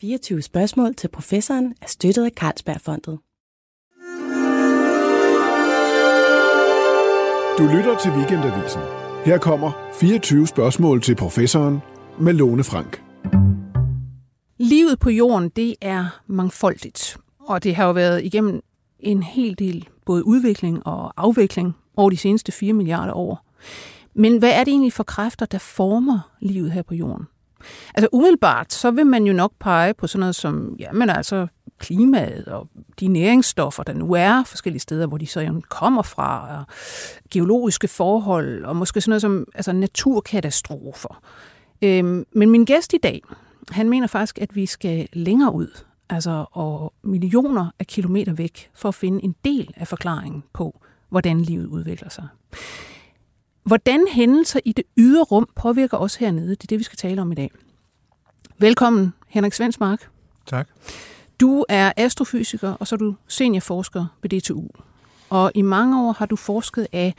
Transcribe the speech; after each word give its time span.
24 0.00 0.42
spørgsmål 0.42 0.94
til 0.94 1.08
professoren 1.08 1.74
er 1.82 1.86
støttet 1.86 2.24
af 2.24 2.30
Carlsbergfondet. 2.30 3.18
Du 7.58 7.76
lytter 7.76 7.98
til 8.02 8.10
Weekendavisen. 8.10 8.80
Her 9.24 9.38
kommer 9.38 9.72
24 10.00 10.46
spørgsmål 10.46 11.02
til 11.02 11.16
professoren 11.16 11.78
med 12.20 12.32
Lone 12.32 12.64
Frank. 12.64 13.02
Livet 14.58 14.98
på 14.98 15.10
jorden, 15.10 15.48
det 15.48 15.74
er 15.80 16.20
mangfoldigt, 16.26 17.16
og 17.40 17.64
det 17.64 17.76
har 17.76 17.86
jo 17.86 17.92
været 17.92 18.24
igennem 18.24 18.60
en 18.98 19.22
hel 19.22 19.58
del 19.58 19.88
både 20.06 20.26
udvikling 20.26 20.86
og 20.86 21.12
afvikling 21.16 21.76
over 21.96 22.10
de 22.10 22.16
seneste 22.16 22.52
4 22.52 22.72
milliarder 22.72 23.12
år. 23.12 23.46
Men 24.14 24.38
hvad 24.38 24.50
er 24.50 24.64
det 24.64 24.70
egentlig 24.70 24.92
for 24.92 25.04
kræfter, 25.04 25.46
der 25.46 25.58
former 25.58 26.30
livet 26.40 26.72
her 26.72 26.82
på 26.82 26.94
jorden? 26.94 27.26
Altså 27.94 28.08
umiddelbart, 28.12 28.72
så 28.72 28.90
vil 28.90 29.06
man 29.06 29.24
jo 29.24 29.32
nok 29.32 29.52
pege 29.60 29.94
på 29.94 30.06
sådan 30.06 30.20
noget 30.20 30.34
som, 30.34 30.76
jamen 30.78 31.10
altså 31.10 31.46
klimaet 31.78 32.44
og 32.48 32.68
de 33.00 33.08
næringsstoffer, 33.08 33.82
der 33.82 33.92
nu 33.92 34.14
er 34.14 34.44
forskellige 34.46 34.80
steder, 34.80 35.06
hvor 35.06 35.18
de 35.18 35.26
så 35.26 35.60
kommer 35.68 36.02
fra, 36.02 36.58
og 36.58 36.64
geologiske 37.30 37.88
forhold, 37.88 38.64
og 38.64 38.76
måske 38.76 39.00
sådan 39.00 39.10
noget 39.10 39.22
som 39.22 39.46
altså 39.54 39.72
naturkatastrofer. 39.72 41.22
Øhm, 41.82 42.26
men 42.32 42.50
min 42.50 42.64
gæst 42.64 42.92
i 42.92 42.98
dag, 43.02 43.22
han 43.70 43.88
mener 43.88 44.06
faktisk, 44.06 44.38
at 44.38 44.56
vi 44.56 44.66
skal 44.66 45.08
længere 45.12 45.54
ud, 45.54 45.78
altså 46.10 46.44
og 46.52 46.92
millioner 47.02 47.70
af 47.78 47.86
kilometer 47.86 48.32
væk, 48.32 48.70
for 48.74 48.88
at 48.88 48.94
finde 48.94 49.24
en 49.24 49.34
del 49.44 49.74
af 49.76 49.88
forklaringen 49.88 50.42
på, 50.52 50.80
hvordan 51.08 51.40
livet 51.40 51.66
udvikler 51.66 52.08
sig. 52.08 52.28
Hvordan 53.62 54.06
hændelser 54.12 54.60
i 54.64 54.72
det 54.72 54.84
ydre 54.96 55.22
rum 55.22 55.48
påvirker 55.54 55.96
os 55.96 56.14
hernede, 56.14 56.50
det 56.50 56.62
er 56.62 56.66
det, 56.66 56.78
vi 56.78 56.84
skal 56.84 56.96
tale 56.96 57.22
om 57.22 57.32
i 57.32 57.34
dag. 57.34 57.50
Velkommen, 58.58 59.12
Henrik 59.28 59.52
Svensmark. 59.52 60.10
Tak. 60.46 60.68
Du 61.40 61.64
er 61.68 61.92
astrofysiker, 61.96 62.72
og 62.72 62.86
så 62.86 62.94
er 62.94 62.98
du 62.98 63.14
seniorforsker 63.28 64.06
ved 64.22 64.40
DTU. 64.40 64.68
Og 65.30 65.52
i 65.54 65.62
mange 65.62 66.06
år 66.06 66.12
har 66.12 66.26
du 66.26 66.36
forsket 66.36 66.86
af, 66.92 67.14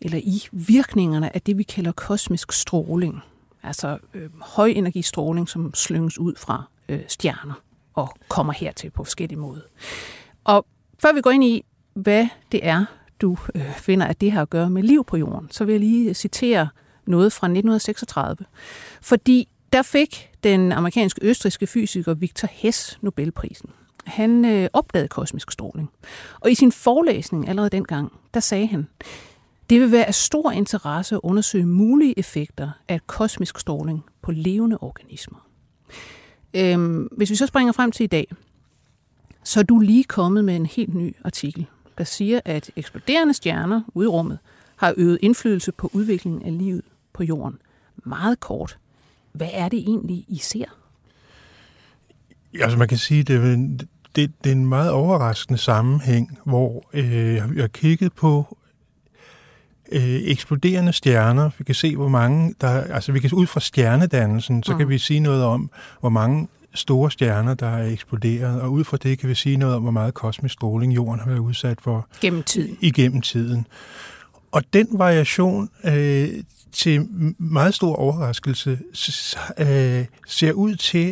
eller 0.00 0.18
i 0.18 0.42
virkningerne 0.52 1.34
af 1.34 1.42
det, 1.42 1.58
vi 1.58 1.62
kalder 1.62 1.92
kosmisk 1.92 2.52
stråling. 2.52 3.20
Altså 3.62 3.98
øh, 4.14 4.30
højenergistråling, 4.40 5.48
som 5.48 5.74
slynges 5.74 6.18
ud 6.18 6.34
fra 6.36 6.62
øh, 6.88 7.00
stjerner 7.08 7.54
og 7.94 8.16
kommer 8.28 8.52
hertil 8.52 8.90
på 8.90 9.04
forskellige 9.04 9.38
måder. 9.38 9.62
Og 10.44 10.66
før 11.02 11.12
vi 11.12 11.20
går 11.20 11.30
ind 11.30 11.44
i, 11.44 11.64
hvad 11.94 12.28
det 12.52 12.60
er, 12.62 12.84
du 13.20 13.36
øh, 13.54 13.74
finder, 13.76 14.06
at 14.06 14.20
det 14.20 14.32
har 14.32 14.42
at 14.42 14.50
gøre 14.50 14.70
med 14.70 14.82
liv 14.82 15.04
på 15.04 15.16
jorden, 15.16 15.48
så 15.50 15.64
vil 15.64 15.72
jeg 15.72 15.80
lige 15.80 16.14
citere 16.14 16.68
noget 17.06 17.32
fra 17.32 17.46
1936. 17.46 18.36
Fordi 19.02 19.48
der 19.72 19.82
fik 19.82 20.30
den 20.44 20.72
amerikanske 20.72 21.20
østriske 21.24 21.66
fysiker 21.66 22.14
Victor 22.14 22.48
Hess 22.52 22.98
Nobelprisen. 23.02 23.70
Han 24.04 24.44
øh, 24.44 24.68
opdagede 24.72 25.08
kosmisk 25.08 25.50
stråling. 25.50 25.90
Og 26.40 26.50
i 26.50 26.54
sin 26.54 26.72
forelæsning 26.72 27.48
allerede 27.48 27.70
dengang, 27.70 28.12
der 28.34 28.40
sagde 28.40 28.66
han, 28.66 28.88
det 29.70 29.80
vil 29.80 29.92
være 29.92 30.04
af 30.04 30.14
stor 30.14 30.50
interesse 30.50 31.14
at 31.14 31.20
undersøge 31.22 31.66
mulige 31.66 32.18
effekter 32.18 32.70
af 32.88 33.06
kosmisk 33.06 33.58
stråling 33.58 34.04
på 34.22 34.32
levende 34.32 34.78
organismer. 34.80 35.46
Øhm, 36.54 37.08
hvis 37.16 37.30
vi 37.30 37.34
så 37.34 37.46
springer 37.46 37.72
frem 37.72 37.92
til 37.92 38.04
i 38.04 38.06
dag, 38.06 38.32
så 39.44 39.60
er 39.60 39.64
du 39.64 39.78
lige 39.78 40.04
kommet 40.04 40.44
med 40.44 40.56
en 40.56 40.66
helt 40.66 40.94
ny 40.94 41.16
artikel, 41.24 41.66
der 41.98 42.04
siger, 42.04 42.40
at 42.44 42.70
eksploderende 42.76 43.34
stjerner 43.34 43.82
ude 43.94 44.04
i 44.04 44.08
rummet 44.08 44.38
har 44.76 44.94
øget 44.96 45.18
indflydelse 45.22 45.72
på 45.72 45.90
udviklingen 45.92 46.42
af 46.42 46.58
livet 46.58 46.82
på 47.12 47.22
jorden. 47.22 47.58
Meget 48.04 48.40
kort. 48.40 48.78
Hvad 49.32 49.48
er 49.52 49.68
det 49.68 49.78
egentlig, 49.78 50.24
I 50.28 50.38
ser? 50.38 50.64
Altså 52.60 52.78
man 52.78 52.88
kan 52.88 52.98
sige, 52.98 53.22
det 53.22 53.36
er, 53.36 53.56
det, 54.16 54.32
det 54.44 54.50
er 54.52 54.52
en 54.52 54.66
meget 54.66 54.90
overraskende 54.90 55.58
sammenhæng, 55.58 56.38
hvor 56.44 56.84
øh, 56.92 57.34
jeg 57.34 57.42
har 57.56 57.68
kigget 57.68 58.12
på 58.12 58.56
øh, 59.92 60.02
eksploderende 60.02 60.92
stjerner. 60.92 61.50
Vi 61.58 61.64
kan 61.64 61.74
se, 61.74 61.96
hvor 61.96 62.08
mange 62.08 62.54
der... 62.60 62.68
Altså 62.68 63.12
vi 63.12 63.20
kan 63.20 63.32
ud 63.32 63.46
fra 63.46 63.60
stjernedannelsen, 63.60 64.62
så 64.62 64.72
mm. 64.72 64.78
kan 64.78 64.88
vi 64.88 64.98
sige 64.98 65.20
noget 65.20 65.44
om, 65.44 65.70
hvor 66.00 66.08
mange 66.08 66.48
store 66.76 67.10
stjerner, 67.10 67.54
der 67.54 67.66
er 67.66 67.86
eksploderet, 67.86 68.60
og 68.60 68.72
ud 68.72 68.84
fra 68.84 68.96
det 68.96 69.18
kan 69.18 69.28
vi 69.28 69.34
sige 69.34 69.56
noget 69.56 69.74
om, 69.74 69.82
hvor 69.82 69.90
meget 69.90 70.14
kosmisk 70.14 70.52
stråling 70.52 70.94
jorden 70.94 71.20
har 71.20 71.26
været 71.26 71.38
udsat 71.38 71.80
for 71.80 72.08
gennem 72.20 72.42
tiden. 72.42 72.78
igennem 72.80 73.20
tiden. 73.20 73.66
Og 74.52 74.62
den 74.72 74.88
variation 74.92 75.70
øh, 75.84 76.28
til 76.72 77.08
meget 77.38 77.74
stor 77.74 77.96
overraskelse 77.96 78.78
øh, 79.58 80.04
ser 80.26 80.52
ud 80.52 80.76
til, 80.76 81.08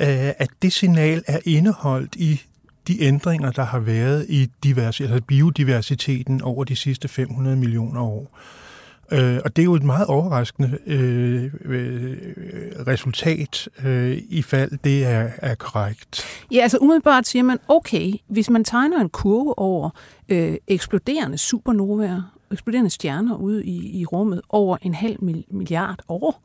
øh, 0.00 0.32
at 0.38 0.48
det 0.62 0.72
signal 0.72 1.22
er 1.26 1.38
indeholdt 1.44 2.16
i 2.16 2.42
de 2.88 3.02
ændringer, 3.02 3.50
der 3.50 3.64
har 3.64 3.78
været 3.78 4.26
i 4.28 4.50
divers, 4.62 5.00
altså 5.00 5.20
biodiversiteten 5.20 6.42
over 6.42 6.64
de 6.64 6.76
sidste 6.76 7.08
500 7.08 7.56
millioner 7.56 8.00
år. 8.00 8.38
Øh, 9.12 9.40
og 9.44 9.56
det 9.56 9.62
er 9.62 9.64
jo 9.64 9.74
et 9.74 9.82
meget 9.82 10.06
overraskende 10.06 10.78
øh, 10.86 11.44
øh, 11.64 12.16
resultat, 12.86 13.68
øh, 13.84 14.18
i 14.28 14.42
fald 14.42 14.70
det 14.84 15.06
er, 15.06 15.28
er 15.38 15.54
korrekt. 15.54 16.24
Ja, 16.52 16.60
altså 16.60 16.78
umiddelbart 16.80 17.26
siger 17.26 17.42
man, 17.42 17.58
okay, 17.68 18.12
hvis 18.26 18.50
man 18.50 18.64
tegner 18.64 19.00
en 19.00 19.08
kurve 19.08 19.58
over 19.58 19.90
øh, 20.28 20.56
eksploderende 20.66 21.38
supernovaer, 21.38 22.34
eksploderende 22.50 22.90
stjerner 22.90 23.36
ude 23.36 23.64
i, 23.64 24.00
i 24.00 24.04
rummet 24.04 24.40
over 24.48 24.76
en 24.82 24.94
halv 24.94 25.16
milliard 25.50 25.98
år, 26.08 26.42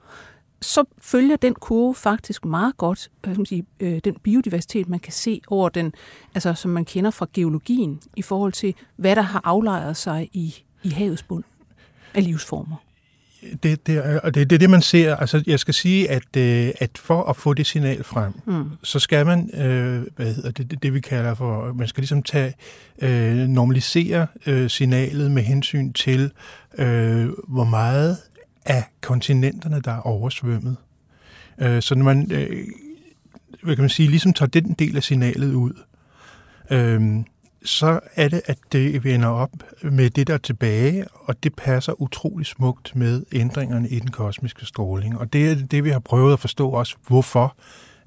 så 0.62 0.84
følger 1.02 1.36
den 1.36 1.54
kurve 1.54 1.96
faktisk 1.96 2.46
meget 2.46 2.78
godt 2.78 3.12
hvad 3.24 3.36
man 3.36 3.46
sige, 3.46 3.66
øh, 3.80 4.00
den 4.04 4.16
biodiversitet, 4.24 4.90
man 4.90 5.00
kan 5.00 5.14
se 5.14 5.42
over 5.48 5.70
den, 5.70 5.94
altså 6.36 6.54
som 6.54 6.72
man 6.72 6.86
kender 6.86 7.12
fra 7.12 7.28
geologien, 7.34 8.02
i 8.16 8.22
forhold 8.22 8.54
til, 8.54 8.76
hvad 8.96 9.16
der 9.16 9.22
har 9.22 9.42
aflejret 9.44 9.98
sig 9.98 10.30
i, 10.34 10.64
i 10.84 10.90
havets 10.90 11.24
bund 11.24 11.44
af 12.14 12.24
livsformer. 12.24 12.76
Det, 13.64 13.88
det, 13.88 13.96
er, 13.98 14.20
og 14.20 14.36
det, 14.36 14.50
det 14.50 14.56
er 14.56 14.60
det, 14.60 14.70
man 14.70 14.82
ser. 14.82 15.16
Altså, 15.16 15.44
jeg 15.48 15.60
skal 15.60 15.74
sige, 15.74 16.10
at, 16.10 16.36
øh, 16.38 16.72
at 16.80 16.90
for 16.96 17.24
at 17.24 17.36
få 17.36 17.54
det 17.54 17.66
signal 17.66 18.04
frem, 18.04 18.34
mm. 18.46 18.70
så 18.84 19.00
skal 19.00 19.26
man, 19.26 19.50
øh, 19.54 20.04
hvad 20.16 20.34
hedder 20.34 20.52
det, 20.52 20.72
det, 20.72 20.84
det 20.84 20.94
vi 20.94 21.00
kalder 21.00 21.34
for, 21.34 21.74
man 21.74 21.88
skal 21.88 22.02
ligesom 22.02 22.24
tage, 22.24 22.54
øh, 23.02 23.36
normalisere 23.36 24.28
øh, 24.46 24.70
signalet 24.70 25.32
med 25.32 25.44
hensyn 25.44 25.94
til, 25.94 26.32
øh, 26.78 27.30
hvor 27.48 27.64
meget 27.64 28.18
af 28.66 28.84
kontinenterne, 29.02 29.82
der 29.82 29.92
er 29.92 30.00
oversvømmet. 30.00 30.78
Øh, 31.62 31.82
så 31.82 31.96
når 31.96 32.04
man, 32.04 32.32
øh, 32.32 32.68
hvad 33.64 33.76
kan 33.76 33.84
man 33.84 33.90
sige, 33.90 34.10
ligesom 34.10 34.34
tager 34.34 34.50
den 34.50 34.74
del 34.80 34.98
af 34.98 35.04
signalet 35.04 35.54
ud, 35.54 35.74
øh, 36.72 37.02
så 37.64 38.00
er 38.16 38.28
det, 38.28 38.42
at 38.46 38.58
det 38.72 39.04
vender 39.04 39.28
op 39.28 39.52
med 39.82 40.10
det, 40.10 40.28
der 40.28 40.34
er 40.34 40.38
tilbage, 40.38 41.08
og 41.14 41.44
det 41.44 41.56
passer 41.56 42.02
utrolig 42.02 42.46
smukt 42.46 42.96
med 42.96 43.24
ændringerne 43.32 43.90
i 43.90 44.00
den 44.00 44.12
kosmiske 44.12 44.66
stråling. 44.66 45.20
Og 45.20 45.34
det 45.34 45.52
er 45.52 45.56
det, 45.56 45.84
vi 45.84 45.90
har 45.90 46.00
prøvet 46.00 46.34
at 46.34 46.40
forstå 46.40 46.70
også, 46.70 46.96
hvorfor 47.08 47.56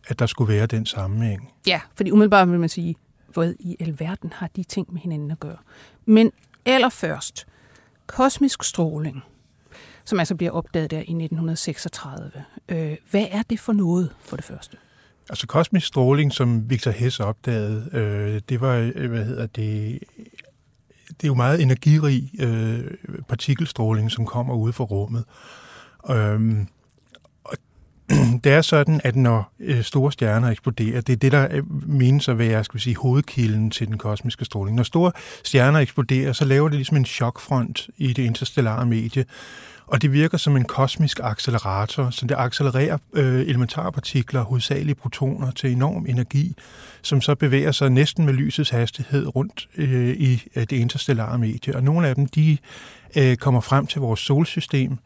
at 0.07 0.19
der 0.19 0.27
skulle 0.27 0.55
være 0.55 0.67
den 0.67 0.87
sammenhæng. 0.87 1.53
Ja, 1.67 1.81
fordi 1.95 2.11
umiddelbart 2.11 2.51
vil 2.51 2.61
man 2.61 2.69
sige, 2.69 2.97
hvad 3.29 3.55
i 3.61 3.77
alverden 3.81 4.33
har 4.33 4.51
de 4.57 4.63
ting 4.63 4.93
med 4.93 5.01
hinanden 5.01 5.31
at 5.31 5.41
gøre. 5.41 5.57
Men 6.05 6.33
allerførst, 6.65 7.47
kosmisk 8.07 8.65
stråling, 8.65 9.23
som 10.05 10.19
altså 10.19 10.35
bliver 10.35 10.53
opdaget 10.53 10.91
der 10.91 10.99
i 10.99 11.01
1936. 11.01 12.45
Øh, 12.69 12.97
hvad 13.11 13.27
er 13.31 13.43
det 13.43 13.61
for 13.61 13.73
noget, 13.73 14.15
for 14.21 14.37
det 14.37 14.45
første? 14.45 14.77
Altså 15.31 15.47
kosmisk 15.47 15.87
stråling, 15.87 16.33
som 16.33 16.71
Victor 16.71 16.91
Hess 16.91 17.21
opdagede, 17.21 17.89
øh, 17.93 18.41
det 18.49 18.61
var, 18.61 18.93
øh, 18.95 19.11
hvad 19.11 19.25
hedder 19.25 19.47
det, 19.47 19.99
det 21.09 21.25
er 21.25 21.29
jo 21.29 21.35
meget 21.35 21.63
energirig 21.63 22.31
øh, 22.41 22.85
partikelstråling, 23.29 24.11
som 24.11 24.27
kommer 24.27 24.55
ud 24.55 24.73
fra 24.73 24.85
rummet. 24.85 25.25
Øhm, 26.11 26.67
og 27.45 27.57
det 28.45 28.53
er 28.53 28.63
sådan, 28.63 29.01
at 29.05 29.17
når 29.17 29.53
øh, 29.61 29.83
store 29.83 30.13
stjerner 30.13 30.49
eksploderer, 30.49 31.01
det 31.01 31.13
er 31.13 31.17
det, 31.17 31.33
der 31.33 31.49
øh, 31.51 31.89
menes 31.89 32.29
at 32.29 32.39
være 32.39 32.65
skal 32.65 32.79
vi 32.79 32.83
sige, 32.83 32.97
hovedkilden 32.97 33.71
til 33.71 33.87
den 33.87 33.99
kosmiske 33.99 34.45
stråling. 34.45 34.77
Når 34.77 34.83
store 34.83 35.13
stjerner 35.45 35.79
eksploderer, 35.79 36.33
så 36.33 36.45
laver 36.45 36.69
det 36.69 36.77
ligesom 36.77 36.97
en 36.97 37.07
chokfront 37.07 37.89
i 37.97 38.13
det 38.13 38.23
interstellare 38.23 38.87
medie, 38.87 39.25
og 39.87 40.03
det 40.03 40.13
virker 40.13 40.39
som 40.39 40.57
en 40.57 40.65
kosmisk 40.65 41.21
accelerator, 41.23 42.11
så 42.11 42.27
det 42.27 42.35
accelererer 42.39 42.99
øh, 43.13 43.41
elementarpartikler, 43.41 44.43
hovedsageligt 44.43 44.99
protoner, 44.99 45.51
til 45.51 45.73
enorm 45.73 46.07
energi, 46.09 46.55
som 47.03 47.21
så 47.21 47.35
bevæger 47.35 47.73
sig 47.73 47.91
næsten 47.91 48.25
med 48.25 48.35
lysets 48.35 48.71
hastighed 48.71 49.37
rundt 49.37 49.69
øh, 49.77 50.17
i 50.17 50.43
øh, 50.57 50.63
det 50.63 50.73
interstellare 50.73 51.39
medie. 51.39 51.77
Og 51.77 51.83
nogle 51.83 52.09
af 52.09 52.15
dem, 52.15 52.27
de 52.27 52.59
øh, 53.17 53.37
kommer 53.37 53.61
frem 53.61 53.87
til 53.87 54.01
vores 54.01 54.21
solsystem, 54.21 54.99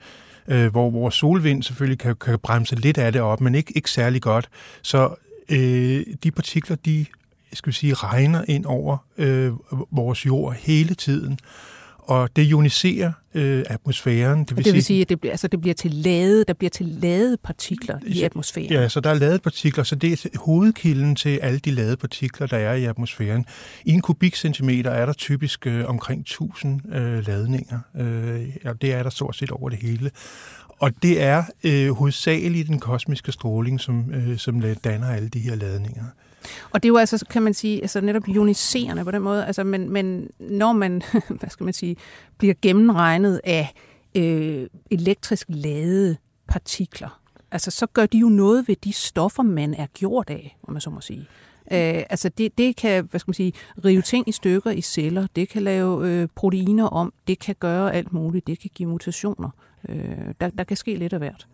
øh, 0.48 0.70
hvor 0.70 0.90
vores 0.90 1.14
solvind 1.14 1.62
selvfølgelig 1.62 1.98
kan, 1.98 2.16
kan 2.16 2.38
bremse 2.38 2.76
lidt 2.76 2.98
af 2.98 3.12
det 3.12 3.20
op, 3.20 3.40
men 3.40 3.54
ikke, 3.54 3.72
ikke 3.76 3.90
særlig 3.90 4.22
godt. 4.22 4.48
Så 4.82 5.14
øh, 5.48 6.06
de 6.24 6.30
partikler, 6.30 6.76
de 6.76 7.06
skal 7.52 7.70
vi 7.70 7.74
sige, 7.74 7.94
regner 7.94 8.44
ind 8.48 8.64
over 8.66 8.96
øh, 9.18 9.52
vores 9.90 10.26
jord 10.26 10.54
hele 10.54 10.94
tiden 10.94 11.38
og 12.02 12.36
det 12.36 12.42
ioniserer 12.42 13.12
øh, 13.34 13.64
atmosfæren. 13.66 14.44
Det 14.44 14.56
vil, 14.56 14.64
det 14.64 14.74
vil 14.74 14.84
sige, 14.84 15.00
at 15.00 15.08
det 15.08 15.20
bliver, 15.20 15.32
altså, 15.32 15.48
det 15.48 15.60
bliver 15.60 15.74
til 15.74 15.90
lade, 15.90 16.44
der 16.48 16.54
bliver 16.54 16.70
til 16.70 16.86
lade 16.86 17.36
partikler 17.44 17.98
i 18.06 18.22
atmosfæren. 18.22 18.70
Ja, 18.70 18.88
så 18.88 19.00
der 19.00 19.10
er 19.10 19.14
ladede 19.14 19.38
partikler, 19.38 19.84
så 19.84 19.94
det 19.94 20.12
er 20.12 20.38
hovedkilden 20.38 21.16
til 21.16 21.38
alle 21.38 21.58
de 21.58 21.70
ladede 21.70 21.96
partikler, 21.96 22.46
der 22.46 22.56
er 22.56 22.74
i 22.74 22.84
atmosfæren. 22.84 23.46
I 23.84 23.92
en 23.92 24.00
kubikcentimeter 24.00 24.90
er 24.90 25.06
der 25.06 25.12
typisk 25.12 25.66
øh, 25.66 25.84
omkring 25.88 26.20
1000 26.20 26.94
øh, 26.94 27.26
ladninger. 27.26 27.78
Øh, 27.96 28.48
ja, 28.64 28.72
det 28.72 28.92
er 28.92 29.02
der 29.02 29.10
stort 29.10 29.36
set 29.36 29.50
over 29.50 29.70
det 29.70 29.78
hele. 29.78 30.10
Og 30.78 31.02
det 31.02 31.22
er 31.22 31.44
øh, 31.64 31.90
hovedsageligt 31.90 32.68
den 32.68 32.80
kosmiske 32.80 33.32
stråling, 33.32 33.80
som, 33.80 34.10
øh, 34.14 34.38
som 34.38 34.60
danner 34.84 35.06
alle 35.06 35.28
de 35.28 35.38
her 35.38 35.54
ladninger. 35.54 36.04
Og 36.70 36.82
det 36.82 36.88
er 36.88 36.90
jo 36.90 36.96
altså, 36.96 37.26
kan 37.30 37.42
man 37.42 37.54
sige, 37.54 37.82
altså 37.82 38.00
netop 38.00 38.28
ioniserende 38.28 39.04
på 39.04 39.10
den 39.10 39.22
måde, 39.22 39.46
altså, 39.46 39.64
men, 39.64 39.90
men 39.90 40.30
når 40.38 40.72
man, 40.72 41.02
hvad 41.40 41.50
skal 41.50 41.64
man 41.64 41.72
sige, 41.72 41.96
bliver 42.38 42.54
gennemregnet 42.62 43.40
af 43.44 43.74
øh, 44.14 44.66
elektrisk 44.90 45.46
ladede 45.48 46.16
partikler, 46.48 47.20
altså 47.50 47.70
så 47.70 47.86
gør 47.86 48.06
de 48.06 48.18
jo 48.18 48.28
noget 48.28 48.68
ved 48.68 48.76
de 48.84 48.92
stoffer, 48.92 49.42
man 49.42 49.74
er 49.74 49.86
gjort 49.86 50.30
af, 50.30 50.56
om 50.62 50.72
man 50.72 50.80
så 50.80 50.90
må 50.90 51.00
sige. 51.00 51.26
Øh, 51.72 52.04
altså 52.10 52.28
det, 52.28 52.58
det 52.58 52.76
kan, 52.76 53.04
hvad 53.10 53.20
skal 53.20 53.28
man 53.28 53.34
sige, 53.34 53.52
rive 53.84 54.02
ting 54.02 54.28
i 54.28 54.32
stykker 54.32 54.70
i 54.70 54.80
celler, 54.80 55.26
det 55.36 55.48
kan 55.48 55.62
lave 55.62 56.08
øh, 56.08 56.28
proteiner 56.34 56.86
om, 56.86 57.12
det 57.26 57.38
kan 57.38 57.56
gøre 57.58 57.94
alt 57.94 58.12
muligt, 58.12 58.46
det 58.46 58.58
kan 58.58 58.70
give 58.74 58.88
mutationer. 58.88 59.50
Øh, 59.88 60.34
der, 60.40 60.50
der 60.50 60.64
kan 60.64 60.76
ske 60.76 60.94
lidt 60.94 61.12
af 61.12 61.18
hvert. 61.18 61.46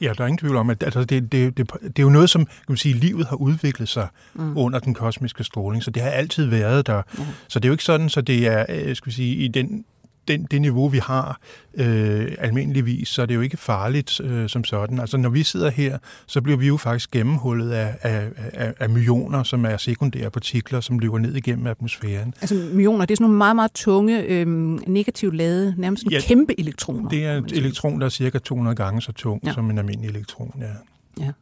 Ja, 0.00 0.12
der 0.18 0.24
er 0.24 0.26
ingen 0.26 0.38
tvivl 0.38 0.56
om, 0.56 0.70
at 0.70 0.82
altså, 0.82 1.04
det, 1.04 1.32
det, 1.32 1.56
det, 1.56 1.72
det 1.82 1.98
er 1.98 2.02
jo 2.02 2.08
noget, 2.08 2.30
som 2.30 2.44
kan 2.44 2.54
man 2.68 2.76
sige, 2.76 2.94
livet 2.94 3.26
har 3.26 3.36
udviklet 3.36 3.88
sig 3.88 4.08
mm. 4.34 4.56
under 4.56 4.78
den 4.78 4.94
kosmiske 4.94 5.44
stråling, 5.44 5.82
så 5.82 5.90
det 5.90 6.02
har 6.02 6.10
altid 6.10 6.46
været 6.46 6.86
der. 6.86 7.02
Mm. 7.18 7.24
Så 7.48 7.58
det 7.58 7.64
er 7.64 7.68
jo 7.68 7.74
ikke 7.74 7.84
sådan, 7.84 8.08
så 8.08 8.20
det 8.20 8.46
er 8.46 8.66
øh, 8.68 8.96
skal 8.96 9.10
vi 9.10 9.14
sige, 9.14 9.34
i 9.36 9.48
den 9.48 9.84
den, 10.28 10.46
det 10.50 10.60
niveau, 10.60 10.88
vi 10.88 10.98
har 10.98 11.40
øh, 11.74 12.32
almindeligvis, 12.38 13.08
så 13.08 13.22
er 13.22 13.26
det 13.26 13.34
jo 13.34 13.40
ikke 13.40 13.56
farligt 13.56 14.20
øh, 14.20 14.48
som 14.48 14.64
sådan. 14.64 15.00
Altså 15.00 15.16
når 15.16 15.28
vi 15.28 15.42
sidder 15.42 15.70
her, 15.70 15.98
så 16.26 16.40
bliver 16.42 16.58
vi 16.58 16.66
jo 16.66 16.76
faktisk 16.76 17.10
gennemhullet 17.10 17.70
af, 17.70 17.94
af, 18.02 18.28
af, 18.52 18.74
af 18.78 18.88
millioner, 18.90 19.42
som 19.42 19.64
er 19.64 19.76
sekundære 19.76 20.30
partikler, 20.30 20.80
som 20.80 20.98
løber 20.98 21.18
ned 21.18 21.34
igennem 21.34 21.66
atmosfæren. 21.66 22.34
Altså 22.40 22.54
millioner, 22.54 23.04
det 23.04 23.14
er 23.14 23.16
sådan 23.16 23.24
nogle 23.24 23.38
meget, 23.38 23.56
meget 23.56 23.72
tunge, 23.72 24.22
øh, 24.22 24.46
negativt 24.88 25.34
ladede, 25.34 25.74
nærmest 25.78 26.02
sådan 26.02 26.12
ja, 26.12 26.20
kæmpe 26.20 26.60
elektroner. 26.60 27.08
Det 27.08 27.24
er 27.24 27.36
et 27.36 27.52
elektron, 27.52 28.00
der 28.00 28.06
er 28.06 28.10
cirka 28.10 28.38
200 28.38 28.76
gange 28.76 29.02
så 29.02 29.12
tung 29.12 29.40
ja. 29.46 29.52
som 29.52 29.70
en 29.70 29.78
almindelig 29.78 30.10
elektron, 30.10 30.54
ja. 30.60 31.24
ja. 31.24 31.32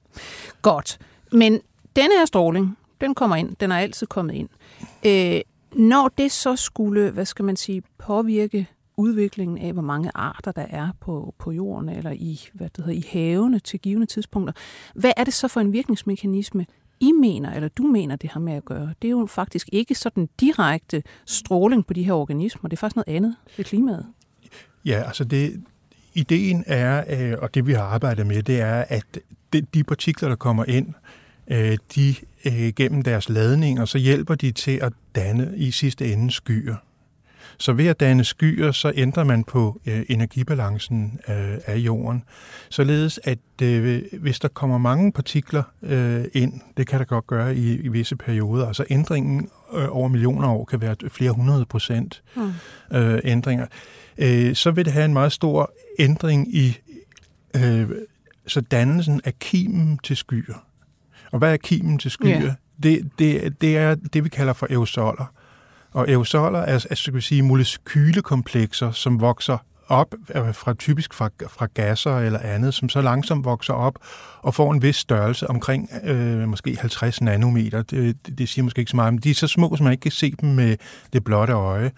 Godt. 0.62 0.98
Men 1.32 1.60
denne 1.96 2.18
her 2.18 2.26
stråling, 2.26 2.76
den 3.00 3.14
kommer 3.14 3.36
ind, 3.36 3.56
den 3.60 3.72
er 3.72 3.76
altid 3.76 4.06
kommet 4.06 4.34
ind. 4.34 4.48
Øh, 5.06 5.40
når 5.76 6.12
det 6.18 6.32
så 6.32 6.56
skulle, 6.56 7.10
hvad 7.10 7.24
skal 7.24 7.44
man 7.44 7.56
sige, 7.56 7.82
påvirke 7.98 8.66
udviklingen 8.96 9.58
af, 9.58 9.72
hvor 9.72 9.82
mange 9.82 10.10
arter 10.14 10.52
der 10.52 10.66
er 10.70 10.88
på, 11.00 11.34
på 11.38 11.52
jorden 11.52 11.88
eller 11.88 12.10
i, 12.10 12.40
hvad 12.52 12.68
det 12.76 12.84
hedder, 12.84 12.98
i 12.98 13.04
havene 13.12 13.58
til 13.58 13.80
givende 13.80 14.06
tidspunkter. 14.06 14.52
Hvad 14.94 15.12
er 15.16 15.24
det 15.24 15.34
så 15.34 15.48
for 15.48 15.60
en 15.60 15.72
virkningsmekanisme, 15.72 16.66
I 17.00 17.12
mener, 17.12 17.54
eller 17.54 17.68
du 17.68 17.82
mener, 17.82 18.16
det 18.16 18.30
har 18.30 18.40
med 18.40 18.52
at 18.52 18.64
gøre? 18.64 18.94
Det 19.02 19.08
er 19.08 19.12
jo 19.12 19.26
faktisk 19.26 19.68
ikke 19.72 19.94
sådan 19.94 20.28
direkte 20.40 21.02
stråling 21.26 21.86
på 21.86 21.92
de 21.92 22.02
her 22.02 22.12
organismer. 22.12 22.68
Det 22.68 22.76
er 22.76 22.80
faktisk 22.80 22.96
noget 22.96 23.16
andet 23.16 23.36
ved 23.56 23.64
klimaet. 23.64 24.06
Ja, 24.84 25.02
altså 25.06 25.24
det, 25.24 25.62
ideen 26.14 26.64
er, 26.66 27.04
øh, 27.32 27.38
og 27.42 27.54
det 27.54 27.66
vi 27.66 27.72
har 27.72 27.82
arbejdet 27.82 28.26
med, 28.26 28.42
det 28.42 28.60
er, 28.60 28.84
at 28.88 29.18
de 29.74 29.84
partikler, 29.84 30.28
der 30.28 30.36
kommer 30.36 30.64
ind, 30.64 30.94
øh, 31.48 31.78
de 31.94 32.14
øh, 32.44 32.72
gennem 32.76 33.02
deres 33.02 33.28
ladninger, 33.28 33.84
så 33.84 33.98
hjælper 33.98 34.34
de 34.34 34.50
til 34.50 34.78
at 34.82 34.92
danne 35.14 35.52
i 35.56 35.70
sidste 35.70 36.12
ende 36.12 36.30
skyer. 36.30 36.76
Så 37.58 37.72
ved 37.72 37.86
at 37.86 38.00
danne 38.00 38.24
skyer, 38.24 38.72
så 38.72 38.92
ændrer 38.94 39.24
man 39.24 39.44
på 39.44 39.80
øh, 39.86 40.02
energibalancen 40.08 41.20
øh, 41.28 41.58
af 41.66 41.76
jorden, 41.76 42.24
således 42.68 43.20
at 43.24 43.38
øh, 43.62 44.02
hvis 44.20 44.40
der 44.40 44.48
kommer 44.48 44.78
mange 44.78 45.12
partikler 45.12 45.62
øh, 45.82 46.24
ind, 46.32 46.60
det 46.76 46.86
kan 46.86 46.98
der 46.98 47.04
godt 47.04 47.26
gøre 47.26 47.56
i, 47.56 47.76
i 47.80 47.88
visse 47.88 48.16
perioder, 48.16 48.66
altså 48.66 48.84
ændringen 48.90 49.48
øh, 49.74 49.86
over 49.90 50.08
millioner 50.08 50.48
år 50.48 50.64
kan 50.64 50.80
være 50.80 50.96
flere 51.08 51.30
hundrede 51.30 51.64
procent 51.64 52.22
mm. 52.36 52.52
øh, 52.96 53.20
ændringer, 53.24 53.66
øh, 54.18 54.54
så 54.54 54.70
vil 54.70 54.84
det 54.84 54.92
have 54.92 55.04
en 55.04 55.12
meget 55.12 55.32
stor 55.32 55.72
ændring 55.98 56.54
i 56.56 56.78
øh, 57.56 57.88
så 58.46 58.60
dannelsen 58.60 59.20
af 59.24 59.38
kimen 59.38 59.98
til 59.98 60.16
skyer. 60.16 60.64
Og 61.32 61.38
hvad 61.38 61.52
er 61.52 61.56
kimen 61.56 61.98
til 61.98 62.10
skyer? 62.10 62.42
Yeah. 62.42 62.52
Det, 62.82 63.10
det, 63.18 63.60
det 63.60 63.76
er 63.76 63.94
det, 63.94 64.24
vi 64.24 64.28
kalder 64.28 64.52
for 64.52 64.66
aerosoler. 64.70 65.32
Og 65.96 66.08
aerosoler 66.08 66.58
er, 66.58 66.86
er 66.90 66.94
skal 66.94 67.14
vi 67.14 67.20
sige, 67.20 67.42
molekylekomplekser, 67.42 68.90
som 68.90 69.20
vokser 69.20 69.58
op 69.88 70.14
fra 70.52 70.74
typisk 70.74 71.14
fra, 71.14 71.30
fra 71.48 71.66
gasser 71.74 72.18
eller 72.18 72.38
andet, 72.38 72.74
som 72.74 72.88
så 72.88 73.00
langsomt 73.00 73.44
vokser 73.44 73.72
op 73.72 73.94
og 74.42 74.54
får 74.54 74.72
en 74.72 74.82
vis 74.82 74.96
størrelse 74.96 75.50
omkring 75.50 75.90
øh, 76.04 76.48
måske 76.48 76.76
50 76.80 77.20
nanometer. 77.20 77.82
Det, 77.82 78.26
det, 78.26 78.38
det 78.38 78.48
siger 78.48 78.62
måske 78.62 78.78
ikke 78.78 78.90
så 78.90 78.96
meget, 78.96 79.14
men 79.14 79.22
de 79.22 79.30
er 79.30 79.34
så 79.34 79.46
små, 79.46 79.76
så 79.76 79.82
man 79.82 79.92
ikke 79.92 80.02
kan 80.02 80.12
se 80.12 80.34
dem 80.40 80.48
med 80.48 80.76
det 81.12 81.24
blotte 81.24 81.52
øje. 81.52 81.90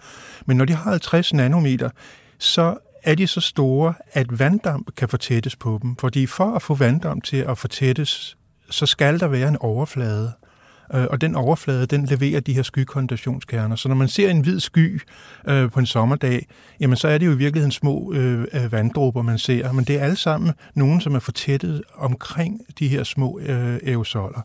Men 0.45 0.57
når 0.57 0.65
de 0.65 0.73
har 0.73 0.89
50 0.91 1.33
nanometer, 1.33 1.89
så 2.37 2.77
er 3.03 3.15
de 3.15 3.27
så 3.27 3.41
store, 3.41 3.93
at 4.13 4.39
vanddamp 4.39 4.95
kan 4.95 5.09
fortættes 5.09 5.55
på 5.55 5.79
dem. 5.81 5.95
Fordi 5.95 6.25
for 6.25 6.55
at 6.55 6.61
få 6.61 6.75
vanddamp 6.75 7.23
til 7.23 7.37
at 7.37 7.57
fortættes, 7.57 8.37
så 8.69 8.85
skal 8.85 9.19
der 9.19 9.27
være 9.27 9.47
en 9.47 9.57
overflade. 9.57 10.31
Øh, 10.43 10.48
Øh, 10.93 11.05
og 11.09 11.21
den 11.21 11.35
overflade, 11.35 11.85
den 11.85 12.05
leverer 12.05 12.39
de 12.39 12.53
her 12.53 12.63
skykondensationskerner. 12.63 13.75
Så 13.75 13.87
når 13.87 13.95
man 13.95 14.07
ser 14.07 14.29
en 14.29 14.41
hvid 14.41 14.59
sky 14.59 15.01
øh, 15.47 15.71
på 15.71 15.79
en 15.79 15.85
sommerdag, 15.85 16.47
jamen 16.79 16.97
så 16.97 17.07
er 17.07 17.17
det 17.17 17.25
jo 17.25 17.31
i 17.31 17.37
virkeligheden 17.37 17.71
små 17.71 18.13
øh, 18.13 18.47
øh 18.53 18.71
vanddråber, 18.71 19.21
man 19.21 19.37
ser, 19.37 19.71
men 19.71 19.85
det 19.85 19.95
er 19.95 20.03
alle 20.03 20.15
sammen 20.15 20.53
nogen, 20.75 21.01
som 21.01 21.15
er 21.15 21.19
fortættet 21.19 21.83
omkring 21.95 22.61
de 22.79 22.87
her 22.87 23.03
små 23.03 23.39
øh, 23.39 23.79
aerosoler. 23.83 24.41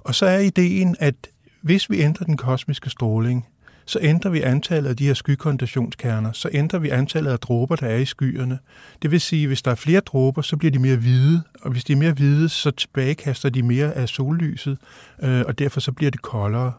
Og 0.00 0.14
så 0.14 0.26
er 0.26 0.38
ideen, 0.38 0.96
at 0.98 1.14
hvis 1.62 1.90
vi 1.90 2.00
ændrer 2.00 2.24
den 2.24 2.36
kosmiske 2.36 2.90
stråling, 2.90 3.46
så 3.86 3.98
ændrer 4.02 4.30
vi 4.30 4.40
antallet 4.40 4.90
af 4.90 4.96
de 4.96 5.06
her 5.06 5.14
skykondensationskerner, 5.14 6.32
så 6.32 6.48
ændrer 6.52 6.78
vi 6.78 6.88
antallet 6.88 7.30
af 7.30 7.38
dråber, 7.38 7.76
der 7.76 7.86
er 7.86 7.96
i 7.96 8.04
skyerne. 8.04 8.58
Det 9.02 9.10
vil 9.10 9.20
sige, 9.20 9.42
at 9.42 9.48
hvis 9.48 9.62
der 9.62 9.70
er 9.70 9.74
flere 9.74 10.00
dråber, 10.00 10.42
så 10.42 10.56
bliver 10.56 10.72
de 10.72 10.78
mere 10.78 10.96
hvide, 10.96 11.42
og 11.62 11.70
hvis 11.70 11.84
de 11.84 11.92
er 11.92 11.96
mere 11.96 12.12
hvide, 12.12 12.48
så 12.48 12.70
tilbagekaster 12.70 13.48
de 13.48 13.62
mere 13.62 13.92
af 13.92 14.08
sollyset, 14.08 14.78
øh, 15.22 15.44
og 15.46 15.58
derfor 15.58 15.80
så 15.80 15.92
bliver 15.92 16.10
det 16.10 16.22
koldere. 16.22 16.72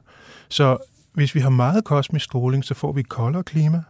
Så 0.50 0.78
hvis 1.14 1.36
vi 1.36 1.40
har 1.40 1.50
meget 1.50 1.84
kosmisk 1.84 2.26
stråling, 2.26 2.66
så 2.66 2.74
får 2.74 2.92
vi 2.92 3.00
et 3.00 3.10
koldere 3.10 3.44
klima, 3.44 3.84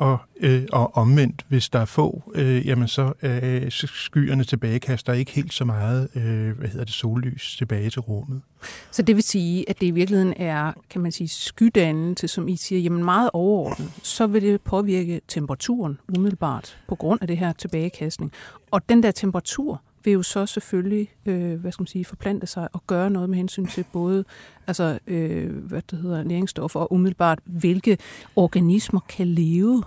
og, 0.00 0.18
øh, 0.40 0.62
og 0.72 0.96
omvendt, 0.96 1.44
hvis 1.48 1.68
der 1.68 1.78
er 1.78 1.84
få, 1.84 2.32
øh, 2.34 2.66
jamen 2.66 2.88
så 2.88 3.12
øh, 3.22 3.70
skyerne 3.70 4.44
tilbagekaster 4.44 5.12
ikke 5.12 5.32
helt 5.32 5.54
så 5.54 5.64
meget 5.64 6.08
øh, 6.14 6.58
hvad 6.58 6.68
hedder 6.68 6.84
det, 6.84 6.94
sollys 6.94 7.56
tilbage 7.56 7.90
til 7.90 8.00
rummet. 8.00 8.42
Så 8.90 9.02
det 9.02 9.16
vil 9.16 9.22
sige, 9.22 9.70
at 9.70 9.80
det 9.80 9.86
i 9.86 9.90
virkeligheden 9.90 10.34
er, 10.36 10.72
kan 10.90 11.00
man 11.00 11.12
sige, 11.12 11.28
skydannelse, 11.28 12.28
som 12.28 12.48
I 12.48 12.56
siger, 12.56 12.80
jamen 12.80 13.04
meget 13.04 13.30
overordnet, 13.32 13.92
så 14.02 14.26
vil 14.26 14.42
det 14.42 14.60
påvirke 14.60 15.20
temperaturen 15.28 15.98
umiddelbart 16.16 16.78
på 16.88 16.94
grund 16.94 17.22
af 17.22 17.28
det 17.28 17.38
her 17.38 17.52
tilbagekastning. 17.52 18.32
Og 18.70 18.88
den 18.88 19.02
der 19.02 19.10
temperatur, 19.10 19.82
vil 20.04 20.12
jo 20.12 20.22
så 20.22 20.46
selvfølgelig, 20.46 21.08
øh, 21.26 21.60
hvad 21.60 21.72
skal 21.72 21.82
man 21.82 21.86
sige, 21.86 22.04
forplante 22.04 22.46
sig 22.46 22.68
og 22.72 22.82
gøre 22.86 23.10
noget 23.10 23.30
med 23.30 23.36
hensyn 23.36 23.66
til 23.66 23.84
både 23.92 24.24
altså, 24.66 24.98
øh, 25.06 25.56
hvad 25.56 25.82
det 25.90 25.98
hedder, 25.98 26.22
næringsstoffer 26.22 26.80
og 26.80 26.92
umiddelbart, 26.92 27.38
hvilke 27.44 27.98
organismer 28.36 29.00
kan 29.08 29.26
leve. 29.26 29.82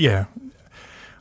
Ja, 0.00 0.24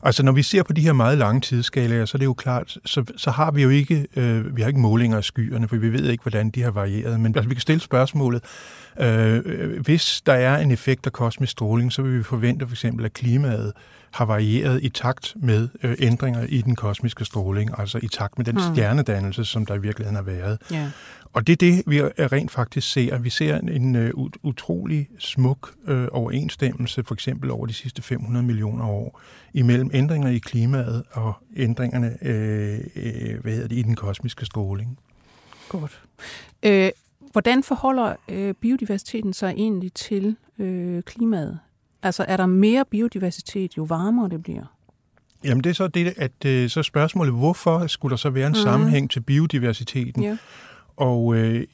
Altså 0.03 0.23
når 0.23 0.31
vi 0.31 0.43
ser 0.43 0.63
på 0.63 0.73
de 0.73 0.81
her 0.81 0.93
meget 0.93 1.17
lange 1.17 1.41
tidsskalaer, 1.41 2.05
så 2.05 2.17
er 2.17 2.19
det 2.19 2.25
jo 2.25 2.33
klart, 2.33 2.77
så, 2.85 3.03
så 3.17 3.31
har 3.31 3.51
vi 3.51 3.63
jo 3.63 3.69
ikke, 3.69 4.07
øh, 4.15 4.55
vi 4.55 4.61
har 4.61 4.67
ikke 4.67 4.79
målinger 4.79 5.17
af 5.17 5.23
skyerne, 5.23 5.67
for 5.67 5.75
vi 5.75 5.93
ved 5.93 6.09
ikke, 6.09 6.21
hvordan 6.21 6.49
de 6.49 6.61
har 6.61 6.71
varieret. 6.71 7.19
Men 7.19 7.35
altså, 7.35 7.49
vi 7.49 7.55
kan 7.55 7.61
stille 7.61 7.79
spørgsmålet, 7.79 8.43
øh, 8.99 9.41
øh 9.45 9.81
hvis 9.81 10.21
der 10.25 10.33
er 10.33 10.57
en 10.57 10.71
effekt 10.71 11.05
af 11.05 11.11
kosmisk 11.11 11.51
stråling, 11.51 11.91
så 11.91 12.01
vil 12.01 12.17
vi 12.17 12.23
forvente 12.23 12.67
for 12.67 12.73
eksempel, 12.73 13.05
at 13.05 13.13
klimaet 13.13 13.73
har 14.11 14.25
varieret 14.25 14.83
i 14.83 14.89
takt 14.89 15.33
med 15.35 15.69
øh, 15.83 15.95
ændringer 15.99 16.43
i 16.43 16.61
den 16.61 16.75
kosmiske 16.75 17.25
stråling, 17.25 17.79
altså 17.79 17.99
i 18.03 18.07
takt 18.07 18.37
med 18.37 18.45
den 18.45 18.55
hmm. 18.55 18.75
stjernedannelse, 18.75 19.45
som 19.45 19.65
der 19.65 19.75
i 19.75 19.81
virkeligheden 19.81 20.15
har 20.15 20.23
været. 20.23 20.57
Ja. 20.71 20.91
Og 21.33 21.47
det 21.47 21.53
er 21.53 21.57
det, 21.57 21.83
vi 21.87 22.01
rent 22.03 22.51
faktisk 22.51 22.91
ser. 22.91 23.17
Vi 23.17 23.29
ser 23.29 23.57
en, 23.57 23.69
en 23.69 24.11
uh, 24.13 24.29
utrolig 24.43 25.07
smuk 25.19 25.73
uh, 25.87 26.05
overensstemmelse, 26.11 27.03
for 27.03 27.13
eksempel 27.13 27.51
over 27.51 27.65
de 27.65 27.73
sidste 27.73 28.01
500 28.01 28.45
millioner 28.45 28.85
år, 28.85 29.21
imellem 29.53 29.89
ændringer 29.93 30.29
i 30.29 30.37
klimaet 30.37 31.03
og 31.11 31.33
ændringerne 31.57 32.17
uh, 32.21 33.41
hvad 33.41 33.53
hedder 33.53 33.67
det, 33.67 33.77
i 33.77 33.81
den 33.81 33.95
kosmiske 33.95 34.45
stråling. 34.45 34.99
Godt. 35.69 36.01
Øh, 36.63 36.89
hvordan 37.31 37.63
forholder 37.63 38.15
øh, 38.29 38.53
biodiversiteten 38.53 39.33
sig 39.33 39.53
egentlig 39.57 39.93
til 39.93 40.35
øh, 40.59 41.03
klimaet? 41.03 41.59
Altså 42.03 42.25
er 42.27 42.37
der 42.37 42.45
mere 42.45 42.85
biodiversitet, 42.91 43.77
jo 43.77 43.83
varmere 43.83 44.29
det 44.29 44.43
bliver? 44.43 44.63
Jamen 45.43 45.63
det 45.63 45.69
er 45.69 45.73
så 45.73 45.87
det, 45.87 46.13
at 46.17 46.71
så 46.71 46.83
spørgsmålet, 46.83 47.33
hvorfor 47.33 47.87
skulle 47.87 48.09
der 48.09 48.17
så 48.17 48.29
være 48.29 48.47
en 48.47 48.51
mm. 48.51 48.63
sammenhæng 48.63 49.11
til 49.11 49.19
biodiversiteten? 49.19 50.23
Ja. 50.23 50.37
Og 50.97 51.35
øh, 51.35 51.67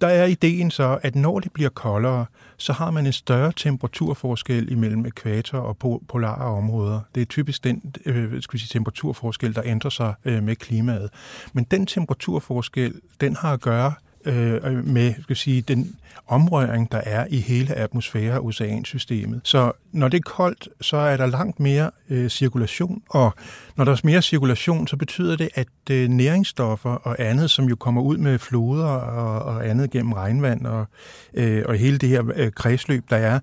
der 0.00 0.06
er 0.06 0.24
ideen 0.24 0.70
så, 0.70 0.98
at 1.02 1.14
når 1.14 1.40
det 1.40 1.52
bliver 1.52 1.70
koldere, 1.70 2.26
så 2.56 2.72
har 2.72 2.90
man 2.90 3.06
en 3.06 3.12
større 3.12 3.52
temperaturforskel 3.56 4.72
imellem 4.72 5.06
ekvator 5.06 5.58
og 5.58 6.00
polare 6.08 6.56
områder. 6.56 7.00
Det 7.14 7.20
er 7.20 7.24
typisk 7.24 7.64
den 7.64 7.94
øh, 8.06 8.42
skal 8.42 8.52
vi 8.52 8.58
sige, 8.58 8.78
temperaturforskel, 8.78 9.54
der 9.54 9.62
ændrer 9.64 9.90
sig 9.90 10.14
øh, 10.24 10.42
med 10.42 10.56
klimaet. 10.56 11.10
Men 11.52 11.64
den 11.64 11.86
temperaturforskel, 11.86 13.00
den 13.20 13.36
har 13.36 13.52
at 13.52 13.60
gøre 13.60 13.92
Øh, 14.24 14.60
øh, 14.64 14.86
med 14.86 15.14
skal 15.22 15.36
sige, 15.36 15.62
den 15.62 15.96
omrøring, 16.26 16.92
der 16.92 16.98
er 16.98 17.26
i 17.30 17.40
hele 17.40 17.74
atmosfære- 17.74 18.38
og 18.38 18.44
oceansystemet. 18.44 19.40
Så 19.44 19.72
når 19.92 20.08
det 20.08 20.18
er 20.18 20.22
koldt, 20.22 20.68
så 20.80 20.96
er 20.96 21.16
der 21.16 21.26
langt 21.26 21.60
mere 21.60 21.90
øh, 22.10 22.28
cirkulation, 22.28 23.02
og 23.10 23.34
når 23.76 23.84
der 23.84 23.92
er 23.92 24.00
mere 24.04 24.22
cirkulation, 24.22 24.86
så 24.86 24.96
betyder 24.96 25.36
det, 25.36 25.48
at 25.54 25.68
øh, 25.90 26.08
næringsstoffer 26.08 26.90
og 26.90 27.16
andet, 27.18 27.50
som 27.50 27.64
jo 27.64 27.76
kommer 27.76 28.02
ud 28.02 28.16
med 28.16 28.38
floder 28.38 28.86
og, 28.86 29.54
og 29.54 29.68
andet 29.68 29.90
gennem 29.90 30.12
regnvand 30.12 30.66
og, 30.66 30.86
øh, 31.34 31.62
og 31.66 31.74
hele 31.74 31.98
det 31.98 32.08
her 32.08 32.22
øh, 32.36 32.52
kredsløb, 32.52 33.04
der 33.10 33.16
er, 33.16 33.40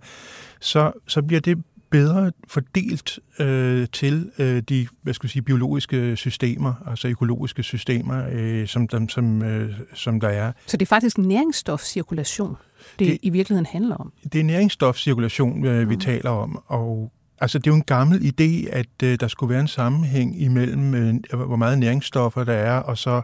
så, 0.59 0.91
så 1.07 1.21
bliver 1.21 1.41
det 1.41 1.57
bedre 1.91 2.31
fordelt 2.47 3.19
øh, 3.39 3.87
til 3.93 4.31
øh, 4.39 4.61
de 4.61 4.87
hvad 5.01 5.13
skal 5.13 5.29
sige, 5.29 5.41
biologiske 5.41 6.15
systemer, 6.15 6.73
altså 6.87 7.07
økologiske 7.07 7.63
systemer, 7.63 8.25
øh, 8.31 8.67
som, 8.67 8.87
dem, 8.87 9.09
som, 9.09 9.43
øh, 9.43 9.73
som 9.93 10.19
der 10.19 10.29
er. 10.29 10.51
Så 10.65 10.77
det 10.77 10.85
er 10.85 10.89
faktisk 10.89 11.17
næringsstofcirkulation, 11.17 12.55
det, 12.99 13.07
det 13.07 13.17
i 13.21 13.29
virkeligheden 13.29 13.65
handler 13.65 13.95
om? 13.95 14.13
Det 14.33 14.39
er 14.39 14.43
næringsstofcirkulation, 14.43 15.65
øh, 15.65 15.89
vi 15.89 15.95
mm. 15.95 16.01
taler 16.01 16.29
om, 16.29 16.63
og 16.67 17.11
Altså, 17.41 17.57
det 17.57 17.67
er 17.67 17.71
jo 17.71 17.75
en 17.75 17.83
gammel 17.83 18.19
idé, 18.19 18.69
at 18.71 19.03
øh, 19.03 19.19
der 19.19 19.27
skulle 19.27 19.49
være 19.49 19.61
en 19.61 19.67
sammenhæng 19.67 20.41
imellem, 20.41 20.95
øh, 20.95 21.15
hvor 21.45 21.55
meget 21.55 21.79
næringsstoffer 21.79 22.43
der 22.43 22.53
er, 22.53 22.77
og 22.77 22.97
så 22.97 23.21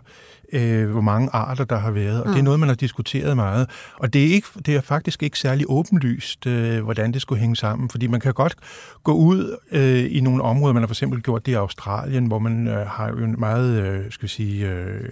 øh, 0.53 0.89
hvor 0.89 1.01
mange 1.01 1.29
arter 1.33 1.63
der 1.65 1.77
har 1.77 1.91
været. 1.91 2.21
Og 2.21 2.27
mm. 2.27 2.33
det 2.33 2.39
er 2.39 2.41
mm. 2.41 2.45
noget, 2.45 2.59
man 2.59 2.69
har 2.69 2.75
diskuteret 2.75 3.35
meget. 3.35 3.69
Og 3.93 4.13
det 4.13 4.25
er, 4.25 4.33
ikke, 4.33 4.47
det 4.65 4.75
er 4.75 4.81
faktisk 4.81 5.23
ikke 5.23 5.39
særlig 5.39 5.65
åbenlyst, 5.69 6.47
øh, 6.47 6.83
hvordan 6.83 7.11
det 7.11 7.21
skulle 7.21 7.39
hænge 7.41 7.55
sammen. 7.55 7.89
Fordi 7.89 8.07
man 8.07 8.19
kan 8.19 8.33
godt 8.33 8.55
gå 9.03 9.13
ud 9.13 9.57
øh, 9.71 10.15
i 10.15 10.19
nogle 10.19 10.43
områder. 10.43 10.73
Man 10.73 10.83
har 10.83 10.87
for 10.87 10.93
eksempel 10.93 11.21
gjort 11.21 11.45
det 11.45 11.51
i 11.51 11.55
Australien, 11.55 12.25
hvor 12.25 12.39
man 12.39 12.67
øh, 12.67 12.87
har 12.87 13.09
jo 13.09 13.17
en 13.17 13.35
meget, 13.37 13.83
øh, 13.83 14.11
skal 14.11 14.23
vi 14.23 14.31
sige... 14.31 14.69
Øh, 14.69 15.09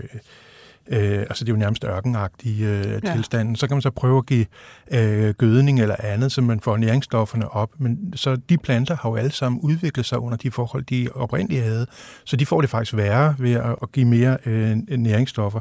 Øh, 0.87 1.19
altså 1.19 1.45
det 1.45 1.51
er 1.51 1.53
jo 1.53 1.59
nærmest 1.59 1.83
ørkenagtige 1.83 2.67
øh, 2.67 2.99
ja. 3.03 3.13
tilstanden. 3.13 3.55
Så 3.55 3.67
kan 3.67 3.75
man 3.75 3.81
så 3.81 3.89
prøve 3.89 4.17
at 4.17 4.25
give 4.25 4.45
øh, 4.91 5.29
gødning 5.29 5.81
eller 5.81 5.95
andet, 5.99 6.31
så 6.31 6.41
man 6.41 6.59
får 6.59 6.77
næringsstofferne 6.77 7.51
op. 7.51 7.69
Men 7.77 8.13
så 8.15 8.35
de 8.35 8.57
planter 8.57 8.95
har 8.95 9.09
jo 9.09 9.15
alle 9.15 9.31
sammen 9.31 9.61
udviklet 9.61 10.05
sig 10.05 10.19
under 10.19 10.37
de 10.37 10.51
forhold, 10.51 10.83
de 10.83 11.07
oprindeligt 11.15 11.63
havde. 11.63 11.87
Så 12.25 12.35
de 12.35 12.45
får 12.45 12.61
det 12.61 12.69
faktisk 12.69 12.95
værre 12.95 13.35
ved 13.39 13.53
at, 13.53 13.75
at 13.81 13.91
give 13.91 14.05
mere 14.05 14.37
øh, 14.45 14.77
næringsstoffer. 14.89 15.59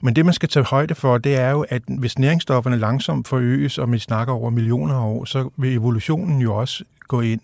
Men 0.00 0.16
det, 0.16 0.24
man 0.24 0.34
skal 0.34 0.48
tage 0.48 0.64
højde 0.64 0.94
for, 0.94 1.18
det 1.18 1.36
er 1.36 1.50
jo, 1.50 1.64
at 1.68 1.82
hvis 1.98 2.18
næringsstofferne 2.18 2.76
langsomt 2.78 3.28
forøges, 3.28 3.78
og 3.78 3.92
vi 3.92 3.98
snakker 3.98 4.34
over 4.34 4.50
millioner 4.50 4.94
af 4.94 5.06
år, 5.06 5.24
så 5.24 5.50
vil 5.56 5.72
evolutionen 5.72 6.40
jo 6.40 6.54
også 6.54 6.84
gå 7.08 7.20
ind. 7.20 7.40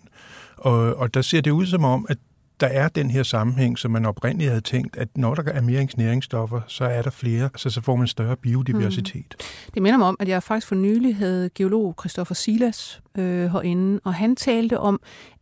Og, 0.57 0.95
og 0.95 1.13
der 1.13 1.21
ser 1.21 1.41
det 1.41 1.51
ud 1.51 1.65
som 1.65 1.85
om, 1.85 2.05
at 2.09 2.17
der 2.59 2.67
er 2.67 2.87
den 2.87 3.11
her 3.11 3.23
sammenhæng, 3.23 3.77
som 3.77 3.91
man 3.91 4.05
oprindeligt 4.05 4.49
havde 4.49 4.61
tænkt, 4.61 4.97
at 4.97 5.17
når 5.17 5.35
der 5.35 5.51
er 5.51 5.61
mere 5.61 5.87
næringsstoffer, 5.97 6.61
så 6.67 6.85
er 6.85 7.01
der 7.01 7.09
flere, 7.09 7.49
så, 7.55 7.69
så 7.69 7.81
får 7.81 7.95
man 7.95 8.07
større 8.07 8.37
biodiversitet. 8.37 9.35
Mm. 9.39 9.71
Det 9.73 9.81
minder 9.81 9.97
mig 9.97 10.07
om, 10.07 10.17
at 10.19 10.27
jeg 10.27 10.43
faktisk 10.43 10.67
for 10.67 10.75
nylig 10.75 11.15
havde 11.15 11.49
geolog 11.55 11.95
Christoffer 11.99 12.35
Silas 12.35 13.01
øh, 13.17 13.51
herinde, 13.51 13.99
og 14.03 14.13
han 14.13 14.35
talte 14.35 14.79
om, 14.79 14.99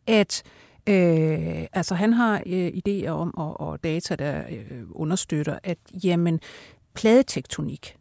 at 0.07 0.43
Øh, 0.89 1.65
altså 1.73 1.95
han 1.95 2.13
har 2.13 2.41
øh, 2.45 2.67
idéer 2.67 3.09
om 3.09 3.37
og, 3.37 3.59
og 3.59 3.83
data, 3.83 4.15
der 4.15 4.43
øh, 4.49 4.81
understøtter, 4.91 5.59
at 5.63 5.77
jamen, 6.03 6.39
pladetektonik, 6.93 7.95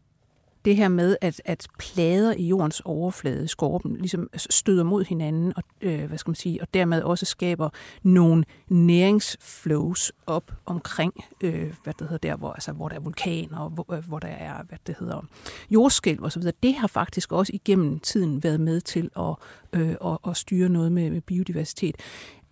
det 0.64 0.76
her 0.76 0.88
med, 0.88 1.16
at, 1.21 1.42
at 1.45 1.66
plader 1.78 2.35
i 2.35 2.47
jordens 2.47 2.83
overflade, 2.85 3.49
skorpen, 3.49 3.97
ligesom 3.97 4.31
støder 4.37 4.85
mod 4.85 5.04
hinanden, 5.04 5.52
og, 5.57 5.62
øh, 5.81 6.04
hvad 6.04 6.19
skal 6.19 6.31
man 6.31 6.35
sige, 6.35 6.62
og 6.62 6.75
dermed 6.75 7.02
også 7.02 7.26
skaber 7.26 7.71
nogle 8.02 8.45
næringsflows 8.69 10.12
op 10.26 10.52
omkring, 10.66 11.25
øh, 11.40 11.75
hvad 11.85 11.95
det 11.99 12.09
hedder 12.09 12.28
der, 12.28 12.37
hvor, 12.37 12.52
altså, 12.52 12.73
hvor 12.73 12.88
der 12.88 12.97
er 12.97 13.00
vulkaner, 13.00 13.59
og 13.59 13.71
hvor, 13.71 13.95
øh, 13.95 14.09
hvor 14.09 14.19
der 14.19 14.28
er, 14.28 14.62
hvad 14.62 14.78
det 14.87 14.97
hedder, 14.99 15.26
jordskælv 15.71 16.25
osv. 16.25 16.42
Det 16.62 16.75
har 16.75 16.87
faktisk 16.87 17.33
også 17.33 17.52
igennem 17.54 17.99
tiden 17.99 18.42
været 18.42 18.61
med 18.61 18.81
til 18.81 19.11
at, 19.19 19.35
øh, 19.73 19.95
at, 20.04 20.19
at 20.28 20.37
styre 20.37 20.69
noget 20.69 20.92
med, 20.92 21.11
med 21.11 21.21
biodiversitet. 21.21 21.97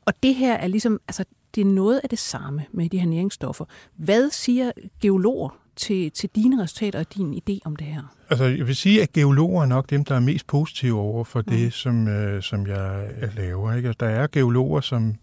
Og 0.05 0.23
det 0.23 0.35
her 0.35 0.55
er 0.55 0.67
ligesom, 0.67 1.01
altså, 1.09 1.25
det 1.55 1.61
er 1.61 1.65
noget 1.65 2.01
af 2.03 2.09
det 2.09 2.19
samme 2.19 2.67
med 2.73 2.89
de 2.89 2.99
her 2.99 3.07
næringsstoffer. 3.07 3.65
Hvad 3.97 4.31
siger 4.31 4.73
geologer 5.01 5.60
til, 5.77 6.11
til 6.11 6.31
dine 6.35 6.63
resultater 6.63 6.99
og 6.99 7.15
din 7.15 7.35
idé 7.35 7.59
om 7.65 7.77
det 7.77 7.87
her? 7.87 8.17
Altså, 8.31 8.45
jeg 8.45 8.67
vil 8.67 8.77
sige, 8.77 9.03
at 9.03 9.13
geologer 9.13 9.63
er 9.63 9.67
nok 9.67 9.91
dem, 9.91 10.05
der 10.05 10.15
er 10.15 10.21
mest 10.21 10.47
positive 10.47 10.99
over 10.99 11.25
for 11.25 11.41
det, 11.41 11.65
mm. 11.65 11.71
som, 11.71 12.09
øh, 12.09 12.43
som 12.43 12.67
jeg 12.67 13.09
laver. 13.37 13.75
Ikke? 13.75 13.95
Der 14.01 14.07
er 14.07 14.27
geologer, 14.27 14.81
som... 14.81 15.15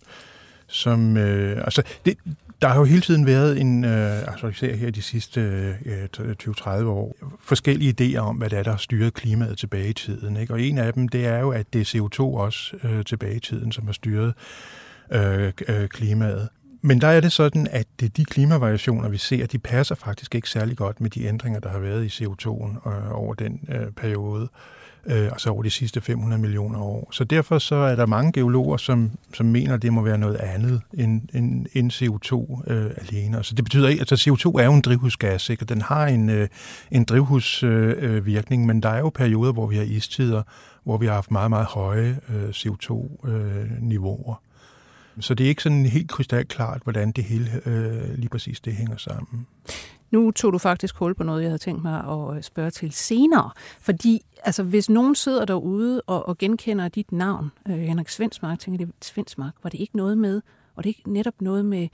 som 0.67 1.17
øh, 1.17 1.57
altså, 1.57 1.83
det, 2.05 2.17
der 2.61 2.67
har 2.67 2.79
jo 2.79 2.83
hele 2.83 3.01
tiden 3.01 3.25
været 3.25 3.61
en, 3.61 3.85
øh, 3.85 4.27
altså 4.27 4.47
især 4.47 4.75
her 4.75 4.91
de 4.91 5.01
sidste 5.01 5.41
øh, 5.85 6.33
20-30 6.43 6.69
år, 6.69 7.15
forskellige 7.39 7.95
idéer 8.01 8.19
om, 8.19 8.35
hvad 8.35 8.49
det 8.49 8.59
er, 8.59 8.63
der 8.63 8.71
har 8.71 8.77
styret 8.77 9.13
klimaet 9.13 9.57
tilbage 9.57 9.89
i 9.89 9.93
tiden. 9.93 10.37
Ikke? 10.37 10.53
Og 10.53 10.61
en 10.61 10.77
af 10.77 10.93
dem, 10.93 11.07
det 11.07 11.25
er 11.25 11.39
jo, 11.39 11.49
at 11.51 11.73
det 11.73 11.81
er 11.81 11.99
CO2 11.99 12.21
også 12.21 12.77
øh, 12.83 13.05
tilbage 13.05 13.35
i 13.35 13.39
tiden, 13.39 13.71
som 13.71 13.85
har 13.85 13.93
styret 13.93 14.33
øh, 15.11 15.53
øh, 15.67 15.87
klimaet. 15.87 16.49
Men 16.87 17.01
der 17.01 17.07
er 17.07 17.19
det 17.19 17.31
sådan, 17.31 17.67
at 17.71 17.87
de 18.17 18.25
klimavariationer, 18.25 19.09
vi 19.09 19.17
ser, 19.17 19.45
de 19.45 19.59
passer 19.59 19.95
faktisk 19.95 20.35
ikke 20.35 20.49
særlig 20.49 20.77
godt 20.77 21.01
med 21.01 21.09
de 21.09 21.25
ændringer, 21.25 21.59
der 21.59 21.69
har 21.69 21.79
været 21.79 22.05
i 22.05 22.23
CO2'en 22.23 22.89
øh, 22.89 23.11
over 23.11 23.33
den 23.33 23.59
øh, 23.69 23.91
periode, 23.91 24.47
øh, 25.05 25.23
altså 25.25 25.49
over 25.49 25.63
de 25.63 25.69
sidste 25.69 26.01
500 26.01 26.41
millioner 26.41 26.79
år. 26.79 27.09
Så 27.11 27.23
derfor 27.23 27.59
så 27.59 27.75
er 27.75 27.95
der 27.95 28.05
mange 28.05 28.31
geologer, 28.31 28.77
som, 28.77 29.11
som 29.33 29.45
mener, 29.45 29.73
at 29.73 29.81
det 29.81 29.93
må 29.93 30.01
være 30.01 30.17
noget 30.17 30.35
andet 30.35 30.81
end, 30.93 31.21
end, 31.33 31.65
end 31.73 31.91
CO2 31.91 32.63
øh, 32.71 32.91
alene. 32.97 33.43
Så 33.43 33.55
det 33.55 33.65
betyder 33.65 33.87
ikke, 33.87 34.01
altså 34.01 34.15
CO2 34.15 34.59
er 34.59 34.65
jo 34.65 34.73
en 34.73 34.81
drivhusgas, 34.81 35.49
ikke? 35.49 35.63
og 35.63 35.69
den 35.69 35.81
har 35.81 36.07
en, 36.07 36.29
øh, 36.29 36.47
en 36.91 37.03
drivhusvirkning, 37.03 38.61
øh, 38.61 38.67
men 38.67 38.83
der 38.83 38.89
er 38.89 38.99
jo 38.99 39.09
perioder, 39.09 39.51
hvor 39.53 39.67
vi 39.67 39.75
har 39.75 39.83
istider, 39.83 40.43
hvor 40.83 40.97
vi 40.97 41.05
har 41.05 41.13
haft 41.13 41.31
meget, 41.31 41.49
meget 41.49 41.65
høje 41.65 42.19
øh, 42.29 42.49
CO2-niveauer. 42.49 44.41
Så 45.19 45.33
det 45.33 45.43
er 45.43 45.47
ikke 45.49 45.63
sådan 45.63 45.85
helt 45.85 46.09
krystalklart, 46.09 46.81
hvordan 46.83 47.11
det 47.11 47.23
hele 47.23 47.61
øh, 47.65 48.13
lige 48.15 48.29
præcis 48.29 48.59
det 48.59 48.73
hænger 48.73 48.97
sammen. 48.97 49.47
Nu 50.11 50.31
tog 50.31 50.53
du 50.53 50.57
faktisk 50.57 50.95
hul 50.95 51.15
på 51.15 51.23
noget, 51.23 51.41
jeg 51.41 51.49
havde 51.49 51.57
tænkt 51.57 51.83
mig 51.83 52.03
at 52.03 52.37
øh, 52.37 52.43
spørge 52.43 52.71
til 52.71 52.91
senere. 52.91 53.51
Fordi 53.79 54.21
altså, 54.43 54.63
hvis 54.63 54.89
nogen 54.89 55.15
sidder 55.15 55.45
derude 55.45 56.01
og, 56.01 56.27
og 56.27 56.37
genkender 56.37 56.87
dit 56.87 57.11
navn, 57.11 57.51
øh, 57.67 57.75
Henrik 57.75 58.09
Svensmark, 58.09 58.59
tænker 58.59 58.85
det 58.85 58.93
Svensmark, 59.01 59.53
var 59.63 59.69
det 59.69 59.79
ikke 59.79 59.97
noget 59.97 60.17
med, 60.17 60.41
og 60.75 60.83
det 60.83 60.89
ikke 60.89 61.13
netop 61.13 61.41
noget 61.41 61.65
med 61.65 61.87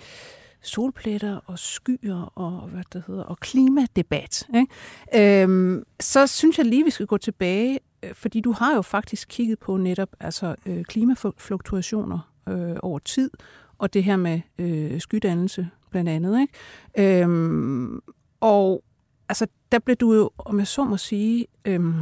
solpletter 0.61 1.39
og 1.45 1.59
skyer 1.59 2.31
og 2.35 2.67
hvad 2.67 2.83
det 2.93 3.03
hedder 3.07 3.23
og 3.23 3.39
klimadebat. 3.39 4.47
Ikke? 4.55 5.41
Øhm, 5.43 5.83
så 5.99 6.27
synes 6.27 6.57
jeg 6.57 6.65
lige, 6.65 6.83
vi 6.83 6.91
skal 6.91 7.05
gå 7.05 7.17
tilbage, 7.17 7.79
øh, 8.03 8.13
fordi 8.13 8.41
du 8.41 8.51
har 8.51 8.75
jo 8.75 8.81
faktisk 8.81 9.27
kigget 9.31 9.59
på 9.59 9.77
netop 9.77 10.09
altså, 10.19 10.55
øh, 10.65 10.83
klimafluktuationer 10.83 12.32
øh, 12.49 12.75
over 12.83 12.99
tid, 12.99 13.29
og 13.77 13.93
det 13.93 14.03
her 14.03 14.15
med 14.15 14.41
øh, 14.59 15.01
skydannelse 15.01 15.69
blandt 15.91 16.09
andet. 16.09 16.41
Ikke? 16.41 17.21
Øhm, 17.21 18.01
og 18.39 18.83
altså, 19.29 19.47
der 19.71 19.79
blev 19.79 19.95
du 19.95 20.13
jo, 20.13 20.31
om 20.37 20.59
jeg 20.59 20.67
så 20.67 20.83
må 20.83 20.97
sige, 20.97 21.47
øhm, 21.65 21.93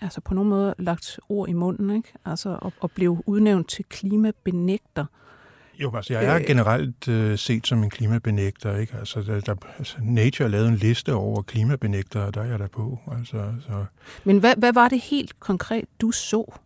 altså 0.00 0.20
på 0.20 0.34
nogen 0.34 0.50
måde 0.50 0.74
lagt 0.78 1.20
ord 1.28 1.48
i 1.48 1.52
munden, 1.52 1.96
ikke? 1.96 2.12
Altså, 2.24 2.58
og, 2.60 2.72
og 2.80 2.90
blev 2.90 3.22
udnævnt 3.26 3.68
til 3.68 3.84
klimabenægter. 3.84 5.04
Jo, 5.78 5.96
altså 5.96 6.12
jeg 6.12 6.24
er 6.24 6.36
øh. 6.36 6.44
generelt 6.46 7.08
øh, 7.08 7.38
set 7.38 7.66
som 7.66 7.82
en 7.82 7.90
klimabenægter, 7.90 8.76
ikke? 8.76 8.96
Altså, 8.98 9.22
der, 9.22 9.40
der, 9.40 9.54
altså 9.78 9.96
Nature 10.02 10.48
lavede 10.48 10.68
en 10.68 10.76
liste 10.76 11.14
over 11.14 11.42
klimabenægter, 11.42 12.20
og 12.20 12.34
der 12.34 12.40
er 12.40 12.46
jeg 12.46 12.58
der 12.58 12.68
på. 12.68 12.98
Altså, 13.18 13.52
så. 13.60 13.84
Men 14.24 14.38
hvad, 14.38 14.54
hvad 14.56 14.72
var 14.72 14.88
det 14.88 15.00
helt 15.00 15.40
konkret, 15.40 15.84
du 16.00 16.10
så? 16.10 16.58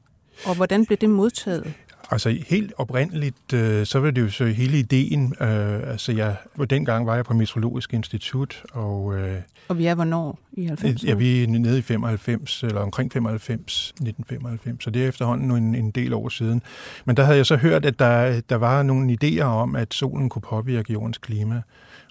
Og 0.46 0.56
hvordan 0.56 0.86
blev 0.86 0.98
det 0.98 1.10
modtaget? 1.10 1.74
Altså 2.10 2.36
helt 2.48 2.72
oprindeligt, 2.76 3.52
øh, 3.52 3.86
så 3.86 3.98
var 4.00 4.10
det 4.10 4.22
jo 4.22 4.30
så 4.30 4.46
hele 4.46 4.78
ideen. 4.78 5.34
Øh, 5.40 5.90
altså 5.90 6.12
jeg, 6.12 6.36
dengang 6.70 7.06
var 7.06 7.14
jeg 7.14 7.24
på 7.24 7.34
Meteorologisk 7.34 7.92
Institut, 7.92 8.62
og... 8.72 9.18
Øh, 9.18 9.36
og 9.68 9.78
vi 9.78 9.86
er 9.86 9.94
hvornår? 9.94 10.38
I 10.52 10.64
90? 10.64 11.04
Ja, 11.04 11.14
vi 11.14 11.42
er 11.42 11.46
nede 11.46 11.78
i 11.78 11.82
95, 11.82 12.62
eller 12.62 12.80
omkring 12.80 13.12
95, 13.12 13.88
1995, 13.88 14.84
så 14.84 14.90
det 14.90 15.04
er 15.04 15.08
efterhånden 15.08 15.50
en, 15.50 15.74
en 15.74 15.90
del 15.90 16.12
år 16.12 16.28
siden. 16.28 16.62
Men 17.04 17.16
der 17.16 17.24
havde 17.24 17.36
jeg 17.36 17.46
så 17.46 17.56
hørt, 17.56 17.84
at 17.84 17.98
der, 17.98 18.40
der 18.40 18.56
var 18.56 18.82
nogle 18.82 19.18
idéer 19.22 19.42
om, 19.42 19.76
at 19.76 19.94
solen 19.94 20.28
kunne 20.28 20.42
påvirke 20.42 20.92
jordens 20.92 21.18
klima. 21.18 21.62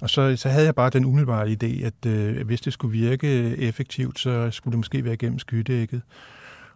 Og 0.02 0.10
så, 0.10 0.36
så 0.36 0.50
havde 0.50 0.66
jeg 0.66 0.76
bare 0.76 0.90
den 0.90 1.06
umiddelbare 1.06 1.48
idé, 1.48 1.86
at 1.86 2.06
øh, 2.06 2.46
hvis 2.46 2.62
det 2.62 2.74
skulle 2.74 2.92
virke 2.92 3.58
effektivt, 3.58 4.20
så 4.20 4.52
skulle 4.52 4.72
det 4.72 4.80
måske 4.80 5.06
være 5.06 5.18
gennem 5.18 5.40
skydækket. 5.40 6.02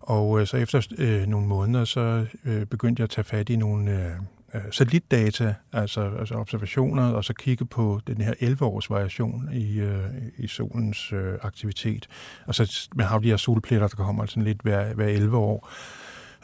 Og 0.01 0.41
øh, 0.41 0.47
så 0.47 0.57
efter 0.57 0.87
øh, 0.97 1.27
nogle 1.27 1.47
måneder, 1.47 1.85
så 1.85 2.25
øh, 2.45 2.65
begyndte 2.65 3.01
jeg 3.01 3.03
at 3.03 3.09
tage 3.09 3.25
fat 3.25 3.49
i 3.49 3.55
nogle, 3.55 3.91
øh, 3.91 4.11
øh 4.53 4.61
satellitdata, 4.71 5.55
altså, 5.73 6.11
altså 6.19 6.35
observationer, 6.35 7.11
og 7.11 7.23
så 7.23 7.33
kigge 7.33 7.65
på 7.65 7.99
den 8.07 8.21
her 8.21 8.33
11-års 8.33 8.89
variation 8.89 9.49
i, 9.53 9.79
øh, 9.79 10.03
i 10.37 10.47
solens 10.47 11.13
øh, 11.13 11.33
aktivitet. 11.41 12.07
Og 12.45 12.55
så 12.55 12.89
man 12.95 13.05
har 13.05 13.19
de 13.19 13.29
her 13.29 13.37
solpletter, 13.37 13.87
der 13.87 13.95
kommer 13.95 14.25
sådan 14.25 14.43
lidt 14.43 14.61
hver, 14.61 14.93
hver 14.93 15.07
11 15.07 15.37
år. 15.37 15.69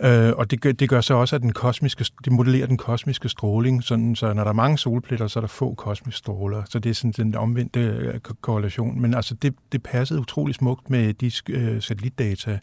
Øh, 0.03 0.33
og 0.37 0.51
det 0.51 0.61
gør, 0.61 0.71
det 0.71 0.89
gør 0.89 1.01
så 1.01 1.13
også, 1.13 1.35
at 1.35 1.41
den 1.41 1.53
kosmiske, 1.53 2.05
det 2.25 2.33
modellerer 2.33 2.67
den 2.67 2.77
kosmiske 2.77 3.29
stråling, 3.29 3.83
sådan, 3.83 4.15
så 4.15 4.33
når 4.33 4.43
der 4.43 4.51
er 4.51 4.55
mange 4.55 4.77
solpletter, 4.77 5.27
så 5.27 5.39
er 5.39 5.41
der 5.41 5.47
få 5.47 5.73
kosmiske 5.73 6.17
stråler. 6.17 6.63
Så 6.69 6.79
det 6.79 6.89
er 6.89 6.93
sådan 6.93 7.11
den 7.11 7.35
omvendte 7.35 7.79
øh, 7.79 8.19
korrelation. 8.19 9.01
Men 9.01 9.13
altså, 9.13 9.35
det, 9.35 9.55
det 9.71 9.83
passede 9.83 10.19
utrolig 10.19 10.55
smukt 10.55 10.89
med 10.89 11.13
de 11.13 11.31
øh, 11.49 11.81
satellitdata. 11.81 12.59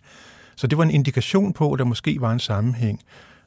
Så 0.57 0.67
det 0.67 0.79
var 0.79 0.85
en 0.85 0.91
indikation 0.91 1.53
på, 1.53 1.73
at 1.73 1.79
der 1.79 1.85
måske 1.85 2.17
var 2.21 2.33
en 2.33 2.39
sammenhæng. 2.39 3.01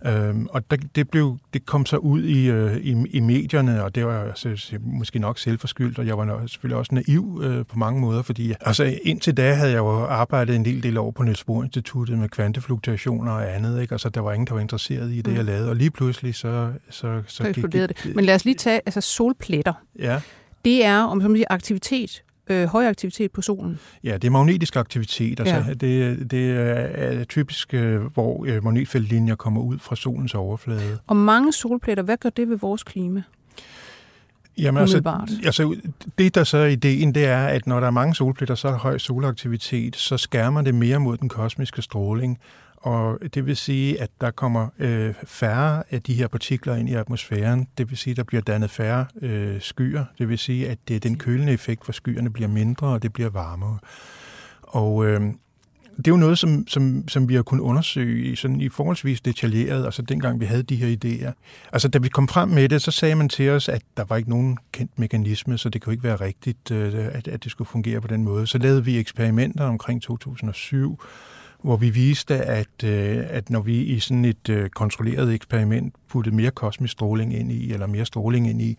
Øhm, 0.05 0.47
og 0.49 0.71
der, 0.71 0.77
det, 0.95 1.09
blev, 1.09 1.37
det 1.53 1.65
kom 1.65 1.85
så 1.85 1.97
ud 1.97 2.23
i, 2.23 2.49
øh, 2.49 2.77
i, 2.77 3.05
i 3.09 3.19
medierne, 3.19 3.83
og 3.83 3.95
det 3.95 4.05
var 4.05 4.23
altså, 4.23 4.77
måske 4.81 5.19
nok 5.19 5.39
selvforskyldt, 5.39 5.99
og 5.99 6.07
jeg 6.07 6.17
var 6.17 6.47
selvfølgelig 6.47 6.77
også 6.77 6.95
naiv 6.95 7.41
øh, 7.43 7.65
på 7.65 7.79
mange 7.79 8.01
måder, 8.01 8.21
fordi 8.21 8.53
altså, 8.61 8.97
indtil 9.03 9.37
da 9.37 9.53
havde 9.53 9.71
jeg 9.71 9.77
jo 9.77 10.05
arbejdet 10.05 10.55
en 10.55 10.65
del 10.65 10.83
del 10.83 10.97
år 10.97 11.11
på 11.11 11.23
Niels 11.23 11.43
Bohr 11.43 11.63
Instituttet 11.63 12.17
med 12.17 12.29
kvantefluktuationer 12.29 13.31
og 13.31 13.55
andet, 13.55 13.81
ikke? 13.81 13.93
Altså, 13.93 14.09
der 14.09 14.21
var 14.21 14.33
ingen, 14.33 14.47
der 14.47 14.53
var 14.53 14.61
interesseret 14.61 15.11
i 15.11 15.17
det, 15.17 15.27
mm. 15.27 15.35
jeg 15.35 15.45
lavede, 15.45 15.69
og 15.69 15.75
lige 15.75 15.91
pludselig 15.91 16.35
så... 16.35 16.71
Så, 16.89 17.21
så, 17.27 17.43
så 17.43 17.51
gik 17.51 17.63
det, 17.63 17.73
det. 18.03 18.15
Men 18.15 18.25
lad 18.25 18.35
os 18.35 18.45
lige 18.45 18.55
tage 18.55 18.81
altså, 18.85 19.01
solpletter. 19.01 19.73
Ja. 19.99 20.21
Det 20.65 20.85
er, 20.85 21.01
om 21.01 21.21
som 21.21 21.35
siger, 21.35 21.47
aktivitet 21.49 22.23
øh, 22.50 22.68
høj 22.68 22.88
aktivitet 22.88 23.32
på 23.32 23.42
solen? 23.42 23.80
Ja, 24.04 24.13
det 24.13 24.24
er 24.24 24.32
magnetisk 24.32 24.75
aktivitet. 24.75 25.39
Altså, 25.39 25.56
ja. 25.56 25.74
det, 25.74 26.32
det 26.32 26.51
er 26.51 27.24
typisk, 27.24 27.74
øh, 27.74 28.01
hvor 28.01 28.46
øh, 28.48 28.63
magnetfeltlinjer 28.63 29.36
kommer 29.36 29.62
ud 29.62 29.80
fra 29.80 29.96
solens 29.96 30.36
overflade. 30.36 30.98
Og 31.08 31.16
mange 31.16 31.54
solpletter, 31.54 32.04
hvad 32.04 32.18
gør 32.18 32.30
det 32.30 32.50
ved 32.50 32.58
vores 32.58 32.84
klima? 32.84 33.24
Jamen, 34.58 34.82
altså, 34.82 35.24
altså, 35.46 35.75
det 36.18 36.36
der 36.36 36.44
så 36.44 36.58
er 36.58 36.66
ideen, 36.66 37.16
det 37.16 37.25
er, 37.25 37.48
at 37.48 37.68
når 37.68 37.80
der 37.80 37.88
er 37.88 37.92
mange 37.92 38.16
solpletter, 38.16 38.56
så 38.56 38.68
er 38.68 38.77
høj 38.77 38.98
solaktivitet, 38.98 39.96
så 39.96 40.18
skærmer 40.18 40.62
det 40.62 40.75
mere 40.75 41.00
mod 41.00 41.18
den 41.18 41.30
kosmiske 41.30 41.82
stråling, 41.82 42.39
og 42.77 43.19
det 43.34 43.46
vil 43.46 43.57
sige, 43.57 44.01
at 44.01 44.10
der 44.22 44.31
kommer 44.31 44.67
øh, 44.79 45.13
færre 45.24 45.84
af 45.91 46.01
de 46.01 46.13
her 46.13 46.27
partikler 46.27 46.75
ind 46.75 46.89
i 46.89 46.93
atmosfæren. 46.93 47.67
Det 47.77 47.89
vil 47.89 47.98
sige, 47.98 48.12
at 48.12 48.17
der 48.17 48.24
bliver 48.24 48.41
dannet 48.41 48.69
færre 48.69 49.05
øh, 49.22 49.62
skyer. 49.62 50.05
Det 50.17 50.29
vil 50.29 50.38
sige, 50.38 50.69
at 50.69 50.77
det, 50.88 51.03
den 51.03 51.17
kølende 51.17 51.53
effekt 51.53 51.86
for 51.86 51.91
skyerne 51.91 52.29
bliver 52.29 52.50
mindre, 52.50 52.88
og 52.88 53.03
det 53.03 53.13
bliver 53.13 53.29
varmere. 53.29 53.77
Og 54.62 55.05
øh, 55.05 55.22
det 55.98 56.07
er 56.07 56.12
jo 56.12 56.17
noget, 56.17 56.39
som, 56.39 56.67
som, 56.67 57.07
som 57.07 57.29
vi 57.29 57.36
har 57.36 57.43
kunnet 57.43 57.62
undersøge 57.62 58.31
i, 58.31 58.36
sådan 58.36 58.62
i 58.62 58.69
forholdsvis 58.69 59.22
detaljeret, 59.22 59.86
altså 59.86 60.01
dengang 60.01 60.39
vi 60.39 60.46
havde 60.46 60.63
de 60.63 60.75
her 60.75 60.96
idéer. 60.98 61.31
Altså 61.74 61.88
da 61.88 61.98
vi 61.98 62.10
kom 62.10 62.27
frem 62.27 62.50
med 62.50 62.69
det, 62.69 62.81
så 62.81 62.91
sagde 62.91 63.15
man 63.15 63.29
til 63.29 63.50
os, 63.50 63.69
at 63.69 63.81
der 63.98 64.03
var 64.03 64.17
ikke 64.17 64.29
nogen 64.29 64.57
kendt 64.72 65.00
mekanisme, 65.00 65.57
så 65.57 65.69
det 65.69 65.81
kunne 65.81 65.93
ikke 65.93 66.03
være 66.03 66.15
rigtigt, 66.15 66.72
øh, 66.72 66.93
at, 67.12 67.27
at 67.27 67.43
det 67.43 67.51
skulle 67.51 67.67
fungere 67.67 68.01
på 68.01 68.07
den 68.07 68.24
måde. 68.24 68.48
Så 68.48 68.57
lavede 68.57 68.86
vi 68.86 68.98
eksperimenter 68.98 69.63
omkring 69.65 70.01
2007, 70.01 71.01
hvor 71.63 71.77
vi 71.77 71.89
viste, 71.89 72.35
at, 72.35 72.83
øh, 72.83 73.23
at 73.29 73.49
når 73.49 73.61
vi 73.61 73.83
i 73.83 73.99
sådan 73.99 74.25
et 74.25 74.49
øh, 74.49 74.69
kontrolleret 74.69 75.33
eksperiment 75.33 75.93
puttede 76.09 76.35
mere 76.35 76.51
kosmisk 76.51 76.91
stråling 76.91 77.35
ind 77.35 77.51
i, 77.51 77.73
eller 77.73 77.87
mere 77.87 78.05
stråling 78.05 78.49
ind 78.49 78.61
i, 78.61 78.77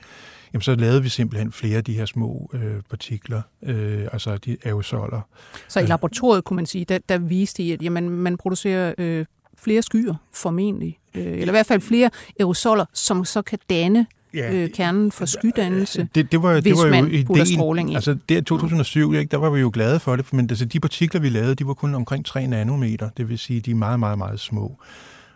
jamen 0.52 0.62
så 0.62 0.74
lavede 0.74 1.02
vi 1.02 1.08
simpelthen 1.08 1.52
flere 1.52 1.76
af 1.76 1.84
de 1.84 1.92
her 1.92 2.06
små 2.06 2.50
øh, 2.54 2.82
partikler, 2.90 3.42
øh, 3.62 4.08
altså 4.12 4.36
de 4.36 4.56
aerosoler. 4.64 5.20
Så 5.68 5.80
i 5.80 5.86
laboratoriet 5.86 6.44
kunne 6.44 6.56
man 6.56 6.66
sige, 6.66 6.84
der, 6.84 6.98
der 7.08 7.18
viste 7.18 7.62
I, 7.62 7.72
at 7.72 7.82
jamen, 7.82 8.10
man 8.10 8.36
producerer 8.36 8.94
øh, 8.98 9.26
flere 9.58 9.82
skyer 9.82 10.14
formentlig, 10.34 10.98
øh, 11.14 11.24
eller 11.24 11.48
i 11.48 11.50
hvert 11.50 11.66
fald 11.66 11.80
flere 11.80 12.10
aerosoler, 12.40 12.84
som 12.92 13.24
så 13.24 13.42
kan 13.42 13.58
danne 13.70 14.06
ja, 14.34 14.54
øh, 14.54 14.70
kernen 14.70 15.12
for 15.12 15.26
skydannelse, 15.26 16.08
det, 16.14 16.32
det 16.32 16.42
var, 16.42 16.52
hvis 16.52 16.62
det 16.64 16.76
var 16.76 16.90
man 16.90 17.06
jo 17.06 17.24
putter 17.26 17.44
stråling 17.44 17.92
i. 17.92 17.94
Altså 17.94 18.16
det 18.28 18.46
2007, 18.46 19.14
ikke, 19.14 19.30
der 19.30 19.36
var 19.36 19.50
vi 19.50 19.60
jo 19.60 19.70
glade 19.74 20.00
for 20.00 20.16
det, 20.16 20.32
men 20.32 20.46
altså, 20.50 20.64
de 20.64 20.80
partikler, 20.80 21.20
vi 21.20 21.28
lavede, 21.28 21.54
de 21.54 21.66
var 21.66 21.74
kun 21.74 21.94
omkring 21.94 22.24
3 22.24 22.46
nanometer, 22.46 23.08
det 23.16 23.28
vil 23.28 23.38
sige, 23.38 23.60
de 23.60 23.70
er 23.70 23.74
meget, 23.74 24.00
meget, 24.00 24.18
meget 24.18 24.40
små. 24.40 24.78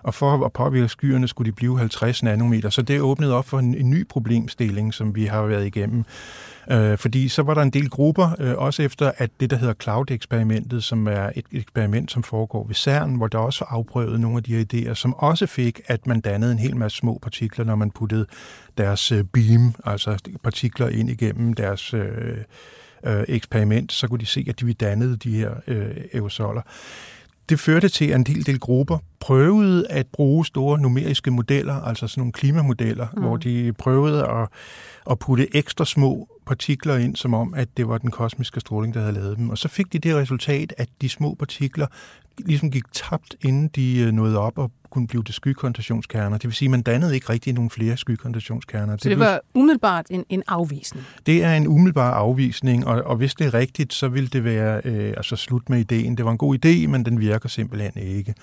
Og 0.03 0.15
for 0.15 0.45
at 0.45 0.53
påvirke 0.53 0.89
skyerne 0.89 1.29
skulle 1.29 1.51
de 1.51 1.55
blive 1.55 1.79
50 1.79 2.23
nanometer, 2.23 2.71
så 2.71 2.83
det 2.83 3.01
åbnede 3.01 3.35
op 3.35 3.49
for 3.49 3.59
en, 3.59 3.75
en 3.75 3.91
ny 3.91 4.09
problemstilling, 4.09 4.95
som 4.95 5.17
vi 5.17 5.25
har 5.25 5.43
været 5.43 5.67
igennem. 5.67 6.05
Øh, 6.71 6.99
fordi 6.99 7.29
så 7.29 7.43
var 7.43 7.55
der 7.55 7.63
en 7.63 7.71
del 7.71 7.91
grupper, 7.91 8.37
øh, 8.39 8.55
også 8.57 8.83
efter 8.83 9.13
at 9.17 9.31
det, 9.41 9.51
der 9.51 9.57
hedder 9.57 9.75
Cloud-eksperimentet, 9.83 10.85
som 10.85 11.07
er 11.07 11.31
et 11.37 11.45
eksperiment, 11.53 12.11
som 12.11 12.23
foregår 12.23 12.67
ved 12.67 12.75
CERN, 12.75 13.15
hvor 13.15 13.27
der 13.27 13.39
også 13.39 13.65
var 13.65 13.77
afprøvet 13.77 14.21
nogle 14.21 14.37
af 14.37 14.43
de 14.43 14.57
her 14.57 14.65
idéer, 14.73 14.95
som 14.95 15.15
også 15.15 15.47
fik, 15.47 15.81
at 15.87 16.07
man 16.07 16.21
dannede 16.21 16.53
en 16.53 16.59
hel 16.59 16.77
masse 16.77 16.99
små 16.99 17.19
partikler, 17.23 17.65
når 17.65 17.75
man 17.75 17.91
puttede 17.91 18.27
deres 18.79 19.13
øh, 19.13 19.25
beam, 19.25 19.75
altså 19.85 20.19
partikler 20.43 20.89
ind 20.89 21.11
igennem 21.11 21.53
deres 21.53 21.95
øh, 21.95 22.37
øh, 23.07 23.25
eksperiment, 23.29 23.93
så 23.93 24.09
kunne 24.09 24.21
de 24.21 24.27
se, 24.27 24.45
at 24.49 24.61
de 24.61 24.73
dannede 24.73 25.17
de 25.17 25.37
her 25.37 25.51
øh, 25.67 25.97
aerosoler 26.15 26.63
det 27.49 27.61
førte 27.61 27.89
til, 27.89 28.05
at 28.05 28.15
en 28.15 28.25
del, 28.25 28.47
del 28.47 28.59
grupper 28.59 28.99
prøvede 29.23 29.87
at 29.91 30.07
bruge 30.07 30.47
store 30.47 30.79
numeriske 30.79 31.31
modeller, 31.31 31.75
altså 31.75 32.09
sådan 32.09 32.21
nogle 32.21 32.33
klimamodeller, 32.33 33.07
mm. 33.13 33.23
hvor 33.23 33.37
de 33.37 33.73
prøvede 33.79 34.27
at, 34.27 34.49
at 35.11 35.19
putte 35.19 35.57
ekstra 35.57 35.85
små 35.85 36.29
partikler 36.47 36.97
ind, 36.97 37.17
som 37.17 37.35
om, 37.35 37.55
at 37.55 37.69
det 37.77 37.89
var 37.89 37.99
den 37.99 38.11
kosmiske 38.11 38.61
stråling, 38.61 38.95
der 38.95 39.01
havde 39.01 39.13
lavet 39.13 39.37
dem. 39.37 39.51
Og 39.51 39.59
så 39.59 39.69
fik 39.69 39.93
de 39.93 39.99
det 39.99 40.15
resultat, 40.15 40.75
at 40.79 40.89
de 41.01 41.09
små 41.09 41.35
partikler 41.35 41.87
ligesom 42.39 42.71
gik 42.71 42.85
tabt, 42.93 43.37
inden 43.41 43.69
de 43.69 43.99
øh, 43.99 44.13
nåede 44.13 44.39
op 44.39 44.59
og 44.59 44.71
kunne 44.91 45.07
blive 45.07 45.25
til 45.25 45.35
skykontationskerner. 45.35 46.39
Det 46.39 46.45
vil 46.45 46.55
sige, 46.55 46.67
at 46.67 46.71
man 46.71 46.83
dannede 46.83 47.15
ikke 47.15 47.31
rigtig 47.31 47.53
nogle 47.53 47.71
flere 47.71 47.97
skykontationskerner. 47.97 48.97
Så 48.97 49.09
det, 49.09 49.11
det 49.11 49.19
var 49.19 49.41
umiddelbart 49.55 50.07
en, 50.11 50.25
en 50.29 50.43
afvisning? 50.47 51.07
Det 51.27 51.45
er 51.45 51.55
en 51.55 51.69
umiddelbar 51.69 52.15
afvisning, 52.15 52.87
og, 52.87 53.03
og 53.03 53.17
hvis 53.17 53.35
det 53.35 53.47
er 53.47 53.55
rigtigt, 53.55 53.95
så 53.95 54.09
vil 54.09 54.33
det 54.33 54.45
være 54.45 54.81
øh, 54.85 55.15
altså 55.17 55.37
slut 55.37 55.69
med 55.69 55.79
ideen. 55.79 56.17
Det 56.17 56.25
var 56.25 56.31
en 56.31 56.39
god 56.39 56.65
idé, 56.65 56.87
men 56.87 57.05
den 57.05 57.21
virker 57.21 57.49
simpelthen 57.49 58.03
ikke 58.03 58.35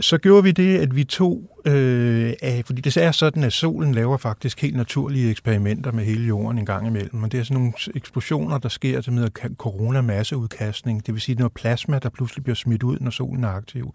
så 0.00 0.18
gjorde 0.18 0.42
vi 0.42 0.50
det, 0.50 0.78
at 0.78 0.96
vi 0.96 1.04
tog, 1.04 1.60
øh, 1.64 2.32
af, 2.42 2.62
fordi 2.66 2.80
det 2.80 2.96
er 2.96 3.12
sådan, 3.12 3.44
at 3.44 3.52
solen 3.52 3.94
laver 3.94 4.16
faktisk 4.16 4.60
helt 4.62 4.76
naturlige 4.76 5.30
eksperimenter 5.30 5.92
med 5.92 6.04
hele 6.04 6.26
jorden 6.26 6.58
en 6.58 6.66
gang 6.66 6.86
imellem, 6.86 7.22
og 7.22 7.32
det 7.32 7.40
er 7.40 7.44
sådan 7.44 7.56
nogle 7.56 7.72
eksplosioner, 7.94 8.58
der 8.58 8.68
sker, 8.68 9.00
som 9.00 9.14
hedder 9.14 9.48
coronamasseudkastning, 9.56 11.06
det 11.06 11.14
vil 11.14 11.20
sige 11.20 11.34
noget 11.34 11.52
plasma, 11.52 11.98
der 11.98 12.08
pludselig 12.08 12.44
bliver 12.44 12.56
smidt 12.56 12.82
ud, 12.82 12.96
når 13.00 13.10
solen 13.10 13.44
er 13.44 13.48
aktiv. 13.48 13.94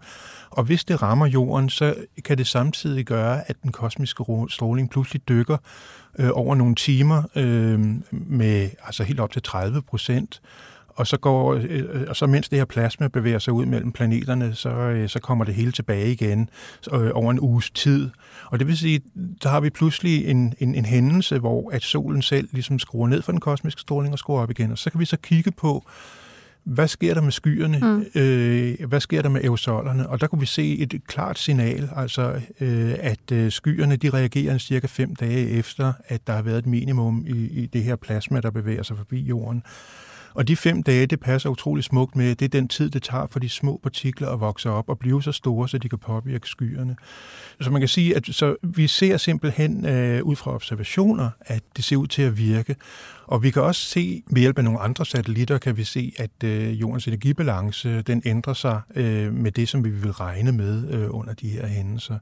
Og 0.50 0.64
hvis 0.64 0.84
det 0.84 1.02
rammer 1.02 1.26
jorden, 1.26 1.70
så 1.70 1.94
kan 2.24 2.38
det 2.38 2.46
samtidig 2.46 3.04
gøre, 3.04 3.50
at 3.50 3.56
den 3.62 3.72
kosmiske 3.72 4.24
stråling 4.48 4.90
pludselig 4.90 5.28
dykker 5.28 5.56
øh, 6.18 6.30
over 6.32 6.54
nogle 6.54 6.74
timer 6.74 7.22
øh, 7.36 7.80
med 8.10 8.70
altså 8.82 9.02
helt 9.02 9.20
op 9.20 9.32
til 9.32 9.42
30 9.42 9.82
procent, 9.82 10.40
og 10.96 11.06
så, 11.06 11.16
går, 11.16 11.54
øh, 11.54 11.84
og 12.08 12.16
så 12.16 12.26
mens 12.26 12.48
det 12.48 12.58
her 12.58 12.64
plasma 12.64 13.08
bevæger 13.08 13.38
sig 13.38 13.52
ud 13.52 13.66
mellem 13.66 13.92
planeterne, 13.92 14.54
så, 14.54 14.70
øh, 14.70 15.08
så 15.08 15.20
kommer 15.20 15.44
det 15.44 15.54
hele 15.54 15.72
tilbage 15.72 16.12
igen 16.12 16.48
øh, 16.92 17.10
over 17.14 17.30
en 17.30 17.40
uges 17.40 17.70
tid. 17.70 18.10
Og 18.46 18.58
det 18.58 18.66
vil 18.66 18.78
sige, 18.78 19.00
der 19.42 19.48
har 19.48 19.60
vi 19.60 19.70
pludselig 19.70 20.26
en, 20.26 20.54
en, 20.58 20.74
en 20.74 20.84
hændelse, 20.84 21.38
hvor 21.38 21.70
at 21.70 21.82
solen 21.82 22.22
selv 22.22 22.48
ligesom 22.52 22.78
skruer 22.78 23.08
ned 23.08 23.22
for 23.22 23.32
den 23.32 23.40
kosmiske 23.40 23.80
stråling 23.80 24.12
og 24.12 24.18
skruer 24.18 24.42
op 24.42 24.50
igen. 24.50 24.72
Og 24.72 24.78
så 24.78 24.90
kan 24.90 25.00
vi 25.00 25.04
så 25.04 25.16
kigge 25.16 25.50
på, 25.50 25.86
hvad 26.64 26.88
sker 26.88 27.14
der 27.14 27.20
med 27.20 27.32
skyerne? 27.32 27.78
Mm. 27.82 28.20
Øh, 28.20 28.88
hvad 28.88 29.00
sker 29.00 29.22
der 29.22 29.28
med 29.28 29.40
aerosolerne? 29.40 30.08
Og 30.08 30.20
der 30.20 30.26
kunne 30.26 30.40
vi 30.40 30.46
se 30.46 30.78
et 30.78 31.00
klart 31.06 31.38
signal, 31.38 31.90
altså 31.96 32.40
øh, 32.60 32.94
at 33.00 33.52
skyerne 33.52 33.96
de 33.96 34.10
reagerer 34.10 34.58
cirka 34.58 34.86
fem 34.86 35.16
dage 35.16 35.48
efter, 35.48 35.92
at 36.08 36.26
der 36.26 36.32
har 36.32 36.42
været 36.42 36.58
et 36.58 36.66
minimum 36.66 37.24
i, 37.26 37.48
i 37.62 37.66
det 37.66 37.82
her 37.82 37.96
plasma, 37.96 38.40
der 38.40 38.50
bevæger 38.50 38.82
sig 38.82 38.96
forbi 38.96 39.20
jorden. 39.20 39.62
Og 40.36 40.48
de 40.48 40.56
fem 40.56 40.82
dage, 40.82 41.06
det 41.06 41.20
passer 41.20 41.50
utrolig 41.50 41.84
smukt 41.84 42.16
med, 42.16 42.34
det 42.34 42.44
er 42.44 42.48
den 42.48 42.68
tid, 42.68 42.90
det 42.90 43.02
tager 43.02 43.26
for 43.26 43.38
de 43.38 43.48
små 43.48 43.80
partikler 43.82 44.28
at 44.28 44.40
vokse 44.40 44.70
op 44.70 44.88
og 44.88 44.98
blive 44.98 45.22
så 45.22 45.32
store, 45.32 45.68
så 45.68 45.78
de 45.78 45.88
kan 45.88 45.98
påvirke 45.98 46.48
skyerne. 46.48 46.96
Så 47.60 47.70
man 47.70 47.80
kan 47.80 47.88
sige, 47.88 48.16
at 48.16 48.26
så 48.26 48.56
vi 48.62 48.86
ser 48.86 49.16
simpelthen 49.16 49.86
øh, 49.86 50.22
ud 50.22 50.36
fra 50.36 50.54
observationer, 50.54 51.30
at 51.40 51.62
det 51.76 51.84
ser 51.84 51.96
ud 51.96 52.06
til 52.06 52.22
at 52.22 52.38
virke. 52.38 52.76
Og 53.26 53.42
vi 53.42 53.50
kan 53.50 53.62
også 53.62 53.80
se, 53.80 54.22
ved 54.30 54.40
hjælp 54.40 54.58
af 54.58 54.64
nogle 54.64 54.80
andre 54.80 55.06
satellitter, 55.06 55.58
kan 55.58 55.76
vi 55.76 55.84
se, 55.84 56.12
at 56.16 56.44
øh, 56.44 56.80
jordens 56.80 57.06
energibalance, 57.06 58.02
den 58.02 58.22
ændrer 58.24 58.54
sig 58.54 58.80
øh, 58.94 59.32
med 59.32 59.52
det, 59.52 59.68
som 59.68 59.84
vi 59.84 59.90
vil 59.90 60.12
regne 60.12 60.52
med 60.52 60.90
øh, 60.90 61.06
under 61.10 61.34
de 61.34 61.48
her 61.48 61.66
hændelser. 61.66 62.18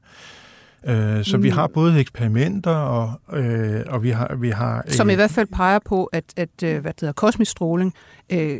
Øh, 0.85 1.23
så 1.23 1.37
mm. 1.37 1.43
vi 1.43 1.49
har 1.49 1.67
både 1.67 1.99
eksperimenter, 1.99 2.71
og, 2.71 3.13
øh, 3.39 3.81
og 3.87 4.03
vi 4.03 4.09
har... 4.09 4.35
Vi 4.35 4.49
har 4.49 4.83
øh, 4.87 4.93
Som 4.93 5.09
i 5.09 5.13
hvert 5.13 5.31
fald 5.31 5.47
peger 5.47 5.79
på, 5.85 6.03
at, 6.03 6.23
at 6.37 6.63
øh, 6.63 6.81
hvad 6.81 6.93
det 6.93 7.01
hedder, 7.01 7.13
kosmisk 7.13 7.51
stråling 7.51 7.93
øh, 8.29 8.59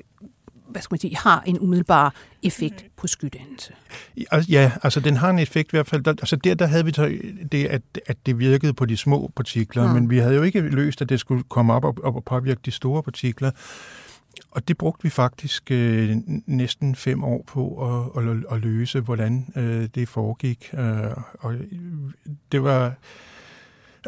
hvad 0.75 0.81
skal 0.81 0.93
man 0.93 0.99
sige, 0.99 1.17
har 1.17 1.43
en 1.45 1.59
umiddelbar 1.59 2.13
effekt 2.43 2.85
på 2.97 3.07
skydannelse. 3.07 3.73
Ja, 4.49 4.71
altså 4.83 4.99
den 4.99 5.15
har 5.15 5.29
en 5.29 5.39
effekt 5.39 5.67
i 5.67 5.75
hvert 5.75 5.88
fald. 5.88 6.03
Der, 6.03 6.11
altså 6.11 6.35
der, 6.35 6.55
der 6.55 6.65
havde 6.65 6.85
vi 6.85 6.93
så 6.93 7.17
det, 7.51 7.65
at, 7.65 7.81
at 8.05 8.17
det 8.25 8.39
virkede 8.39 8.73
på 8.73 8.85
de 8.85 8.97
små 8.97 9.31
partikler, 9.35 9.88
mm. 9.88 9.93
men 9.93 10.09
vi 10.09 10.17
havde 10.17 10.35
jo 10.35 10.41
ikke 10.41 10.61
løst, 10.61 11.01
at 11.01 11.09
det 11.09 11.19
skulle 11.19 11.43
komme 11.49 11.73
op 11.73 11.85
og, 11.85 11.95
og 12.03 12.23
påvirke 12.25 12.61
de 12.65 12.71
store 12.71 13.03
partikler. 13.03 13.51
Og 14.51 14.67
det 14.67 14.77
brugte 14.77 15.03
vi 15.03 15.09
faktisk 15.09 15.71
øh, 15.71 16.17
næsten 16.45 16.95
fem 16.95 17.23
år 17.23 17.43
på 17.47 17.67
at, 18.17 18.23
at, 18.23 18.37
at 18.51 18.61
løse, 18.61 18.99
hvordan 18.99 19.53
øh, 19.55 19.89
det 19.95 20.09
foregik. 20.09 20.69
Øh, 20.73 21.11
og 21.39 21.55
det 22.51 22.63
var, 22.63 22.93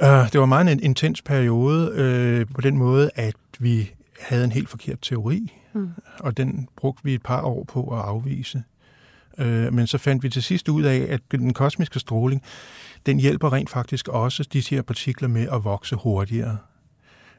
øh, 0.01 0.31
det 0.31 0.39
var 0.39 0.45
meget 0.45 0.71
en 0.71 0.79
intens 0.79 1.21
periode 1.21 1.91
øh, 1.93 2.45
på 2.55 2.61
den 2.61 2.77
måde, 2.77 3.09
at 3.15 3.35
vi 3.59 3.91
havde 4.19 4.43
en 4.43 4.51
helt 4.51 4.69
forkert 4.69 4.99
teori, 5.01 5.53
mm. 5.73 5.89
og 6.19 6.37
den 6.37 6.67
brugte 6.75 7.03
vi 7.03 7.13
et 7.13 7.23
par 7.23 7.41
år 7.41 7.63
på 7.63 7.87
at 7.87 7.99
afvise. 7.99 8.63
Øh, 9.37 9.73
men 9.73 9.87
så 9.87 9.97
fandt 9.97 10.23
vi 10.23 10.29
til 10.29 10.43
sidst 10.43 10.69
ud 10.69 10.83
af, 10.83 11.05
at 11.09 11.21
den 11.31 11.53
kosmiske 11.53 11.99
stråling, 11.99 12.43
den 13.05 13.19
hjælper 13.19 13.53
rent 13.53 13.69
faktisk 13.69 14.07
også 14.07 14.43
de 14.53 14.63
her 14.69 14.81
partikler 14.81 15.27
med 15.27 15.47
at 15.51 15.63
vokse 15.63 15.95
hurtigere. 15.95 16.57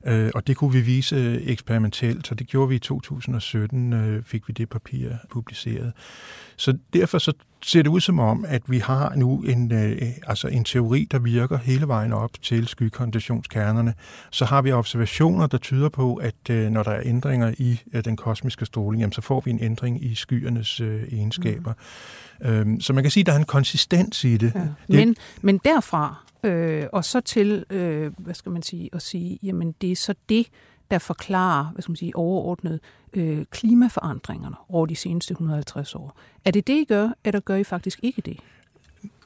Øh, 0.07 0.31
og 0.35 0.47
det 0.47 0.57
kunne 0.57 0.73
vi 0.73 0.81
vise 0.81 1.43
eksperimentelt, 1.43 2.27
så 2.27 2.35
det 2.35 2.47
gjorde 2.47 2.69
vi 2.69 2.75
i 2.75 2.79
2017, 2.79 3.93
øh, 3.93 4.23
fik 4.23 4.49
vi 4.49 4.53
det 4.53 4.69
papir 4.69 5.09
publiceret. 5.31 5.93
Så 6.57 6.79
derfor 6.93 7.19
så 7.19 7.33
ser 7.63 7.83
det 7.83 7.91
ud 7.91 8.01
som 8.01 8.19
om, 8.19 8.45
at 8.49 8.63
vi 8.67 8.79
har 8.79 9.15
nu 9.17 9.43
en, 9.43 9.73
øh, 9.73 10.03
altså 10.27 10.49
en 10.49 10.65
teori, 10.65 11.09
der 11.11 11.19
virker 11.19 11.59
hele 11.59 11.89
vejen 11.89 12.13
op 12.13 12.31
til 12.43 12.69
skykondensationskernerne. 12.69 13.95
Så 14.31 14.45
har 14.45 14.63
vi 14.63 14.73
observationer, 14.73 15.47
der 15.47 15.59
tyder 15.59 15.89
på, 15.89 16.15
at 16.15 16.51
øh, 16.51 16.71
når 16.71 16.83
der 16.83 16.91
er 16.91 17.03
ændringer 17.05 17.55
i 17.59 17.83
øh, 17.93 18.05
den 18.05 18.17
kosmiske 18.17 18.67
stråling, 18.67 19.01
jamen, 19.01 19.13
så 19.13 19.21
får 19.21 19.43
vi 19.45 19.51
en 19.51 19.61
ændring 19.63 20.05
i 20.05 20.15
skyernes 20.15 20.81
øh, 20.81 21.03
egenskaber. 21.13 21.73
Mm. 22.41 22.47
Øhm, 22.47 22.81
så 22.81 22.93
man 22.93 23.05
kan 23.05 23.11
sige, 23.11 23.23
at 23.23 23.27
der 23.27 23.33
er 23.33 23.37
en 23.37 23.45
konsistens 23.45 24.25
i 24.25 24.37
det. 24.37 24.53
Ja. 24.55 24.61
Men, 24.89 25.09
det, 25.09 25.19
men 25.43 25.61
derfra 25.65 26.28
øh, 26.43 26.87
og 26.93 27.05
så 27.05 27.21
til, 27.21 27.65
øh, 27.71 28.13
hvad 28.19 28.35
skal 28.35 28.53
man 28.53 28.63
sige, 28.63 28.91
at 28.93 29.03
sige, 29.03 29.39
jamen 29.43 29.75
det 29.81 29.93
er 29.93 29.97
så 29.97 30.15
det, 30.29 30.47
der 30.91 30.99
forklarer, 30.99 31.65
hvad 31.73 31.83
skal 31.83 31.91
man 31.91 31.97
sige, 31.97 32.17
overordnet 32.17 32.81
øh, 33.13 33.45
klimaforandringerne 33.51 34.57
over 34.69 34.87
de 34.87 34.97
seneste 34.97 35.33
150 35.33 35.95
år. 35.95 36.17
Er 36.45 36.51
det 36.51 36.67
det, 36.67 36.73
I 36.73 36.85
gør, 36.85 37.11
eller 37.25 37.41
gør 37.41 37.57
I 37.57 37.65
faktisk 37.65 37.99
ikke 38.03 38.23
det? 38.23 38.37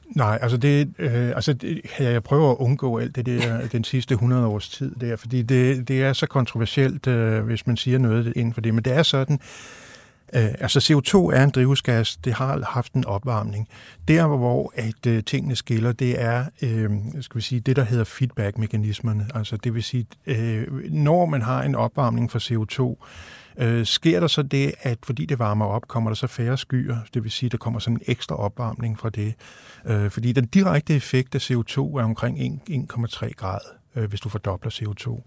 Nej, 0.07 0.39
altså, 0.41 0.57
det, 0.57 0.93
øh, 0.99 1.27
altså 1.27 1.53
det, 1.53 1.81
jeg 1.99 2.23
prøver 2.23 2.51
at 2.51 2.57
undgå 2.57 2.99
alt 2.99 3.15
det 3.15 3.25
der 3.25 3.67
den 3.67 3.83
sidste 3.83 4.13
100 4.13 4.45
års 4.45 4.69
tid 4.69 4.95
der, 4.95 5.15
fordi 5.15 5.41
det, 5.41 5.87
det 5.87 6.03
er 6.03 6.13
så 6.13 6.27
kontroversielt, 6.27 7.07
øh, 7.07 7.43
hvis 7.45 7.67
man 7.67 7.77
siger 7.77 7.97
noget 7.97 8.33
inden 8.35 8.53
for 8.53 8.61
det. 8.61 8.73
Men 8.73 8.83
det 8.83 8.93
er 8.93 9.03
sådan, 9.03 9.35
Øh, 9.35 9.92
Øh, 10.35 10.51
altså 10.59 10.79
CO2 10.79 11.35
er 11.35 11.43
en 11.43 11.49
drivhusgas, 11.49 12.17
det 12.17 12.33
har 12.33 12.61
haft 12.69 12.93
en 12.93 13.05
opvarmning. 13.05 13.67
Der, 14.07 14.27
hvor 14.27 14.73
at 14.75 15.05
øh, 15.07 15.23
tingene 15.23 15.55
skiller, 15.55 15.91
det 15.91 16.21
er 16.21 16.45
øh, 16.61 16.91
skal 17.21 17.35
vi 17.35 17.41
sige, 17.41 17.59
det, 17.59 17.75
der 17.75 17.83
hedder 17.83 18.03
feedback-mekanismerne. 18.03 19.27
Altså 19.35 19.57
det 19.57 19.73
vil 19.73 19.83
sige, 19.83 20.05
øh, 20.25 20.67
når 20.91 21.25
man 21.25 21.41
har 21.41 21.63
en 21.63 21.75
opvarmning 21.75 22.31
for 22.31 22.39
CO2, 22.39 23.05
øh, 23.63 23.85
sker 23.85 24.19
der 24.19 24.27
så 24.27 24.43
det, 24.43 24.73
at 24.81 24.97
fordi 25.03 25.25
det 25.25 25.39
varmer 25.39 25.65
op, 25.65 25.87
kommer 25.87 26.09
der 26.09 26.15
så 26.15 26.27
færre 26.27 26.57
skyer, 26.57 26.97
det 27.13 27.23
vil 27.23 27.31
sige, 27.31 27.49
der 27.49 27.57
kommer 27.57 27.79
sådan 27.79 27.97
en 27.97 28.01
ekstra 28.07 28.35
opvarmning 28.35 28.99
fra 28.99 29.09
det. 29.09 29.33
Øh, 29.85 30.09
fordi 30.09 30.31
den 30.31 30.45
direkte 30.45 30.95
effekt 30.95 31.35
af 31.35 31.51
CO2 31.51 31.77
er 31.77 32.03
omkring 32.03 32.61
1,3 32.69 33.33
grader, 33.33 33.69
øh, 33.95 34.09
hvis 34.09 34.19
du 34.19 34.29
fordobler 34.29 34.71
CO2. 34.71 35.21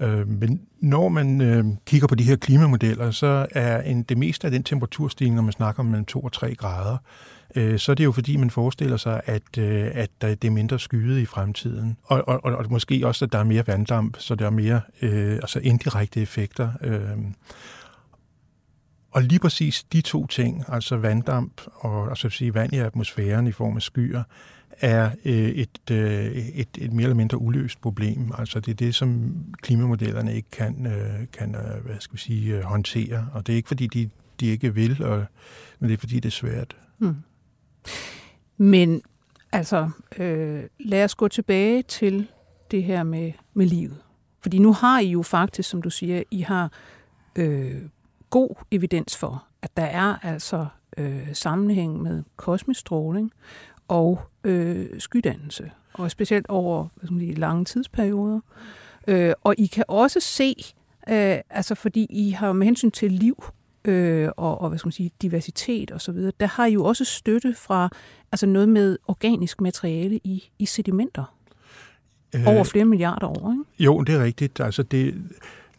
Øh, 0.00 0.28
men 0.28 0.60
når 0.80 1.08
man 1.08 1.40
øh, 1.40 1.64
kigger 1.86 2.06
på 2.06 2.14
de 2.14 2.24
her 2.24 2.36
klimamodeller, 2.36 3.10
så 3.10 3.46
er 3.50 3.82
en, 3.82 4.02
det 4.02 4.18
meste 4.18 4.46
af 4.46 4.50
den 4.50 4.62
temperaturstigning, 4.62 5.36
når 5.36 5.42
man 5.42 5.52
snakker 5.52 5.80
om 5.80 5.86
mellem 5.86 6.04
2 6.04 6.20
og 6.20 6.32
3 6.32 6.54
grader, 6.54 6.96
øh, 7.54 7.78
så 7.78 7.92
er 7.92 7.96
det 7.96 8.04
jo 8.04 8.12
fordi, 8.12 8.36
man 8.36 8.50
forestiller 8.50 8.96
sig, 8.96 9.20
at, 9.26 9.58
øh, 9.58 9.90
at 9.94 10.10
det 10.20 10.44
er 10.44 10.50
mindre 10.50 10.78
skyet 10.78 11.18
i 11.18 11.26
fremtiden. 11.26 11.96
Og, 12.04 12.28
og, 12.28 12.44
og 12.44 12.66
måske 12.70 13.06
også, 13.06 13.24
at 13.24 13.32
der 13.32 13.38
er 13.38 13.44
mere 13.44 13.66
vanddamp, 13.66 14.16
så 14.18 14.34
der 14.34 14.46
er 14.46 14.50
mere 14.50 14.80
øh, 15.02 15.34
altså 15.34 15.58
indirekte 15.58 16.22
effekter. 16.22 16.70
Øh. 16.80 17.18
Og 19.10 19.22
lige 19.22 19.38
præcis 19.38 19.84
de 19.92 20.00
to 20.00 20.26
ting, 20.26 20.64
altså 20.68 20.96
vanddamp 20.96 21.60
og 21.74 22.08
altså 22.08 22.30
sige, 22.30 22.54
vand 22.54 22.72
i 22.72 22.78
atmosfæren 22.78 23.46
i 23.46 23.52
form 23.52 23.76
af 23.76 23.82
skyer, 23.82 24.22
er 24.80 25.10
øh, 25.24 25.48
et, 25.48 25.90
øh, 25.90 26.26
et, 26.36 26.68
et 26.78 26.92
mere 26.92 27.04
eller 27.04 27.16
mindre 27.16 27.38
uløst 27.38 27.80
problem. 27.80 28.32
Altså 28.38 28.60
det 28.60 28.70
er 28.70 28.76
det, 28.76 28.94
som 28.94 29.34
klimamodellerne 29.62 30.34
ikke 30.34 30.50
kan, 30.50 30.86
øh, 30.86 31.26
kan 31.32 31.54
øh, 31.54 31.84
hvad 31.84 31.96
skal 32.00 32.14
vi 32.14 32.20
sige, 32.20 32.56
øh, 32.56 32.62
håndtere. 32.62 33.28
Og 33.32 33.46
det 33.46 33.52
er 33.52 33.56
ikke, 33.56 33.68
fordi 33.68 33.86
de, 33.86 34.10
de 34.40 34.46
ikke 34.46 34.74
vil, 34.74 35.02
og, 35.02 35.24
men 35.78 35.90
det 35.90 35.96
er, 35.96 35.98
fordi 35.98 36.14
det 36.14 36.24
er 36.24 36.30
svært. 36.30 36.76
Hmm. 36.98 37.16
Men 38.56 39.02
altså, 39.52 39.90
øh, 40.18 40.64
lad 40.80 41.04
os 41.04 41.14
gå 41.14 41.28
tilbage 41.28 41.82
til 41.82 42.26
det 42.70 42.82
her 42.84 43.02
med, 43.02 43.32
med 43.54 43.66
livet. 43.66 43.98
Fordi 44.40 44.58
nu 44.58 44.72
har 44.72 45.00
I 45.00 45.06
jo 45.06 45.22
faktisk, 45.22 45.68
som 45.68 45.82
du 45.82 45.90
siger, 45.90 46.22
I 46.30 46.40
har 46.40 46.72
øh, 47.36 47.82
god 48.30 48.64
evidens 48.70 49.16
for, 49.16 49.44
at 49.62 49.76
der 49.76 49.84
er 49.84 50.16
altså 50.22 50.66
øh, 50.96 51.28
sammenhæng 51.32 52.02
med 52.02 52.22
kosmisk 52.36 52.80
stråling, 52.80 53.32
og 53.88 54.20
øh, 54.44 54.86
skydannelse, 54.98 55.70
og 55.92 56.10
specielt 56.10 56.46
over 56.48 56.88
hvad 56.94 57.06
skal 57.06 57.12
man 57.12 57.26
sige, 57.26 57.34
lange 57.34 57.64
tidsperioder. 57.64 58.40
Øh, 59.08 59.32
og 59.42 59.54
I 59.58 59.66
kan 59.66 59.84
også 59.88 60.20
se, 60.20 60.54
øh, 61.08 61.38
altså 61.50 61.74
fordi 61.74 62.06
I 62.10 62.30
har 62.30 62.52
med 62.52 62.64
hensyn 62.64 62.90
til 62.90 63.12
liv 63.12 63.44
øh, 63.84 64.28
og, 64.36 64.60
og 64.60 64.68
hvad 64.68 64.78
skal 64.78 64.86
man 64.86 64.92
sige, 64.92 65.10
diversitet 65.22 65.90
og 65.90 66.00
så 66.00 66.12
videre, 66.12 66.32
der 66.40 66.46
har 66.46 66.66
I 66.66 66.72
jo 66.72 66.84
også 66.84 67.04
støtte 67.04 67.54
fra 67.54 67.88
altså 68.32 68.46
noget 68.46 68.68
med 68.68 68.98
organisk 69.08 69.60
materiale 69.60 70.20
i, 70.24 70.50
i 70.58 70.66
sedimenter. 70.66 71.34
Øh, 72.34 72.46
over 72.46 72.64
flere 72.64 72.84
milliarder 72.84 73.26
år, 73.26 73.52
ikke? 73.52 73.84
Jo, 73.84 74.02
det 74.02 74.14
er 74.14 74.24
rigtigt. 74.24 74.60
Altså 74.60 74.82
det, 74.82 75.14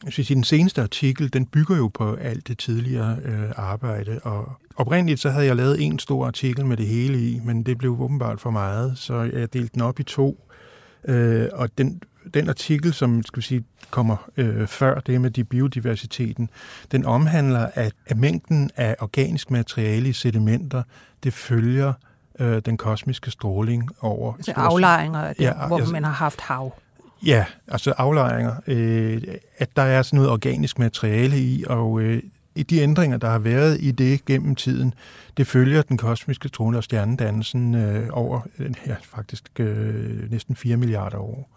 jeg 0.03 0.13
synes, 0.13 0.27
den 0.27 0.43
seneste 0.43 0.81
artikel, 0.81 1.34
den 1.34 1.45
bygger 1.45 1.77
jo 1.77 1.88
på 1.88 2.15
alt 2.15 2.47
det 2.47 2.58
tidligere 2.58 3.17
øh, 3.25 3.51
arbejde, 3.55 4.19
og 4.23 4.51
oprindeligt 4.75 5.19
så 5.19 5.29
havde 5.29 5.45
jeg 5.45 5.55
lavet 5.55 5.81
en 5.81 5.99
stor 5.99 6.27
artikel 6.27 6.65
med 6.65 6.77
det 6.77 6.88
hele 6.88 7.29
i, 7.29 7.41
men 7.43 7.63
det 7.63 7.77
blev 7.77 8.01
åbenbart 8.01 8.41
for 8.41 8.49
meget, 8.49 8.97
så 8.97 9.21
jeg 9.21 9.53
delte 9.53 9.73
den 9.73 9.81
op 9.81 9.99
i 9.99 10.03
to, 10.03 10.47
øh, 11.08 11.47
og 11.53 11.69
den, 11.77 12.01
den 12.34 12.49
artikel, 12.49 12.93
som 12.93 13.23
skal 13.23 13.38
vi 13.38 13.41
sige, 13.41 13.63
kommer 13.89 14.29
øh, 14.38 14.67
før 14.67 14.99
det 14.99 15.21
med 15.21 15.31
de 15.31 15.43
biodiversiteten, 15.43 16.49
den 16.91 17.05
omhandler, 17.05 17.69
at, 17.73 17.93
at 18.05 18.17
mængden 18.17 18.69
af 18.75 18.95
organisk 18.99 19.51
materiale 19.51 20.10
i 20.10 20.13
sedimenter, 20.13 20.84
det 21.23 21.34
følger 21.34 21.93
øh, 22.39 22.62
den 22.65 22.77
kosmiske 22.77 23.31
stråling 23.31 23.89
over... 24.01 24.34
Altså 24.34 24.51
aflejringer, 24.55 25.27
det, 25.27 25.39
ja, 25.39 25.67
hvor 25.67 25.77
altså, 25.77 25.93
man 25.93 26.03
har 26.03 26.12
haft 26.12 26.41
hav. 26.41 26.73
Ja, 27.25 27.45
altså 27.67 27.93
aflejringer. 27.97 28.56
Øh, 28.67 29.21
at 29.58 29.75
der 29.75 29.82
er 29.82 30.01
sådan 30.01 30.17
noget 30.17 30.32
organisk 30.32 30.80
materiale 30.80 31.39
i, 31.39 31.63
og 31.67 32.01
øh, 32.01 32.23
de 32.69 32.80
ændringer, 32.80 33.17
der 33.17 33.30
har 33.30 33.39
været 33.39 33.78
i 33.82 33.91
det 33.91 34.25
gennem 34.25 34.56
tiden, 34.56 34.93
det 35.38 35.47
følger 35.47 35.82
den 35.82 35.97
kosmiske 35.97 36.49
trone 36.49 36.78
og 36.78 36.84
stjernedannelsen 36.84 37.75
øh, 37.75 38.08
over 38.12 38.41
øh, 38.60 38.71
ja, 38.88 38.95
faktisk 39.01 39.60
øh, 39.60 40.32
næsten 40.32 40.56
4 40.56 40.78
milliarder 40.78 41.17
år. 41.17 41.49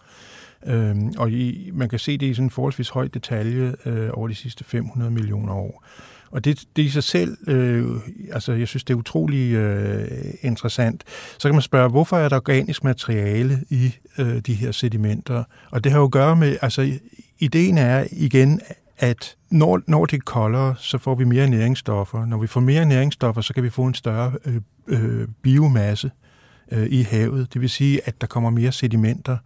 Øhm, 0.66 1.12
og 1.18 1.30
i, 1.30 1.70
man 1.72 1.88
kan 1.88 1.98
se 1.98 2.18
det 2.18 2.26
i 2.26 2.34
sådan 2.34 2.46
en 2.46 2.50
forholdsvis 2.50 2.88
høj 2.88 3.08
detalje 3.08 3.74
øh, 3.84 4.10
over 4.12 4.28
de 4.28 4.34
sidste 4.34 4.64
500 4.64 5.10
millioner 5.10 5.54
år. 5.54 5.84
Og 6.30 6.44
det, 6.44 6.64
det 6.76 6.82
i 6.82 6.88
sig 6.88 7.02
selv, 7.02 7.48
øh, 7.48 7.86
altså 8.32 8.52
jeg 8.52 8.68
synes, 8.68 8.84
det 8.84 8.94
er 8.94 8.98
utrolig 8.98 9.52
øh, 9.52 10.08
interessant. 10.42 11.04
Så 11.38 11.48
kan 11.48 11.54
man 11.54 11.62
spørge, 11.62 11.90
hvorfor 11.90 12.16
er 12.16 12.28
der 12.28 12.36
organisk 12.36 12.84
materiale 12.84 13.64
i 13.70 13.94
øh, 14.18 14.38
de 14.38 14.54
her 14.54 14.72
sedimenter? 14.72 15.44
Og 15.70 15.84
det 15.84 15.92
har 15.92 15.98
jo 15.98 16.04
at 16.04 16.10
gøre 16.10 16.36
med, 16.36 16.56
altså 16.62 16.92
ideen 17.38 17.78
er 17.78 18.06
igen, 18.12 18.60
at 18.98 19.36
når, 19.50 19.80
når 19.86 20.06
det 20.06 20.16
er 20.16 20.22
koldere, 20.24 20.74
så 20.78 20.98
får 20.98 21.14
vi 21.14 21.24
mere 21.24 21.48
næringsstoffer. 21.48 22.26
Når 22.26 22.38
vi 22.38 22.46
får 22.46 22.60
mere 22.60 22.84
næringsstoffer, 22.84 23.40
så 23.40 23.54
kan 23.54 23.62
vi 23.62 23.70
få 23.70 23.84
en 23.84 23.94
større 23.94 24.32
øh, 24.44 24.60
øh, 24.86 25.28
biomasse 25.42 26.06
øh, 26.06 26.27
i 26.72 27.02
havet. 27.02 27.54
Det 27.54 27.60
vil 27.60 27.70
sige, 27.70 28.00
at 28.04 28.20
der 28.20 28.26
kommer 28.26 28.50
mere 28.50 28.72
sedimenter. 28.72 29.36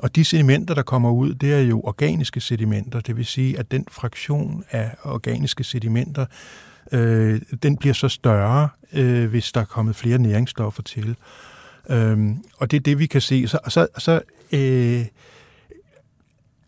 Og 0.00 0.16
de 0.16 0.24
sedimenter, 0.24 0.74
der 0.74 0.82
kommer 0.82 1.10
ud, 1.10 1.34
det 1.34 1.52
er 1.52 1.60
jo 1.60 1.80
organiske 1.84 2.40
sedimenter. 2.40 3.00
Det 3.00 3.16
vil 3.16 3.26
sige, 3.26 3.58
at 3.58 3.70
den 3.70 3.86
fraktion 3.90 4.64
af 4.70 4.94
organiske 5.04 5.64
sedimenter, 5.64 6.26
øh, 6.92 7.40
den 7.62 7.76
bliver 7.76 7.94
så 7.94 8.08
større, 8.08 8.68
øh, 8.92 9.30
hvis 9.30 9.52
der 9.52 9.60
er 9.60 9.64
kommet 9.64 9.96
flere 9.96 10.18
næringsstoffer 10.18 10.82
til. 10.82 11.16
Øh, 11.90 12.18
og 12.56 12.70
det 12.70 12.76
er 12.76 12.80
det, 12.80 12.98
vi 12.98 13.06
kan 13.06 13.20
se. 13.20 13.48
Så, 13.48 13.58
så, 13.68 13.86
så 13.98 14.20
øh, 14.52 15.06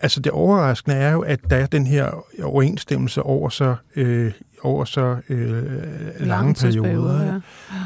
Altså 0.01 0.21
det 0.21 0.33
overraskende 0.33 0.97
er 0.97 1.13
jo, 1.13 1.21
at 1.21 1.41
der 1.51 1.57
er 1.57 1.67
den 1.67 1.87
her 1.87 2.25
overensstemmelse 2.43 3.23
over 3.23 3.49
så, 3.49 3.77
øh, 3.97 4.33
over 4.63 4.85
så 4.85 5.17
øh, 5.29 5.83
lange 6.21 6.55
perioder. 6.55 7.41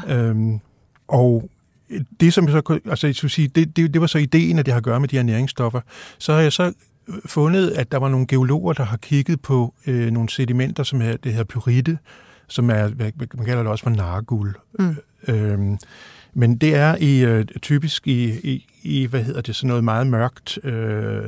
Ja. 0.07 0.15
Øhm, 0.15 0.59
og 1.07 1.49
det, 2.19 2.33
som 2.33 2.45
jeg 2.45 2.51
så, 2.51 2.79
altså, 2.89 3.07
jeg 3.07 3.15
sige, 3.15 3.47
det, 3.47 3.77
det, 3.77 3.93
det 3.93 4.01
var 4.01 4.07
så 4.07 4.17
ideen, 4.17 4.59
at 4.59 4.65
det 4.65 4.71
har 4.71 4.77
at 4.77 4.83
gøre 4.83 4.99
med 4.99 5.07
de 5.07 5.15
her 5.15 5.23
næringsstoffer. 5.23 5.81
Så 6.17 6.33
har 6.33 6.41
jeg 6.41 6.53
så 6.53 6.73
fundet, 7.25 7.69
at 7.69 7.91
der 7.91 7.97
var 7.97 8.09
nogle 8.09 8.27
geologer, 8.27 8.73
der 8.73 8.83
har 8.83 8.97
kigget 8.97 9.41
på 9.41 9.73
øh, 9.87 10.11
nogle 10.11 10.29
sedimenter, 10.29 10.83
som 10.83 11.01
her, 11.01 11.17
det 11.17 11.33
her 11.33 11.43
pyrite, 11.43 11.97
som 12.47 12.69
er, 12.69 12.89
man 13.37 13.45
kalder 13.45 13.63
det 13.63 13.71
også 13.71 13.83
for 13.83 13.89
nargul. 13.89 14.53
Mm. 14.79 14.95
Øhm, 15.27 15.77
men 16.33 16.57
det 16.57 16.75
er 16.75 16.95
i 16.99 17.19
øh, 17.19 17.45
typisk 17.61 18.07
i, 18.07 18.23
i, 18.23 18.65
i, 18.83 19.05
hvad 19.05 19.23
hedder 19.23 19.41
det, 19.41 19.55
sådan 19.55 19.67
noget 19.67 19.83
meget 19.83 20.07
mørkt, 20.07 20.59
øh, 20.63 20.73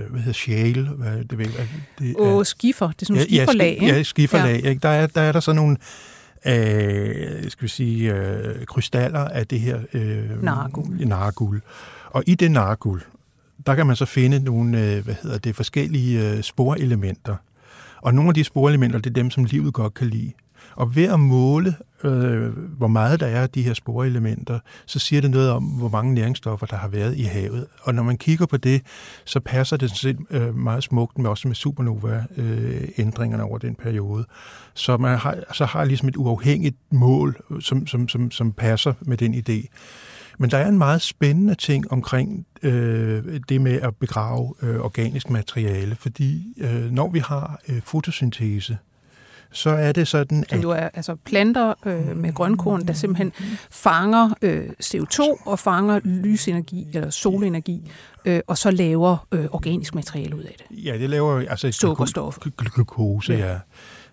hvad 0.10 0.20
hedder 0.20 0.34
shale, 0.34 0.90
hvad 0.90 1.24
det 1.24 1.38
vil, 1.38 1.52
det 2.00 2.10
er, 2.10 2.16
oh, 2.18 2.46
skifer, 2.46 2.88
det 2.88 3.02
er 3.02 3.06
sådan 3.06 3.14
nogle 3.14 3.28
ja, 3.32 3.46
skiferlag, 3.46 3.78
ja, 3.82 3.88
ja, 3.88 4.04
skiferlag, 4.04 4.62
ja. 4.64 4.70
Ikke? 4.70 4.80
Der, 4.80 4.90
er, 4.90 5.08
der 5.08 5.22
er 5.22 5.32
der 5.32 5.40
sådan 5.40 5.56
nogle, 5.56 5.78
øh, 6.46 7.50
skal 7.50 7.64
vi 7.64 7.68
sige, 7.68 8.16
øh, 8.16 8.66
krystaller 8.66 9.20
af 9.20 9.48
det 9.48 9.60
her 9.60 9.80
øh, 9.94 10.44
nargul. 10.44 11.08
nargul. 11.08 11.62
Og 12.10 12.24
i 12.28 12.36
det 12.36 12.52
nargul, 12.52 13.04
der 13.66 13.76
kan 13.76 13.88
man 13.88 13.96
så 13.96 14.06
finde 14.06 14.40
nogle, 14.40 14.96
øh, 14.96 15.04
hvad 15.04 15.16
hedder 15.24 15.38
det, 15.38 15.56
forskellige 15.56 16.32
øh, 16.32 16.42
sporelementer. 16.42 17.36
Og 18.02 18.14
nogle 18.14 18.30
af 18.30 18.34
de 18.34 18.44
sporelementer, 18.44 19.00
det 19.00 19.10
er 19.10 19.14
dem, 19.14 19.32
som 19.32 19.44
livet 19.44 19.74
godt 19.74 19.94
kan 19.94 20.08
lide. 20.08 20.32
Og 20.76 20.96
ved 20.96 21.04
at 21.04 21.20
måle, 21.20 21.76
øh, 22.04 22.50
hvor 22.78 22.88
meget 22.88 23.20
der 23.20 23.26
er 23.26 23.42
af 23.42 23.50
de 23.50 23.62
her 23.62 23.74
sporelementer, 23.74 24.60
så 24.86 25.00
siger 25.00 25.22
det 25.22 25.32
noget 25.32 25.52
om, 25.52 25.64
hvor 25.64 25.90
mange 25.90 26.14
næringsstoffer, 26.14 26.68
der 26.68 26.76
har 26.76 26.88
været 26.88 27.18
i 27.18 27.24
havet. 27.24 27.68
Og 27.82 27.96
når 27.96 28.04
man 28.04 28.18
kigger 28.18 28.46
på 28.46 28.58
det, 28.58 28.82
så 29.26 29.40
passer 29.40 29.78
det 29.78 29.92
set, 29.92 30.18
øh, 30.30 30.56
meget 30.56 30.84
smukt 30.84 31.18
med 31.18 31.30
også 31.30 31.48
med 31.48 31.56
supernova-ændringerne 31.56 33.44
øh, 33.44 33.50
over 33.50 33.58
den 33.58 33.76
periode. 33.76 34.26
Så 34.74 34.98
man 34.98 35.18
har, 35.18 35.38
så 35.54 35.66
har 35.66 35.84
ligesom 35.84 36.08
et 36.08 36.18
uafhængigt 36.18 36.78
mål, 36.92 37.38
som, 37.60 37.88
som, 37.88 38.08
som, 38.08 38.32
som 38.32 38.52
passer 38.52 38.94
med 39.02 39.18
den 39.18 39.34
idé. 39.34 39.68
Men 40.38 40.52
der 40.52 40.58
er 40.58 40.68
en 40.68 40.78
meget 40.78 41.02
spændende 41.02 41.56
ting 41.56 41.92
omkring 41.92 42.46
øh, 42.64 43.40
det 43.50 43.62
med 43.62 43.82
at 43.82 43.96
begrave 43.96 44.54
øh, 44.62 44.80
organisk 44.80 45.30
materiale, 45.30 45.96
fordi 45.96 46.54
øh, 46.58 46.92
når 46.92 47.10
vi 47.10 47.20
har 47.20 47.60
øh, 47.68 47.82
fotosyntese, 47.82 48.78
så 49.52 49.70
er 49.70 49.92
det 49.92 50.08
sådan, 50.08 50.46
at... 50.50 50.62
Det 50.62 50.70
er 50.70 50.90
altså 50.94 51.16
planter 51.16 51.74
øh, 51.86 52.18
med 52.18 52.34
grønkorn, 52.34 52.88
der 52.88 52.94
simpelthen 52.94 53.34
fanger 53.72 54.30
øh, 54.42 54.70
CO2 54.84 55.44
og 55.46 55.60
fanger 55.60 56.00
lysenergi 56.04 56.88
eller 56.94 57.10
solenergi, 57.10 57.92
øh, 58.26 58.42
og 58.48 58.58
så 58.58 58.72
laver 58.72 59.28
øh, 59.32 59.46
organisk 59.52 59.96
materiale 59.96 60.36
ud 60.36 60.44
af 60.44 60.56
det. 60.58 60.86
Ja, 60.86 60.98
det 60.98 61.10
laver 61.10 61.50
altså 61.50 61.72
sukkerstof. 61.72 62.38
Glukose, 62.58 63.34
ja. 63.34 63.52
ja. 63.52 63.60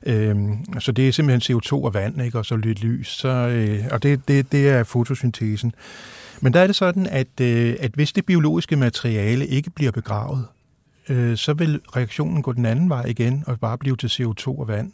Øhm, 0.03 0.81
så 0.81 0.93
det 0.93 1.09
er 1.09 1.13
simpelthen 1.13 1.57
CO2 1.57 1.73
og 1.73 1.95
vand, 1.95 2.23
ikke? 2.23 2.39
og 2.39 2.47
så 2.47 2.57
lidt 2.57 2.81
lys. 2.81 3.09
Så, 3.09 3.29
øh, 3.29 3.85
og 3.91 4.03
det, 4.03 4.29
det, 4.29 4.53
det 4.53 4.69
er 4.69 4.85
fotosyntesen. 4.85 5.75
Men 6.41 6.53
der 6.53 6.61
er 6.61 6.67
det 6.67 6.77
sådan, 6.77 7.07
at, 7.07 7.41
øh, 7.41 7.77
at 7.81 7.91
hvis 7.95 8.13
det 8.13 8.27
biologiske 8.27 8.77
materiale 8.77 9.47
ikke 9.47 9.71
bliver 9.71 9.93
begravet, 9.93 10.45
øh, 11.09 11.37
så 11.37 11.55
vil 11.55 11.81
reaktionen 11.97 12.43
gå 12.43 12.53
den 12.53 12.67
anden 12.67 12.89
vej 12.89 13.05
igen 13.05 13.45
og 13.47 13.61
bare 13.61 13.79
blive 13.79 13.97
til 13.97 14.07
CO2 14.07 14.47
og 14.47 14.69
vand. 14.69 14.93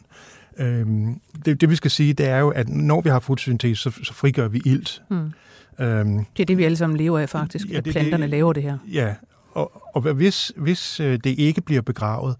Øhm, 0.57 1.19
det, 1.45 1.61
det 1.61 1.69
vi 1.69 1.75
skal 1.75 1.91
sige, 1.91 2.13
det 2.13 2.27
er 2.27 2.37
jo, 2.37 2.49
at 2.49 2.69
når 2.69 3.01
vi 3.01 3.09
har 3.09 3.19
fotosyntese, 3.19 3.81
så, 3.81 3.91
så 4.03 4.13
frigør 4.13 4.47
vi 4.47 4.61
ilt. 4.65 5.01
Mm. 5.09 5.31
Øhm, 5.79 6.25
det 6.37 6.43
er 6.43 6.45
det, 6.45 6.57
vi 6.57 6.63
alle 6.63 6.77
sammen 6.77 6.97
lever 6.97 7.19
af 7.19 7.29
faktisk, 7.29 7.69
ja, 7.69 7.77
at 7.77 7.83
planterne 7.83 8.21
det, 8.21 8.29
laver 8.29 8.53
det 8.53 8.63
her. 8.63 8.77
Ja, 8.91 9.13
og, 9.55 9.81
og 9.95 10.01
hvis, 10.01 10.51
hvis 10.55 10.99
øh, 10.99 11.19
det 11.23 11.39
ikke 11.39 11.61
bliver 11.61 11.81
begravet, 11.81 12.35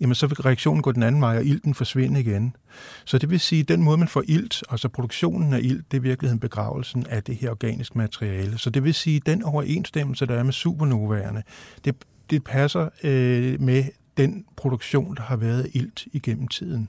jamen 0.00 0.14
så 0.14 0.26
vil 0.26 0.36
reaktionen 0.36 0.82
gå 0.82 0.92
den 0.92 1.02
anden 1.02 1.20
vej, 1.20 1.36
og 1.36 1.44
ilten 1.44 1.74
forsvinde 1.74 2.20
igen. 2.20 2.56
Så 3.04 3.18
det 3.18 3.30
vil 3.30 3.40
sige, 3.40 3.60
at 3.60 3.68
den 3.68 3.82
måde, 3.82 3.98
man 3.98 4.08
får 4.08 4.22
ilt, 4.26 4.62
altså 4.70 4.88
produktionen 4.88 5.52
af 5.52 5.60
ilt, 5.62 5.92
det 5.92 5.96
er 5.96 6.00
i 6.00 6.02
virkeligheden 6.02 6.40
begravelsen 6.40 7.06
af 7.06 7.22
det 7.22 7.36
her 7.36 7.50
organiske 7.50 7.98
materiale. 7.98 8.58
Så 8.58 8.70
det 8.70 8.84
vil 8.84 8.94
sige, 8.94 9.16
at 9.16 9.26
den 9.26 9.42
overensstemmelse, 9.42 10.26
der 10.26 10.34
er 10.34 10.42
med 10.42 10.52
supernovaerne, 10.52 11.42
det, 11.84 11.94
det 12.30 12.44
passer 12.44 12.88
øh, 13.02 13.60
med 13.60 13.84
den 14.16 14.44
produktion, 14.56 15.14
der 15.16 15.22
har 15.22 15.36
været 15.36 15.70
ilt 15.72 16.06
igennem 16.12 16.48
tiden. 16.48 16.88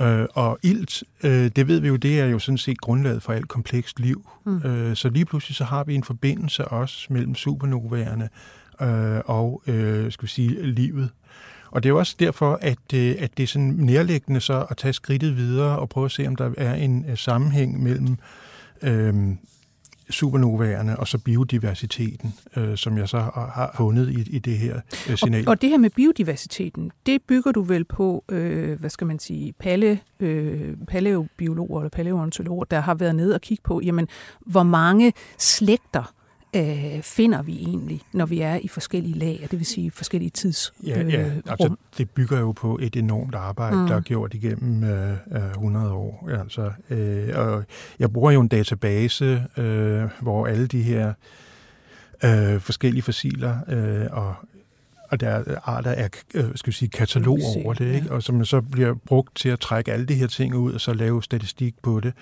Øh, 0.00 0.26
og 0.34 0.58
ilt, 0.62 1.02
øh, 1.24 1.50
det 1.56 1.68
ved 1.68 1.80
vi 1.80 1.88
jo, 1.88 1.96
det 1.96 2.20
er 2.20 2.26
jo 2.26 2.38
sådan 2.38 2.58
set 2.58 2.80
grundlaget 2.80 3.22
for 3.22 3.32
alt 3.32 3.48
komplekst 3.48 4.00
liv. 4.00 4.30
Mm. 4.44 4.56
Øh, 4.56 4.96
så 4.96 5.08
lige 5.08 5.24
pludselig 5.24 5.56
så 5.56 5.64
har 5.64 5.84
vi 5.84 5.94
en 5.94 6.04
forbindelse 6.04 6.64
også 6.64 7.06
mellem 7.10 7.34
supernovaerne 7.34 8.28
øh, 8.82 9.20
og 9.24 9.62
øh, 9.66 10.12
skal 10.12 10.22
vi 10.22 10.30
sige, 10.30 10.66
livet. 10.66 11.10
Og 11.70 11.82
det 11.82 11.88
er 11.88 11.90
jo 11.90 11.98
også 11.98 12.16
derfor, 12.18 12.58
at, 12.62 12.94
øh, 12.94 13.16
at 13.18 13.36
det 13.36 13.42
er 13.42 13.46
sådan 13.46 13.74
nærliggende 13.78 14.40
så 14.40 14.66
at 14.70 14.76
tage 14.76 14.92
skridtet 14.92 15.36
videre 15.36 15.78
og 15.78 15.88
prøve 15.88 16.04
at 16.04 16.12
se, 16.12 16.26
om 16.26 16.36
der 16.36 16.50
er 16.56 16.74
en 16.74 17.04
uh, 17.10 17.16
sammenhæng 17.16 17.82
mellem 17.82 18.18
øh, 18.82 19.14
supernovaerne 20.10 21.00
og 21.00 21.08
så 21.08 21.18
biodiversiteten, 21.18 22.34
øh, 22.56 22.76
som 22.76 22.98
jeg 22.98 23.08
så 23.08 23.18
har 23.18 23.74
fundet 23.76 24.10
i, 24.10 24.36
i 24.36 24.38
det 24.38 24.58
her 24.58 24.80
øh, 25.10 25.18
signal. 25.18 25.46
Og, 25.46 25.50
og 25.50 25.62
det 25.62 25.70
her 25.70 25.78
med 25.78 25.90
biodiversiteten, 25.90 26.90
det 27.06 27.22
bygger 27.22 27.52
du 27.52 27.62
vel 27.62 27.84
på, 27.84 28.24
øh, 28.28 28.80
hvad 28.80 28.90
skal 28.90 29.06
man 29.06 29.18
sige, 29.18 29.52
palle, 29.52 30.00
øh, 30.20 30.76
paleobiologer 30.88 31.80
eller 31.80 31.90
paleontologer, 31.90 32.64
der 32.64 32.80
har 32.80 32.94
været 32.94 33.14
nede 33.14 33.34
og 33.34 33.40
kigge 33.40 33.62
på, 33.62 33.80
jamen, 33.84 34.08
hvor 34.40 34.62
mange 34.62 35.12
slægter 35.38 36.14
øh, 36.56 37.02
finder 37.02 37.42
vi 37.42 37.56
egentlig, 37.58 38.00
når 38.12 38.26
vi 38.26 38.40
er 38.40 38.56
i 38.56 38.68
forskellige 38.68 39.18
lag, 39.18 39.48
det 39.50 39.58
vil 39.58 39.66
sige 39.66 39.90
forskellige 39.90 40.30
tids 40.30 40.72
Ja, 40.86 41.02
ja. 41.02 41.26
Øh, 41.26 41.36
altså, 41.46 41.74
det 41.98 42.10
bygger 42.10 42.40
jo 42.40 42.52
på 42.52 42.78
et 42.82 42.96
enormt 42.96 43.34
arbejde, 43.34 43.76
mm. 43.76 43.86
der 43.86 43.96
er 43.96 44.00
gjort 44.00 44.34
igennem 44.34 44.84
øh, 44.84 45.50
100 45.50 45.86
øh, 45.86 45.92
år. 45.92 46.28
Altså, 46.40 46.72
øh, 46.90 47.28
og 47.34 47.64
jeg 47.98 48.12
bruger 48.12 48.30
jo 48.30 48.40
en 48.40 48.48
database, 48.48 49.44
øh, 49.56 50.02
hvor 50.20 50.46
alle 50.46 50.66
de 50.66 50.82
her 50.82 51.12
øh, 52.24 52.60
forskellige 52.60 53.02
fossiler 53.02 53.58
øh, 53.68 54.06
og 54.10 54.34
og 55.14 55.20
der 55.20 55.28
er 55.28 55.42
arter 55.64 55.92
af 55.92 56.10
øh, 56.34 56.44
skal 56.54 56.70
vi 56.70 56.76
sige, 56.76 56.88
katalog 56.88 57.38
over 57.56 57.74
det, 57.74 57.94
ikke? 57.94 58.12
og 58.12 58.22
som 58.22 58.44
så 58.44 58.60
bliver 58.60 58.94
brugt 58.94 59.36
til 59.36 59.48
at 59.48 59.60
trække 59.60 59.92
alle 59.92 60.06
de 60.06 60.14
her 60.14 60.26
ting 60.26 60.54
ud, 60.54 60.72
og 60.72 60.80
så 60.80 60.92
lave 60.92 61.22
statistik 61.22 61.74
på 61.82 62.00
det. 62.00 62.12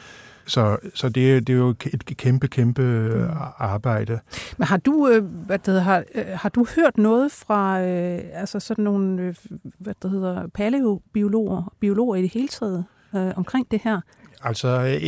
Så, 0.47 0.77
så 0.95 1.09
det, 1.09 1.47
det 1.47 1.53
er 1.53 1.57
jo 1.57 1.69
et 1.69 2.17
kæmpe, 2.17 2.49
kæmpe 2.49 2.83
øh, 2.83 3.23
mm. 3.23 3.37
arbejde. 3.59 4.21
Men 4.59 4.67
har 4.67 4.77
du, 4.77 5.09
øh, 5.09 5.25
hvad 5.25 5.59
det 5.59 5.67
hedder, 5.67 5.81
har, 5.81 6.05
øh, 6.15 6.25
har 6.35 6.49
du 6.49 6.67
hørt 6.77 6.99
noget 6.99 7.33
fra 7.33 7.81
øh, 7.81 8.21
altså 8.33 8.61
sådan 8.61 8.85
nogle 8.85 9.23
øh, 9.23 9.35
hvad 9.79 9.95
det 10.03 10.11
hedder, 10.11 10.47
paleobiologer, 10.55 11.73
biologer 11.81 12.17
i 12.17 12.23
det 12.23 12.33
hele 12.33 12.49
taget 12.49 12.85
øh, 13.15 13.33
omkring 13.37 13.71
det 13.71 13.81
her? 13.85 14.01
Altså, 14.45 14.99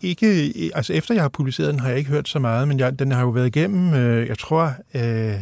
ikke, 0.00 0.52
altså 0.74 0.92
efter 0.92 1.14
jeg 1.14 1.24
har 1.24 1.28
publiceret 1.28 1.72
den, 1.72 1.80
har 1.80 1.88
jeg 1.88 1.98
ikke 1.98 2.10
hørt 2.10 2.28
så 2.28 2.38
meget, 2.38 2.68
men 2.68 2.78
jeg, 2.78 2.98
den 2.98 3.12
har 3.12 3.20
jo 3.22 3.28
været 3.28 3.46
igennem, 3.46 3.94
øh, 3.94 4.28
jeg 4.28 4.38
tror, 4.38 4.72
øh, 4.94 5.34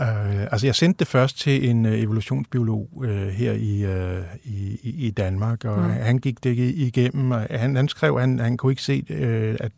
Uh, 0.00 0.42
altså, 0.42 0.66
jeg 0.66 0.74
sendte 0.74 0.98
det 0.98 1.06
først 1.06 1.38
til 1.38 1.70
en 1.70 1.86
uh, 1.86 1.92
evolutionsbiolog 1.92 2.88
uh, 2.92 3.08
her 3.08 3.52
i, 3.52 3.84
uh, 3.86 4.24
i, 4.44 4.80
i 5.06 5.10
Danmark, 5.10 5.64
og 5.64 5.78
mm. 5.78 5.90
han 5.90 6.18
gik 6.18 6.44
det 6.44 6.56
igennem, 6.56 7.30
og 7.30 7.46
han, 7.50 7.76
han 7.76 7.88
skrev, 7.88 8.20
han, 8.20 8.38
han 8.38 8.56
kunne 8.56 8.72
ikke 8.72 8.82
se, 8.82 9.04
uh, 9.10 9.56
at 9.60 9.72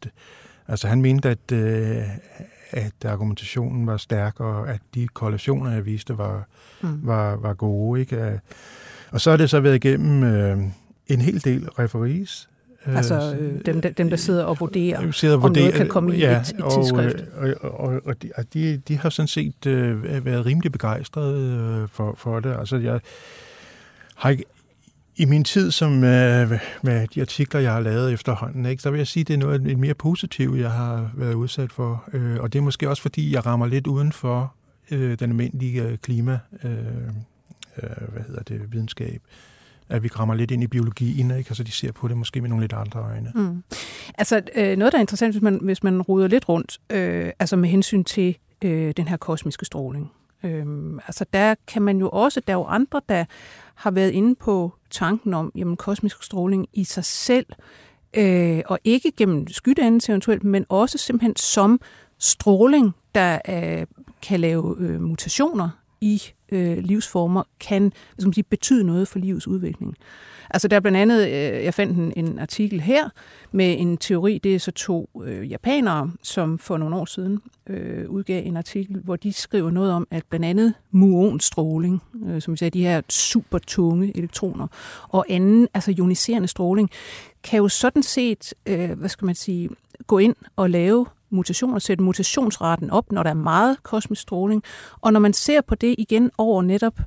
altså, 0.69 0.89
han 0.89 1.03
mente, 1.03 1.31
at, 1.31 1.53
uh, 1.53 2.09
at 2.71 3.05
argumentationen 3.05 3.87
var 3.87 3.97
stærk, 3.97 4.41
og 4.41 4.71
at 4.71 4.81
de 4.95 5.09
korrelationer, 5.09 5.73
jeg 5.73 5.87
viste, 5.87 6.19
var, 6.19 6.45
mm. 6.83 7.07
var, 7.07 7.37
var 7.37 7.55
gode. 7.55 8.01
Ikke? 8.01 8.41
Og 9.11 9.21
så 9.21 9.31
har 9.31 9.37
det 9.37 9.51
så 9.51 9.61
været 9.61 9.85
igennem 9.85 10.23
uh, 10.23 10.65
en 11.07 11.21
hel 11.21 11.45
del 11.45 11.69
referees, 11.79 12.49
Altså 12.87 13.37
øh, 13.41 13.61
dem, 13.67 13.81
dem, 13.81 14.11
der 14.11 14.17
sidder 14.17 14.45
og 14.45 14.61
vurderer, 14.61 15.11
sidder 15.11 15.35
og 15.35 15.43
vurderer 15.43 15.65
om 15.65 15.69
noget 15.69 15.75
kan 15.75 15.89
komme 15.89 16.13
ja, 16.13 16.31
i 16.31 16.41
et, 16.41 16.49
et 16.49 16.65
tidsskrift. 16.73 17.17
Og, 17.37 17.55
og, 17.61 17.81
og, 17.81 18.01
og 18.05 18.23
de, 18.23 18.31
de, 18.55 18.77
de 18.89 18.99
har 18.99 19.11
sådan 19.11 19.29
set 19.29 19.67
øh, 19.67 20.25
været 20.25 20.47
rimelig 20.47 20.73
begejstrede 20.73 21.81
øh, 21.83 21.89
for, 21.89 22.15
for 22.19 22.41
det. 22.41 22.57
Altså 22.59 22.77
jeg 22.77 23.01
har 24.17 24.31
ikke, 24.31 24.45
i 25.17 25.25
min 25.25 25.45
tid 25.45 25.71
som 25.71 26.05
øh, 26.05 26.61
med 26.83 27.07
de 27.15 27.21
artikler, 27.21 27.61
jeg 27.61 27.73
har 27.73 27.81
lavet 27.81 28.13
efterhånden, 28.13 28.67
ikke, 28.67 28.83
så 28.83 28.91
vil 28.91 28.99
jeg 28.99 29.07
sige, 29.07 29.21
at 29.21 29.29
det 29.29 29.35
er 29.35 29.39
noget 29.39 29.67
et 29.67 29.79
mere 29.79 29.95
positivt, 29.95 30.61
jeg 30.61 30.71
har 30.71 31.11
været 31.15 31.35
udsat 31.35 31.73
for. 31.73 32.05
Øh, 32.13 32.37
og 32.41 32.53
det 32.53 32.59
er 32.59 32.63
måske 32.63 32.89
også, 32.89 33.03
fordi 33.03 33.33
jeg 33.35 33.47
rammer 33.47 33.67
lidt 33.67 33.87
uden 33.87 34.13
for 34.13 34.55
øh, 34.91 35.19
den 35.19 35.31
almindelige 35.31 35.99
klima, 36.03 36.39
øh, 36.65 36.71
øh, 37.83 38.09
hvad 38.13 38.23
hedder 38.27 38.43
det, 38.43 38.73
videnskab 38.73 39.23
at 39.89 40.03
vi 40.03 40.09
kommer 40.09 40.35
lidt 40.35 40.51
ind 40.51 40.63
i 40.63 40.67
biologien, 40.67 41.31
ikke? 41.31 41.51
Altså, 41.51 41.63
de 41.63 41.71
ser 41.71 41.93
på 41.93 42.09
det 42.09 42.17
måske 42.17 42.41
med 42.41 42.49
nogle 42.49 42.63
lidt 42.63 42.73
andre 42.73 43.01
øjne. 43.01 43.33
Mm. 43.35 43.63
Altså, 44.19 44.43
øh, 44.55 44.77
noget, 44.77 44.93
der 44.93 44.99
er 44.99 45.01
interessant, 45.01 45.35
hvis 45.35 45.43
man, 45.43 45.59
hvis 45.63 45.83
man 45.83 46.03
ruder 46.03 46.29
lidt 46.29 46.49
rundt, 46.49 46.79
øh, 46.91 47.31
altså 47.39 47.57
med 47.57 47.69
hensyn 47.69 48.05
til 48.05 48.37
øh, 48.65 48.95
den 48.97 49.09
her 49.09 49.17
kosmiske 49.17 49.65
stråling. 49.65 50.13
Øh, 50.45 50.67
altså, 51.07 51.25
der 51.33 51.55
kan 51.67 51.83
man 51.83 51.99
jo 51.99 52.09
også, 52.09 52.41
der 52.41 52.53
er 52.53 52.57
jo 52.57 52.65
andre, 52.65 53.01
der 53.09 53.25
har 53.75 53.91
været 53.91 54.11
inde 54.11 54.35
på 54.35 54.75
tanken 54.91 55.35
om, 55.35 55.53
jamen, 55.55 55.77
kosmisk 55.77 56.23
stråling 56.23 56.67
i 56.73 56.85
sig 56.85 57.05
selv, 57.05 57.47
øh, 58.17 58.63
og 58.67 58.79
ikke 58.85 59.13
gennem 59.17 59.49
skydannelse 59.49 60.13
eventuelt, 60.13 60.45
men 60.45 60.67
også 60.69 60.99
simpelthen 60.99 61.37
som 61.37 61.81
stråling, 62.19 62.95
der 63.15 63.39
øh, 63.49 63.87
kan 64.23 64.41
lave 64.41 64.77
øh, 64.79 65.01
mutationer 65.01 65.69
i 66.01 66.23
øh, 66.55 66.79
livsformer 66.79 67.43
kan 67.61 67.93
hvad 68.19 68.33
sige, 68.33 68.45
betyde 68.45 68.85
noget 68.85 69.09
for 69.09 69.19
livets 69.19 69.47
udvikling. 69.47 69.97
Altså 70.51 70.69
der 70.69 70.77
er 70.77 70.81
blandt 70.81 70.99
andet, 70.99 71.27
øh, 71.27 71.65
jeg 71.65 71.75
fandt 71.75 71.99
en, 71.99 72.25
en 72.25 72.39
artikel 72.39 72.81
her 72.81 73.09
med 73.53 73.77
en 73.79 73.97
teori, 73.97 74.39
det 74.39 74.55
er 74.55 74.59
så 74.59 74.71
to 74.71 75.11
øh, 75.25 75.51
japanere, 75.51 76.11
som 76.23 76.59
for 76.59 76.77
nogle 76.77 76.97
år 76.97 77.05
siden 77.05 77.41
øh, 77.67 78.11
udgav 78.11 78.47
en 78.47 78.57
artikel, 78.57 79.01
hvor 79.05 79.17
de 79.17 79.33
skriver 79.33 79.71
noget 79.71 79.93
om, 79.93 80.07
at 80.11 80.25
blandt 80.31 80.47
andet 80.47 80.75
muonstråling, 80.91 82.03
øh, 82.27 82.43
som 82.43 82.53
vi 82.53 82.57
sagde, 82.59 82.79
de 82.79 82.83
her 82.83 83.01
super 83.09 83.59
tunge 83.59 84.17
elektroner, 84.17 84.67
og 85.09 85.27
anden, 85.29 85.69
altså 85.75 85.91
ioniserende 85.91 86.49
stråling, 86.49 86.91
kan 87.45 87.59
jo 87.59 87.69
sådan 87.69 88.03
set, 88.03 88.55
øh, 88.67 88.91
hvad 88.91 89.09
skal 89.09 89.27
man 89.27 89.35
sige, 89.35 89.71
gå 90.07 90.19
ind 90.19 90.35
og 90.57 90.71
lave 90.71 91.07
mutationer, 91.35 91.79
sætte 91.79 92.05
mutationsraten 92.05 92.91
op, 92.91 93.13
når 93.13 93.23
der 93.23 93.31
er 93.31 93.35
meget 93.35 93.83
kosmisk 93.83 94.23
stråling. 94.23 94.63
Og 95.01 95.13
når 95.13 95.21
man 95.21 95.33
ser 95.33 95.61
på 95.61 95.75
det 95.75 95.95
igen 95.99 96.31
over 96.39 96.63
netop 96.63 97.01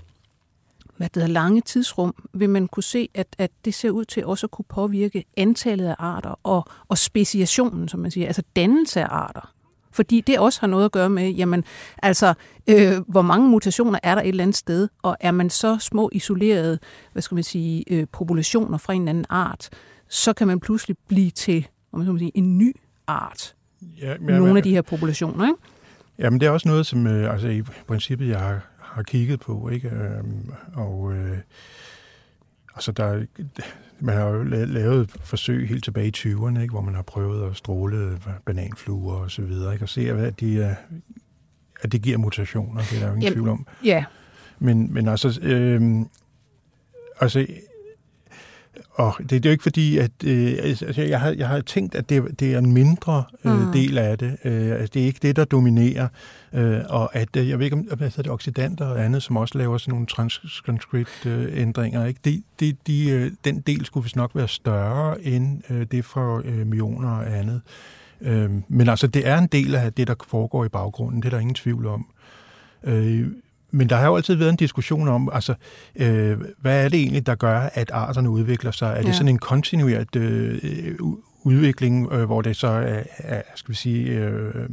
hvad 0.98 1.10
det 1.10 1.16
hedder, 1.16 1.34
lange 1.34 1.62
tidsrum, 1.62 2.16
vil 2.34 2.50
man 2.50 2.68
kunne 2.68 2.84
se, 2.84 3.10
at, 3.14 3.28
at 3.38 3.52
det 3.66 3.74
ser 3.74 3.90
ud 3.90 4.06
til 4.06 4.26
også 4.26 4.46
at 4.46 4.52
kunne 4.52 4.66
påvirke 4.70 5.26
antallet 5.38 5.88
af 5.88 5.96
arter 6.00 6.40
og, 6.44 6.66
og 6.88 6.98
speciationen, 6.98 7.88
som 7.88 8.00
man 8.00 8.12
siger, 8.12 8.28
altså 8.28 8.44
dannelse 8.56 9.02
af 9.02 9.08
arter. 9.10 9.54
Fordi 9.92 10.22
det 10.22 10.40
også 10.40 10.60
har 10.60 10.68
noget 10.68 10.86
at 10.86 10.92
gøre 10.92 11.10
med, 11.10 11.30
jamen, 11.30 11.64
altså, 12.04 12.34
øh, 12.68 12.92
hvor 13.08 13.22
mange 13.22 13.50
mutationer 13.50 14.00
er 14.04 14.16
der 14.16 14.22
et 14.22 14.28
eller 14.28 14.44
andet 14.44 14.58
sted, 14.58 14.88
og 15.04 15.18
er 15.20 15.32
man 15.32 15.50
så 15.50 15.78
små 15.78 16.10
isolerede, 16.14 16.80
hvad 17.12 17.22
skal 17.22 17.36
man 17.36 17.44
sige, 17.44 17.84
øh, 17.94 18.08
populationer 18.12 18.78
fra 18.78 18.94
en 18.94 19.08
anden 19.08 19.26
art, 19.30 19.70
så 20.10 20.34
kan 20.34 20.48
man 20.48 20.60
pludselig 20.60 20.98
blive 21.08 21.30
til, 21.30 21.68
om 21.92 22.00
man 22.00 22.20
sige, 22.20 22.38
en 22.38 22.58
ny 22.58 22.76
art. 23.08 23.56
Ja, 24.02 24.16
men, 24.20 24.36
Nogle 24.36 24.58
af 24.58 24.64
de 24.64 24.72
her 24.72 24.82
populationer, 24.82 25.48
ikke? 25.48 25.60
Jamen, 26.20 26.40
det 26.40 26.46
er 26.46 26.52
også 26.52 26.68
noget, 26.68 26.86
som 26.86 27.08
øh, 27.08 27.34
altså, 27.34 27.48
i 27.48 27.62
princippet, 27.88 28.28
jeg 28.30 28.40
har 28.40 28.62
har 28.98 29.04
kigget 29.04 29.40
på. 29.40 29.70
Ikke? 29.70 29.90
Øhm, 29.90 30.52
og 30.74 31.14
øh, 31.14 31.38
altså 32.76 32.92
der, 32.92 33.26
man 34.00 34.16
har 34.16 34.28
jo 34.28 34.44
lavet 34.44 35.12
forsøg 35.24 35.70
helt 35.70 35.84
tilbage 35.84 36.08
i 36.08 36.12
20'erne, 36.18 36.60
ikke? 36.60 36.72
hvor 36.72 36.82
man 36.82 36.96
har 36.96 37.02
prøvet 37.02 37.50
at 37.50 37.56
stråle 37.56 38.20
bananfluer 38.46 39.16
og 39.16 39.32
så 39.32 39.42
videre, 39.42 39.74
ikke? 39.74 39.86
og 39.86 39.90
se, 39.90 40.10
at, 40.10 40.40
de, 40.40 40.76
at 41.82 41.92
det 41.92 42.02
giver 42.02 42.18
mutationer, 42.18 42.82
det 42.82 42.96
er 42.96 43.00
der 43.00 43.08
jo 43.08 43.14
ingen 43.14 43.24
Jamen, 43.24 43.34
tvivl 43.34 43.50
om. 43.50 43.68
Ja. 43.84 44.06
Men, 44.60 44.94
men 44.94 45.08
altså, 45.08 45.40
øh, 45.42 45.82
altså 47.20 47.48
og 48.98 49.14
det, 49.20 49.30
det 49.30 49.46
er 49.46 49.50
jo 49.50 49.52
ikke 49.52 49.64
fordi, 49.64 49.98
at 49.98 50.12
øh, 50.26 50.54
altså, 50.64 51.02
jeg, 51.02 51.20
har, 51.20 51.32
jeg 51.32 51.48
har 51.48 51.62
tænkt, 51.62 51.96
at 51.96 52.10
det, 52.10 52.40
det 52.40 52.54
er 52.54 52.58
en 52.58 52.74
mindre 52.74 53.24
øh, 53.46 53.66
mm. 53.66 53.72
del 53.72 53.98
af 53.98 54.18
det. 54.18 54.38
Øh, 54.44 54.72
altså, 54.72 54.90
det 54.94 55.02
er 55.02 55.06
ikke 55.06 55.20
det, 55.22 55.36
der 55.36 55.46
dominerer. 55.46 56.08
Øh, 56.54 56.82
og 56.90 57.16
at, 57.16 57.36
øh, 57.36 57.50
jeg 57.50 57.60
ved 57.60 57.66
ikke, 57.66 57.76
om 57.76 58.00
hedder 58.00 58.22
det, 58.22 58.32
oxidanter 58.32 58.86
og 58.86 59.06
andet, 59.06 59.24
som 59.24 59.38
også 59.38 59.58
laver 59.58 59.78
sådan 59.78 59.92
nogle 59.92 60.06
transcript-ændringer, 60.06 62.06
ikke? 62.06 62.20
De, 62.26 62.44
de, 62.60 62.76
de, 62.88 63.10
øh, 63.10 63.32
den 63.46 63.60
del 63.60 63.86
skulle 63.86 64.04
vist 64.04 64.16
nok 64.16 64.32
være 64.36 64.48
større 64.48 65.22
end 65.22 65.62
øh, 65.70 65.86
det 65.92 66.06
for 66.06 66.42
øh, 66.46 66.68
mioner 66.68 67.10
og 67.10 67.38
andet. 67.38 67.62
Øh, 68.22 68.52
men 68.68 68.90
altså, 68.90 69.08
det 69.08 69.28
er 69.28 69.38
en 69.38 69.48
del 69.48 69.76
af 69.76 69.94
det, 69.94 70.08
der 70.08 70.16
foregår 70.28 70.66
i 70.66 70.70
baggrunden. 70.70 71.22
Det 71.22 71.26
er 71.26 71.30
der 71.30 71.40
ingen 71.40 71.56
tvivl 71.56 71.86
om. 71.86 72.08
Øh, 72.84 73.28
men 73.72 73.90
der 73.90 73.96
har 73.96 74.08
jo 74.08 74.16
altid 74.16 74.36
været 74.36 74.50
en 74.50 74.56
diskussion 74.56 75.08
om, 75.08 75.30
altså, 75.34 75.54
øh, 75.96 76.38
hvad 76.62 76.86
er 76.86 76.90
det 76.90 77.00
egentlig, 77.00 77.26
der 77.26 77.36
gør, 77.36 77.60
at 77.74 77.92
arterne 77.92 78.30
udvikler 78.30 78.72
sig? 78.72 78.90
Er 78.90 79.02
det 79.02 79.08
ja. 79.08 79.14
sådan 79.14 79.28
en 79.28 79.38
kontinuert 79.38 80.16
øh, 80.16 81.00
udvikling, 81.44 82.12
øh, 82.12 82.24
hvor 82.24 82.42
det 82.42 82.56
så 82.56 82.68
er, 82.68 83.04
er 83.18 83.42
skal 83.56 83.72
vi 83.72 83.76
sige... 83.76 84.12
Øh, 84.12 84.70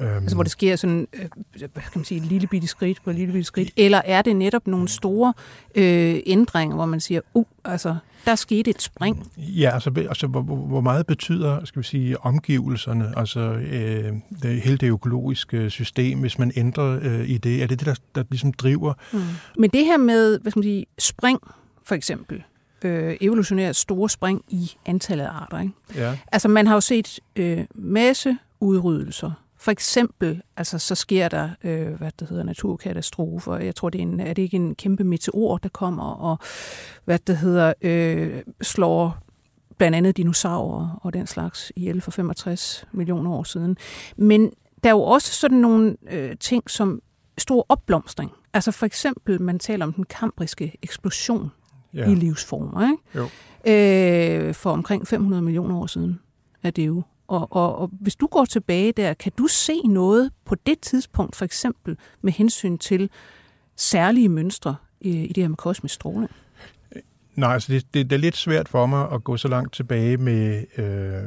Øhm. 0.00 0.16
Altså 0.16 0.36
hvor 0.36 0.42
det 0.42 0.52
sker 0.52 0.76
sådan, 0.76 1.08
øh, 1.12 1.28
hvad 1.58 1.68
kan 1.68 1.92
man 1.94 2.04
sige, 2.04 2.20
et 2.20 2.26
lille 2.26 2.46
bitte 2.46 2.68
skridt 2.68 2.98
på 3.04 3.10
et 3.10 3.16
lille 3.16 3.32
bitte 3.32 3.44
skridt, 3.44 3.70
eller 3.76 4.02
er 4.04 4.22
det 4.22 4.36
netop 4.36 4.66
nogle 4.66 4.88
store 4.88 5.32
øh, 5.74 6.20
ændringer, 6.26 6.76
hvor 6.76 6.86
man 6.86 7.00
siger, 7.00 7.20
uh, 7.34 7.44
altså, 7.64 7.96
der 8.24 8.34
skete 8.34 8.70
et 8.70 8.82
spring? 8.82 9.32
Ja, 9.36 9.70
altså, 9.74 9.92
altså 10.08 10.26
hvor, 10.26 10.42
hvor 10.42 10.80
meget 10.80 11.06
betyder, 11.06 11.64
skal 11.64 11.82
vi 11.82 11.86
sige, 11.86 12.20
omgivelserne, 12.20 13.12
altså 13.16 13.40
øh, 13.40 14.12
det, 14.42 14.60
hele 14.60 14.76
det 14.76 14.88
økologiske 14.88 15.70
system, 15.70 16.20
hvis 16.20 16.38
man 16.38 16.52
ændrer 16.56 16.98
øh, 17.02 17.28
i 17.28 17.38
det, 17.38 17.62
er 17.62 17.66
det 17.66 17.78
det, 17.78 17.86
der, 17.86 17.94
der 18.14 18.24
ligesom 18.30 18.52
driver? 18.52 18.94
Mm. 19.12 19.20
Men 19.58 19.70
det 19.70 19.84
her 19.84 19.96
med, 19.96 20.38
hvad 20.40 20.50
skal 20.50 20.60
man 20.60 20.64
sige, 20.64 20.86
spring, 20.98 21.40
for 21.84 21.94
eksempel, 21.94 22.42
øh, 22.84 23.16
evolutionære 23.20 23.74
store 23.74 24.10
spring 24.10 24.44
i 24.48 24.70
antallet 24.86 25.24
af 25.24 25.30
arter. 25.30 25.60
Ikke? 25.60 25.72
Ja. 25.96 26.18
Altså 26.32 26.48
man 26.48 26.66
har 26.66 26.74
jo 26.74 26.80
set 26.80 27.20
øh, 27.36 27.64
masse 27.74 28.36
udryddelser 28.60 29.43
for 29.64 29.70
eksempel, 29.70 30.42
altså, 30.56 30.78
så 30.78 30.94
sker 30.94 31.28
der, 31.28 31.50
øh, 31.62 31.94
hvad 31.94 32.10
det 32.18 32.28
hedder, 32.28 32.42
naturkatastrofer. 32.42 33.56
Jeg 33.56 33.74
tror, 33.74 33.90
det 33.90 33.98
er, 33.98 34.02
en, 34.02 34.20
er 34.20 34.32
det 34.32 34.42
ikke 34.42 34.56
en 34.56 34.74
kæmpe 34.74 35.04
meteor, 35.04 35.58
der 35.58 35.68
kommer 35.68 36.04
og, 36.04 36.38
hvad 37.04 37.18
det 37.18 37.36
hedder, 37.36 37.72
øh, 37.82 38.42
slår 38.62 39.18
blandt 39.78 39.96
andet 39.96 40.16
dinosaurer 40.16 41.00
og 41.02 41.14
den 41.14 41.26
slags 41.26 41.72
ihjel 41.76 42.00
for 42.00 42.10
65 42.10 42.86
millioner 42.92 43.30
år 43.30 43.42
siden. 43.42 43.76
Men 44.16 44.52
der 44.84 44.90
er 44.90 44.94
jo 44.94 45.02
også 45.02 45.32
sådan 45.32 45.58
nogle 45.58 45.96
øh, 46.10 46.36
ting 46.40 46.70
som 46.70 47.02
stor 47.38 47.66
opblomstring. 47.68 48.32
Altså 48.54 48.70
for 48.70 48.86
eksempel, 48.86 49.42
man 49.42 49.58
taler 49.58 49.86
om 49.86 49.92
den 49.92 50.04
kambriske 50.04 50.76
eksplosion 50.82 51.50
ja. 51.94 52.10
i 52.10 52.14
livsformer. 52.14 52.90
Ikke? 52.90 53.02
Jo. 53.14 53.28
Øh, 53.72 54.54
for 54.54 54.70
omkring 54.70 55.08
500 55.08 55.42
millioner 55.42 55.76
år 55.76 55.86
siden 55.86 56.20
er 56.62 56.70
det 56.70 56.86
jo 56.86 57.02
og, 57.28 57.52
og, 57.52 57.78
og 57.78 57.90
hvis 58.00 58.16
du 58.16 58.26
går 58.26 58.44
tilbage 58.44 58.92
der, 58.92 59.14
kan 59.14 59.32
du 59.38 59.46
se 59.46 59.80
noget 59.84 60.30
på 60.44 60.54
det 60.54 60.80
tidspunkt, 60.80 61.36
for 61.36 61.44
eksempel 61.44 61.98
med 62.22 62.32
hensyn 62.32 62.78
til 62.78 63.10
særlige 63.76 64.28
mønstre 64.28 64.76
i, 65.00 65.10
i 65.10 65.32
det 65.32 65.42
her 65.42 65.48
med 65.48 65.56
kosmisk 65.56 65.94
stråling? 65.94 66.30
Nej, 67.34 67.52
altså 67.52 67.72
det, 67.72 67.94
det, 67.94 68.10
det 68.10 68.16
er 68.16 68.20
lidt 68.20 68.36
svært 68.36 68.68
for 68.68 68.86
mig 68.86 69.12
at 69.12 69.24
gå 69.24 69.36
så 69.36 69.48
langt 69.48 69.74
tilbage 69.74 70.16
med, 70.16 70.64
øh, 70.78 71.22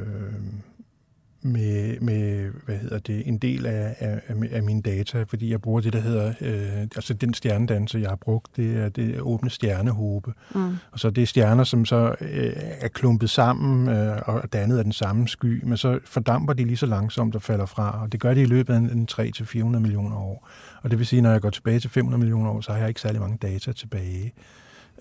med, 1.42 2.00
med 2.00 2.50
hvad 2.64 2.76
hedder 2.76 2.98
det, 2.98 3.28
en 3.28 3.38
del 3.38 3.66
af, 3.66 3.96
af, 3.98 4.20
af 4.50 4.62
mine 4.62 4.82
data, 4.82 5.22
fordi 5.22 5.50
jeg 5.50 5.60
bruger 5.60 5.80
det, 5.80 5.92
der 5.92 6.00
hedder, 6.00 6.32
øh, 6.40 6.82
altså 6.82 7.14
den 7.14 7.34
stjernedanser, 7.34 7.98
jeg 7.98 8.08
har 8.08 8.16
brugt, 8.16 8.56
det 8.56 8.76
er 8.76 8.88
det 8.88 9.20
åbne 9.20 9.50
stjernehåbe. 9.50 10.32
Mm. 10.54 10.76
Og 10.92 11.00
så 11.00 11.10
det 11.10 11.22
er 11.22 11.26
stjerner, 11.26 11.64
som 11.64 11.84
så 11.84 12.14
øh, 12.20 12.52
er 12.56 12.88
klumpet 12.88 13.30
sammen 13.30 13.88
øh, 13.88 14.16
og 14.24 14.52
dannet 14.52 14.78
af 14.78 14.84
den 14.84 14.92
samme 14.92 15.28
sky, 15.28 15.64
men 15.64 15.76
så 15.76 15.98
fordamper 16.04 16.52
de 16.52 16.64
lige 16.64 16.76
så 16.76 16.86
langsomt 16.86 17.34
og 17.34 17.42
falder 17.42 17.66
fra, 17.66 18.02
og 18.02 18.12
det 18.12 18.20
gør 18.20 18.34
de 18.34 18.42
i 18.42 18.46
løbet 18.46 18.74
af 18.74 18.78
en 18.78 19.08
3-400 19.12 19.78
millioner 19.78 20.16
år. 20.16 20.48
Og 20.82 20.90
det 20.90 20.98
vil 20.98 21.06
sige, 21.06 21.22
når 21.22 21.30
jeg 21.30 21.40
går 21.40 21.50
tilbage 21.50 21.80
til 21.80 21.90
500 21.90 22.18
millioner 22.18 22.50
år, 22.50 22.60
så 22.60 22.72
har 22.72 22.78
jeg 22.78 22.88
ikke 22.88 23.00
særlig 23.00 23.20
mange 23.20 23.38
data 23.42 23.72
tilbage. 23.72 24.32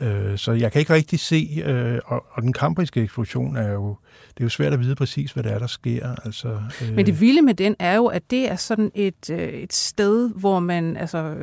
Øh, 0.02 0.38
så 0.38 0.52
jeg 0.52 0.72
kan 0.72 0.80
ikke 0.80 0.94
rigtig 0.94 1.20
se, 1.20 1.64
øh, 1.66 2.00
og, 2.06 2.26
og 2.32 2.42
den 2.42 2.54
kambriske 2.54 3.02
eksplosion 3.02 3.56
er 3.56 3.72
jo, 3.72 3.98
det 4.28 4.40
er 4.40 4.46
jo 4.46 4.50
svært 4.50 4.74
at 4.74 4.80
vide 4.80 4.96
præcis, 4.96 5.32
hvad 5.32 5.44
der 5.44 5.50
er, 5.50 5.60
der 5.60 5.68
sker. 5.68 6.16
Altså, 6.26 6.62
øh. 6.82 6.96
Men 6.96 7.06
det 7.06 7.22
vilde 7.22 7.42
med 7.42 7.54
den 7.54 7.76
er 7.80 7.96
jo, 7.96 8.06
at 8.06 8.32
det 8.32 8.52
er 8.52 8.56
sådan 8.56 8.92
et, 8.96 9.30
øh, 9.30 9.40
et 9.40 9.74
sted, 9.74 10.34
hvor 10.34 10.60
man, 10.60 10.98
altså 10.98 11.36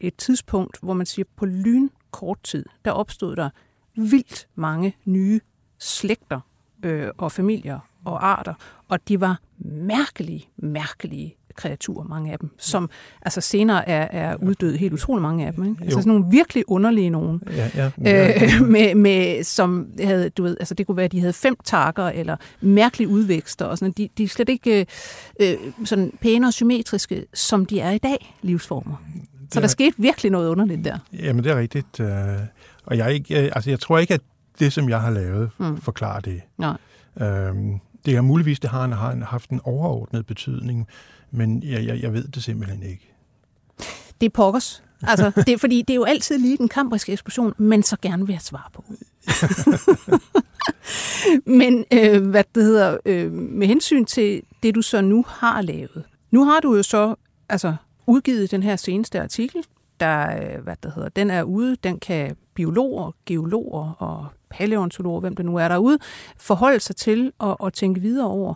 et 0.00 0.16
tidspunkt, 0.16 0.78
hvor 0.82 0.92
man 0.92 1.06
siger, 1.06 1.26
på 1.36 1.46
lyn 1.46 1.88
kort 2.10 2.38
tid, 2.42 2.64
der 2.84 2.90
opstod 2.90 3.36
der 3.36 3.50
vildt 3.96 4.48
mange 4.54 4.96
nye 5.04 5.40
slægter 5.78 6.40
øh, 6.82 7.08
og 7.18 7.32
familier 7.32 7.78
og 8.04 8.26
arter, 8.26 8.54
og 8.88 9.08
de 9.08 9.20
var 9.20 9.40
mærkelige, 9.64 10.48
mærkelige 10.56 11.36
kreaturer, 11.56 12.04
mange 12.04 12.32
af 12.32 12.38
dem, 12.38 12.50
som 12.58 12.90
altså 13.22 13.40
senere 13.40 13.88
er, 13.88 14.30
er 14.30 14.36
uddøde, 14.36 14.76
helt 14.76 14.92
utrolig 14.92 15.22
mange 15.22 15.46
af 15.46 15.54
dem. 15.54 15.64
Ikke? 15.64 15.82
Altså 15.84 15.98
sådan 15.98 16.12
nogle 16.12 16.24
virkelig 16.30 16.64
underlige 16.68 17.10
nogen, 17.10 17.42
ja, 17.56 17.70
ja, 17.74 17.90
ja. 18.04 18.44
Øh, 18.44 18.62
med, 18.74 18.94
med, 18.94 19.44
som 19.44 19.86
havde, 20.02 20.30
du 20.30 20.42
ved, 20.42 20.56
altså 20.60 20.74
det 20.74 20.86
kunne 20.86 20.96
være, 20.96 21.04
at 21.04 21.12
de 21.12 21.20
havde 21.20 21.32
fem 21.32 21.56
takker, 21.64 22.06
eller 22.06 22.36
mærkelige 22.60 23.08
udvækster, 23.08 23.64
og 23.64 23.78
sådan, 23.78 23.92
de, 23.92 24.08
de 24.18 24.24
er 24.24 24.28
slet 24.28 24.48
ikke 24.48 24.86
øh, 25.40 25.54
sådan 25.84 26.12
pæne 26.20 26.46
og 26.46 26.52
symmetriske, 26.52 27.26
som 27.34 27.66
de 27.66 27.80
er 27.80 27.90
i 27.90 27.98
dag, 27.98 28.36
livsformer. 28.42 29.02
Så 29.52 29.60
der 29.60 29.66
skete 29.66 29.94
virkelig 29.98 30.32
noget 30.32 30.48
underligt 30.48 30.84
der. 30.84 30.98
Jamen, 31.12 31.44
det 31.44 31.52
er 31.52 31.58
rigtigt. 31.58 32.00
Øh, 32.00 32.08
og 32.84 32.96
jeg, 32.96 33.12
ikke, 33.12 33.36
altså, 33.36 33.70
jeg 33.70 33.80
tror 33.80 33.98
ikke, 33.98 34.14
at 34.14 34.20
det, 34.58 34.72
som 34.72 34.88
jeg 34.88 35.00
har 35.00 35.10
lavet, 35.10 35.50
mm. 35.58 35.80
forklarer 35.80 36.20
det. 36.20 36.40
Nej. 36.58 36.76
Øhm, 37.20 37.80
det 38.06 38.16
er 38.16 38.20
muligvis, 38.20 38.60
det 38.60 38.70
har, 38.70 38.88
har 38.88 39.24
haft 39.24 39.50
en 39.50 39.60
overordnet 39.64 40.26
betydning, 40.26 40.86
men 41.32 41.62
jeg, 41.62 41.86
jeg, 41.86 42.02
jeg 42.02 42.12
ved 42.12 42.28
det 42.28 42.44
simpelthen 42.44 42.82
ikke. 42.82 43.14
Det 44.20 44.26
er 44.26 44.30
pokkers. 44.30 44.82
Altså, 45.02 45.30
det 45.46 45.48
er, 45.48 45.58
fordi 45.58 45.82
det 45.82 45.90
er 45.90 45.96
jo 45.96 46.04
altid 46.04 46.38
lige 46.38 46.58
den 46.58 46.68
kambriske 46.68 47.12
eksplosion, 47.12 47.54
men 47.58 47.82
så 47.82 47.96
gerne 48.02 48.26
vil 48.26 48.32
jeg 48.32 48.42
svare 48.42 48.70
på. 48.72 48.84
men 51.60 51.84
øh, 51.92 52.26
hvad 52.26 52.44
det 52.54 52.64
hedder, 52.64 52.96
øh, 53.06 53.32
med 53.32 53.66
hensyn 53.66 54.04
til 54.04 54.42
det, 54.62 54.74
du 54.74 54.82
så 54.82 55.00
nu 55.00 55.24
har 55.28 55.62
lavet. 55.62 56.04
Nu 56.30 56.44
har 56.44 56.60
du 56.60 56.76
jo 56.76 56.82
så 56.82 57.14
altså, 57.48 57.74
udgivet 58.06 58.50
den 58.50 58.62
her 58.62 58.76
seneste 58.76 59.20
artikel, 59.20 59.64
der, 60.00 60.36
øh, 60.36 60.62
hvad 60.62 60.76
det 60.82 60.92
hedder, 60.94 61.08
den 61.08 61.30
er 61.30 61.42
ude, 61.42 61.76
den 61.76 61.98
kan 62.00 62.36
biologer, 62.54 63.12
geologer 63.26 63.92
og 63.92 64.26
paleontologer, 64.50 65.20
hvem 65.20 65.36
det 65.36 65.44
nu 65.44 65.56
er 65.56 65.68
derude, 65.68 65.98
forholde 66.36 66.80
sig 66.80 66.96
til 66.96 67.32
og, 67.38 67.60
og 67.60 67.72
tænke 67.72 68.00
videre 68.00 68.28
over. 68.28 68.54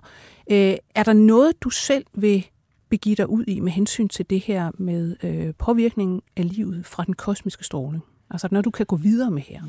Øh, 0.51 0.77
er 0.95 1.03
der 1.03 1.12
noget, 1.12 1.62
du 1.62 1.71
selv 1.71 2.05
vil 2.15 2.47
begive 2.88 3.14
dig 3.14 3.29
ud 3.29 3.44
i 3.49 3.61
med 3.61 3.72
hensyn 3.72 4.09
til 4.09 4.31
det 4.31 4.40
her 4.40 4.70
med 4.79 5.16
øh, 5.22 5.55
påvirkningen 5.59 6.22
af 6.37 6.57
livet 6.57 6.87
fra 6.87 7.05
den 7.05 7.14
kosmiske 7.14 7.64
stråling? 7.64 8.03
Altså 8.31 8.49
når 8.51 8.62
du 8.62 8.70
kan 8.70 8.87
gå 8.87 8.96
videre 8.96 9.31
med 9.31 9.42
her. 9.42 9.62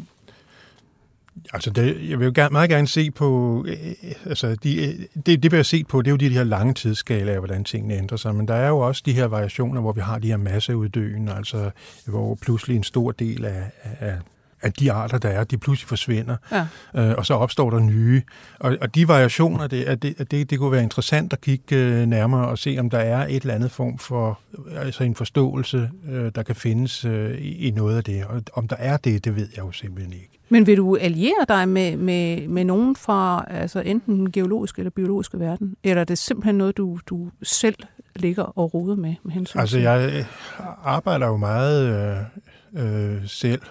Altså, 1.53 1.69
det, 1.69 2.09
jeg 2.09 2.19
vil 2.19 2.25
jo 2.25 2.31
gerne, 2.35 2.51
meget 2.51 2.69
gerne 2.69 2.87
se 2.87 3.11
på, 3.11 3.65
øh, 3.67 3.93
altså, 4.25 4.55
de, 4.55 4.87
øh, 4.87 5.23
det, 5.25 5.43
det 5.43 5.51
vil 5.51 5.57
jeg 5.57 5.65
se 5.65 5.83
på, 5.83 6.01
det 6.01 6.07
er 6.07 6.11
jo 6.11 6.17
de, 6.17 6.29
de 6.29 6.33
her 6.33 6.43
lange 6.43 6.73
tidsskalaer, 6.73 7.39
hvordan 7.39 7.63
tingene 7.63 7.93
ændrer 7.93 8.17
sig, 8.17 8.35
men 8.35 8.47
der 8.47 8.53
er 8.53 8.67
jo 8.67 8.79
også 8.79 9.03
de 9.05 9.13
her 9.13 9.25
variationer, 9.25 9.81
hvor 9.81 9.91
vi 9.91 10.01
har 10.01 10.19
de 10.19 10.27
her 10.27 10.37
masseuddøen, 10.37 11.29
altså, 11.29 11.71
hvor 12.05 12.35
pludselig 12.35 12.75
en 12.77 12.83
stor 12.83 13.11
del 13.11 13.45
af, 13.45 13.71
af 13.99 14.17
at 14.61 14.79
de 14.79 14.91
arter, 14.91 15.17
der 15.17 15.29
er, 15.29 15.43
de 15.43 15.57
pludselig 15.57 15.87
forsvinder, 15.87 16.35
ja. 16.51 16.67
øh, 16.95 17.15
og 17.17 17.25
så 17.25 17.33
opstår 17.33 17.69
der 17.69 17.79
nye. 17.79 18.21
Og, 18.59 18.77
og 18.81 18.95
de 18.95 19.07
variationer, 19.07 19.67
det, 19.67 19.83
at 19.83 20.01
det, 20.01 20.15
at 20.17 20.31
det, 20.31 20.49
det 20.49 20.59
kunne 20.59 20.71
være 20.71 20.83
interessant 20.83 21.33
at 21.33 21.41
kigge 21.41 21.75
øh, 21.75 22.05
nærmere 22.05 22.47
og 22.47 22.57
se, 22.57 22.77
om 22.79 22.89
der 22.89 22.99
er 22.99 23.27
et 23.27 23.41
eller 23.41 23.53
andet 23.53 23.71
form 23.71 23.97
for, 23.97 24.39
altså 24.75 25.03
en 25.03 25.15
forståelse, 25.15 25.89
øh, 26.09 26.31
der 26.35 26.43
kan 26.43 26.55
findes 26.55 27.05
øh, 27.05 27.37
i, 27.37 27.67
i 27.67 27.71
noget 27.71 27.97
af 27.97 28.03
det. 28.03 28.25
Og 28.25 28.41
om 28.53 28.67
der 28.67 28.75
er 28.75 28.97
det, 28.97 29.25
det 29.25 29.35
ved 29.35 29.47
jeg 29.55 29.63
jo 29.65 29.71
simpelthen 29.71 30.13
ikke. 30.13 30.37
Men 30.49 30.67
vil 30.67 30.77
du 30.77 30.95
alliere 30.95 31.45
dig 31.47 31.69
med, 31.69 31.97
med, 31.97 32.47
med 32.47 32.63
nogen 32.63 32.95
fra 32.95 33.45
altså 33.49 33.79
enten 33.79 34.19
den 34.19 34.31
geologiske 34.31 34.79
eller 34.79 34.91
biologiske 34.91 35.39
verden? 35.39 35.75
Eller 35.83 36.01
er 36.01 36.05
det 36.05 36.17
simpelthen 36.17 36.55
noget, 36.55 36.77
du, 36.77 36.99
du 37.05 37.29
selv 37.43 37.75
ligger 38.15 38.43
og 38.43 38.73
roder 38.73 38.95
med? 38.95 39.15
med 39.23 39.33
hensyn 39.33 39.59
altså, 39.59 39.79
jeg 39.79 40.11
øh, 40.13 40.25
arbejder 40.83 41.27
jo 41.27 41.37
meget 41.37 41.87
øh, 42.75 43.15
øh, 43.15 43.27
selv 43.27 43.61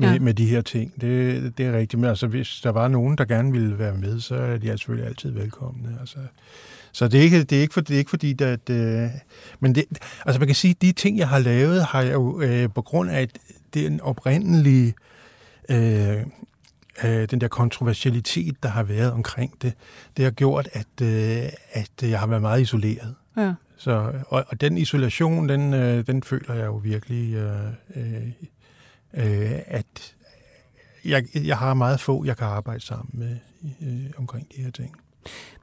med, 0.00 0.12
ja. 0.12 0.18
med 0.18 0.34
de 0.34 0.46
her 0.46 0.60
ting. 0.60 1.00
Det, 1.00 1.58
det 1.58 1.66
er 1.66 1.72
rigtigt. 1.72 2.00
Men 2.00 2.10
altså, 2.10 2.26
hvis 2.26 2.60
der 2.62 2.70
var 2.70 2.88
nogen, 2.88 3.18
der 3.18 3.24
gerne 3.24 3.52
ville 3.52 3.78
være 3.78 3.94
med, 3.94 4.20
så 4.20 4.34
er 4.34 4.58
de 4.58 4.66
selvfølgelig 4.66 5.08
altid 5.08 5.30
velkomne. 5.30 5.96
Altså, 6.00 6.18
så 6.92 7.08
det 7.08 7.20
er 7.20 7.24
ikke, 7.24 7.44
det 7.44 7.58
er 7.58 7.62
ikke, 7.62 7.74
for, 7.74 7.80
det 7.80 7.94
er 7.94 7.98
ikke 7.98 8.10
fordi, 8.10 8.42
at... 8.42 8.70
Øh, 8.70 9.08
men 9.60 9.74
det, 9.74 9.84
altså 10.26 10.38
man 10.38 10.48
kan 10.48 10.54
sige, 10.54 10.70
at 10.70 10.82
de 10.82 10.92
ting, 10.92 11.18
jeg 11.18 11.28
har 11.28 11.38
lavet, 11.38 11.84
har 11.84 12.02
jeg 12.02 12.12
jo 12.12 12.40
øh, 12.40 12.68
på 12.74 12.82
grund 12.82 13.10
af 13.10 13.28
den 13.74 14.00
oprindelige... 14.00 14.94
Øh, 15.70 16.16
øh, 17.04 17.28
den 17.30 17.40
der 17.40 17.48
kontroversialitet, 17.48 18.62
der 18.62 18.68
har 18.68 18.82
været 18.82 19.12
omkring 19.12 19.62
det, 19.62 19.72
det 20.16 20.24
har 20.24 20.32
gjort, 20.32 20.68
at, 20.72 21.02
øh, 21.02 21.42
at 21.72 21.90
jeg 22.02 22.20
har 22.20 22.26
været 22.26 22.42
meget 22.42 22.60
isoleret. 22.60 23.14
Ja. 23.36 23.54
Så, 23.76 24.12
og, 24.26 24.44
og 24.48 24.60
den 24.60 24.78
isolation, 24.78 25.48
den, 25.48 25.74
øh, 25.74 26.06
den 26.06 26.22
føler 26.22 26.54
jeg 26.54 26.66
jo 26.66 26.76
virkelig 26.76 27.34
øh, 27.34 27.66
øh, 27.96 28.28
øh, 29.14 29.60
at 29.66 30.14
jeg, 31.04 31.24
jeg 31.34 31.58
har 31.58 31.74
meget 31.74 32.00
få, 32.00 32.24
jeg 32.24 32.36
kan 32.36 32.46
arbejde 32.46 32.80
sammen 32.80 33.10
med 33.12 33.36
øh, 33.82 34.10
omkring 34.16 34.46
de 34.56 34.62
her 34.62 34.70
ting. 34.70 34.96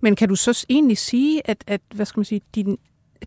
Men 0.02 0.16
kan 0.16 0.30
du 0.30 0.36
så 0.36 0.66
egentlig 0.70 0.98
sige, 0.98 1.50
at, 1.50 1.64
at 1.68 1.82
hvad 1.96 2.06
skal 2.06 2.20
man 2.20 2.26
sige, 2.26 2.42
din, 2.56 2.78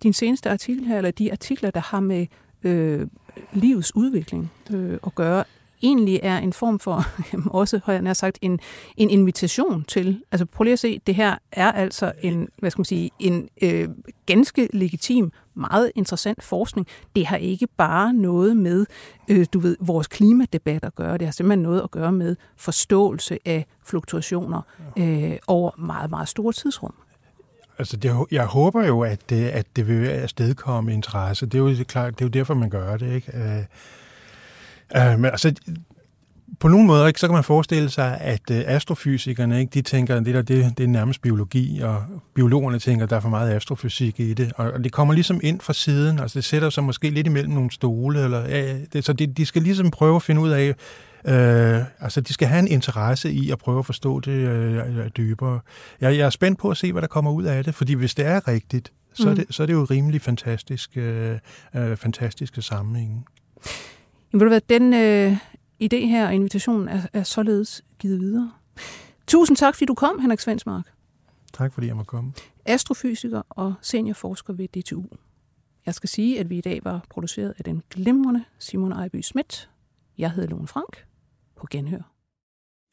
din 0.02 0.12
seneste 0.12 0.50
artikel 0.50 0.84
her, 0.84 0.96
eller 0.96 1.10
de 1.10 1.32
artikler, 1.32 1.70
der 1.70 1.80
har 1.80 2.00
med 2.00 2.26
øh, 2.62 3.06
livets 3.52 3.96
udvikling 3.96 4.52
øh, 4.70 4.98
at 5.06 5.14
gøre, 5.14 5.44
egentlig 5.82 6.20
er 6.22 6.38
en 6.38 6.52
form 6.52 6.78
for, 6.78 7.04
også 7.60 7.80
har 7.84 7.92
jeg 7.92 8.02
nær 8.02 8.12
sagt, 8.12 8.38
en, 8.42 8.60
en 8.96 9.10
invitation 9.10 9.84
til, 9.84 10.22
altså 10.32 10.46
prøv 10.46 10.64
lige 10.64 10.72
at 10.72 10.78
se, 10.78 11.00
det 11.06 11.14
her 11.14 11.36
er 11.52 11.72
altså 11.72 12.12
en, 12.22 12.48
hvad 12.58 12.70
skal 12.70 12.80
man 12.80 12.84
sige, 12.84 13.10
en 13.18 13.48
øh, 13.62 13.88
ganske 14.26 14.68
legitim, 14.72 15.32
meget 15.54 15.92
interessant 15.94 16.42
forskning. 16.42 16.86
Det 17.16 17.26
har 17.26 17.36
ikke 17.36 17.66
bare 17.76 18.12
noget 18.12 18.56
med, 18.56 18.86
øh, 19.28 19.46
du 19.52 19.58
ved, 19.58 19.76
vores 19.80 20.06
klimadebat 20.06 20.84
at 20.84 20.94
gøre, 20.94 21.18
det 21.18 21.26
har 21.26 21.32
simpelthen 21.32 21.62
noget 21.62 21.80
at 21.82 21.90
gøre 21.90 22.12
med 22.12 22.36
forståelse 22.56 23.38
af 23.44 23.66
fluktuationer 23.84 24.62
øh, 24.98 25.36
over 25.46 25.70
meget, 25.78 26.10
meget 26.10 26.28
store 26.28 26.52
tidsrum. 26.52 26.94
Altså, 27.78 27.96
det, 27.96 28.12
jeg 28.30 28.46
håber 28.46 28.86
jo, 28.86 29.00
at 29.00 29.30
det, 29.30 29.48
at 29.48 29.66
det 29.76 29.88
vil 29.88 30.08
afstedkomme 30.08 30.92
interesse. 30.92 31.46
Det 31.46 31.54
er 31.54 31.58
jo 31.58 31.84
klart, 31.88 32.18
det 32.18 32.20
er 32.20 32.26
jo 32.26 32.30
derfor, 32.30 32.54
man 32.54 32.70
gør 32.70 32.96
det, 32.96 33.14
ikke? 33.14 33.66
Øh, 34.96 35.18
men 35.18 35.24
altså, 35.24 35.54
på 36.60 36.68
nogle 36.68 36.86
måder 36.86 37.06
ikke, 37.06 37.20
så 37.20 37.26
kan 37.26 37.34
man 37.34 37.44
forestille 37.44 37.90
sig, 37.90 38.18
at 38.20 38.40
uh, 38.50 38.56
astrofysikerne 38.66 39.60
ikke, 39.60 39.70
de 39.70 39.82
tænker, 39.82 40.16
at 40.16 40.26
det, 40.26 40.34
der, 40.34 40.42
det, 40.42 40.78
det 40.78 40.84
er 40.84 40.88
nærmest 40.88 41.22
biologi, 41.22 41.80
og 41.80 42.02
biologerne 42.34 42.78
tænker, 42.78 43.04
at 43.04 43.10
der 43.10 43.16
er 43.16 43.20
for 43.20 43.28
meget 43.28 43.50
astrofysik 43.50 44.20
i 44.20 44.34
det. 44.34 44.52
Og, 44.56 44.70
og 44.72 44.84
det 44.84 44.92
kommer 44.92 45.14
ligesom 45.14 45.40
ind 45.42 45.60
fra 45.60 45.72
siden, 45.72 46.18
altså 46.18 46.38
det 46.38 46.44
sætter 46.44 46.70
sig 46.70 46.84
måske 46.84 47.10
lidt 47.10 47.26
imellem 47.26 47.52
nogle 47.52 47.70
stole, 47.70 48.24
eller, 48.24 48.48
ja, 48.48 48.78
det, 48.92 49.04
så 49.04 49.12
de, 49.12 49.26
de 49.26 49.46
skal 49.46 49.62
ligesom 49.62 49.90
prøve 49.90 50.16
at 50.16 50.22
finde 50.22 50.40
ud 50.40 50.50
af, 50.50 50.74
Øh, 51.24 51.82
altså, 52.00 52.20
de 52.20 52.32
skal 52.32 52.48
have 52.48 52.58
en 52.58 52.68
interesse 52.68 53.32
i 53.32 53.50
at 53.50 53.58
prøve 53.58 53.78
at 53.78 53.86
forstå 53.86 54.20
det 54.20 54.32
øh, 54.32 55.08
dybere. 55.16 55.60
Jeg, 56.00 56.16
jeg 56.16 56.26
er 56.26 56.30
spændt 56.30 56.58
på 56.58 56.70
at 56.70 56.76
se, 56.76 56.92
hvad 56.92 57.02
der 57.02 57.08
kommer 57.08 57.30
ud 57.30 57.44
af 57.44 57.64
det, 57.64 57.74
fordi 57.74 57.94
hvis 57.94 58.14
det 58.14 58.26
er 58.26 58.48
rigtigt, 58.48 58.92
så, 59.14 59.22
mm. 59.22 59.30
er, 59.30 59.34
det, 59.34 59.44
så 59.50 59.62
er 59.62 59.66
det 59.66 59.72
jo 59.72 59.84
rimelig 59.84 60.20
fantastisk, 60.20 60.90
øh, 60.96 61.38
øh, 61.74 61.96
fantastiske 61.96 62.62
sammenhæng. 62.62 63.24
Jamen, 64.32 64.40
ved 64.40 64.46
du 64.46 64.50
hvad, 64.50 64.60
den 64.60 64.94
øh, 64.94 65.36
idé 65.82 66.06
her 66.06 66.26
og 66.26 66.34
invitationen 66.34 66.88
er, 66.88 67.02
er 67.12 67.22
således 67.22 67.84
givet 67.98 68.20
videre. 68.20 68.52
Tusind 69.26 69.56
tak, 69.56 69.74
fordi 69.74 69.84
du 69.84 69.94
kom, 69.94 70.18
Henrik 70.18 70.40
Svensmark. 70.40 70.92
Tak, 71.52 71.72
fordi 71.72 71.86
jeg 71.86 71.96
må 71.96 72.02
komme. 72.02 72.32
Astrofysiker 72.64 73.42
og 73.48 73.74
seniorforsker 73.82 74.52
ved 74.52 74.68
DTU. 74.68 75.04
Jeg 75.86 75.94
skal 75.94 76.08
sige, 76.08 76.40
at 76.40 76.50
vi 76.50 76.58
i 76.58 76.60
dag 76.60 76.80
var 76.84 77.06
produceret 77.10 77.54
af 77.58 77.64
den 77.64 77.82
glimrende 77.90 78.44
Simon 78.58 78.92
Ejby 78.92 79.20
Schmidt. 79.20 79.70
Jeg 80.18 80.32
hedder 80.32 80.48
Lone 80.50 80.68
Frank. 80.68 81.04
På 81.56 81.66
genhør. 81.70 82.12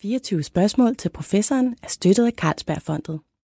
24 0.02 0.44
spørgsmål 0.44 0.96
til 0.96 1.10
professoren 1.10 1.76
er 1.84 1.88
støttet 1.88 2.26
af 2.26 2.32
Carlsbergfondet. 2.32 3.20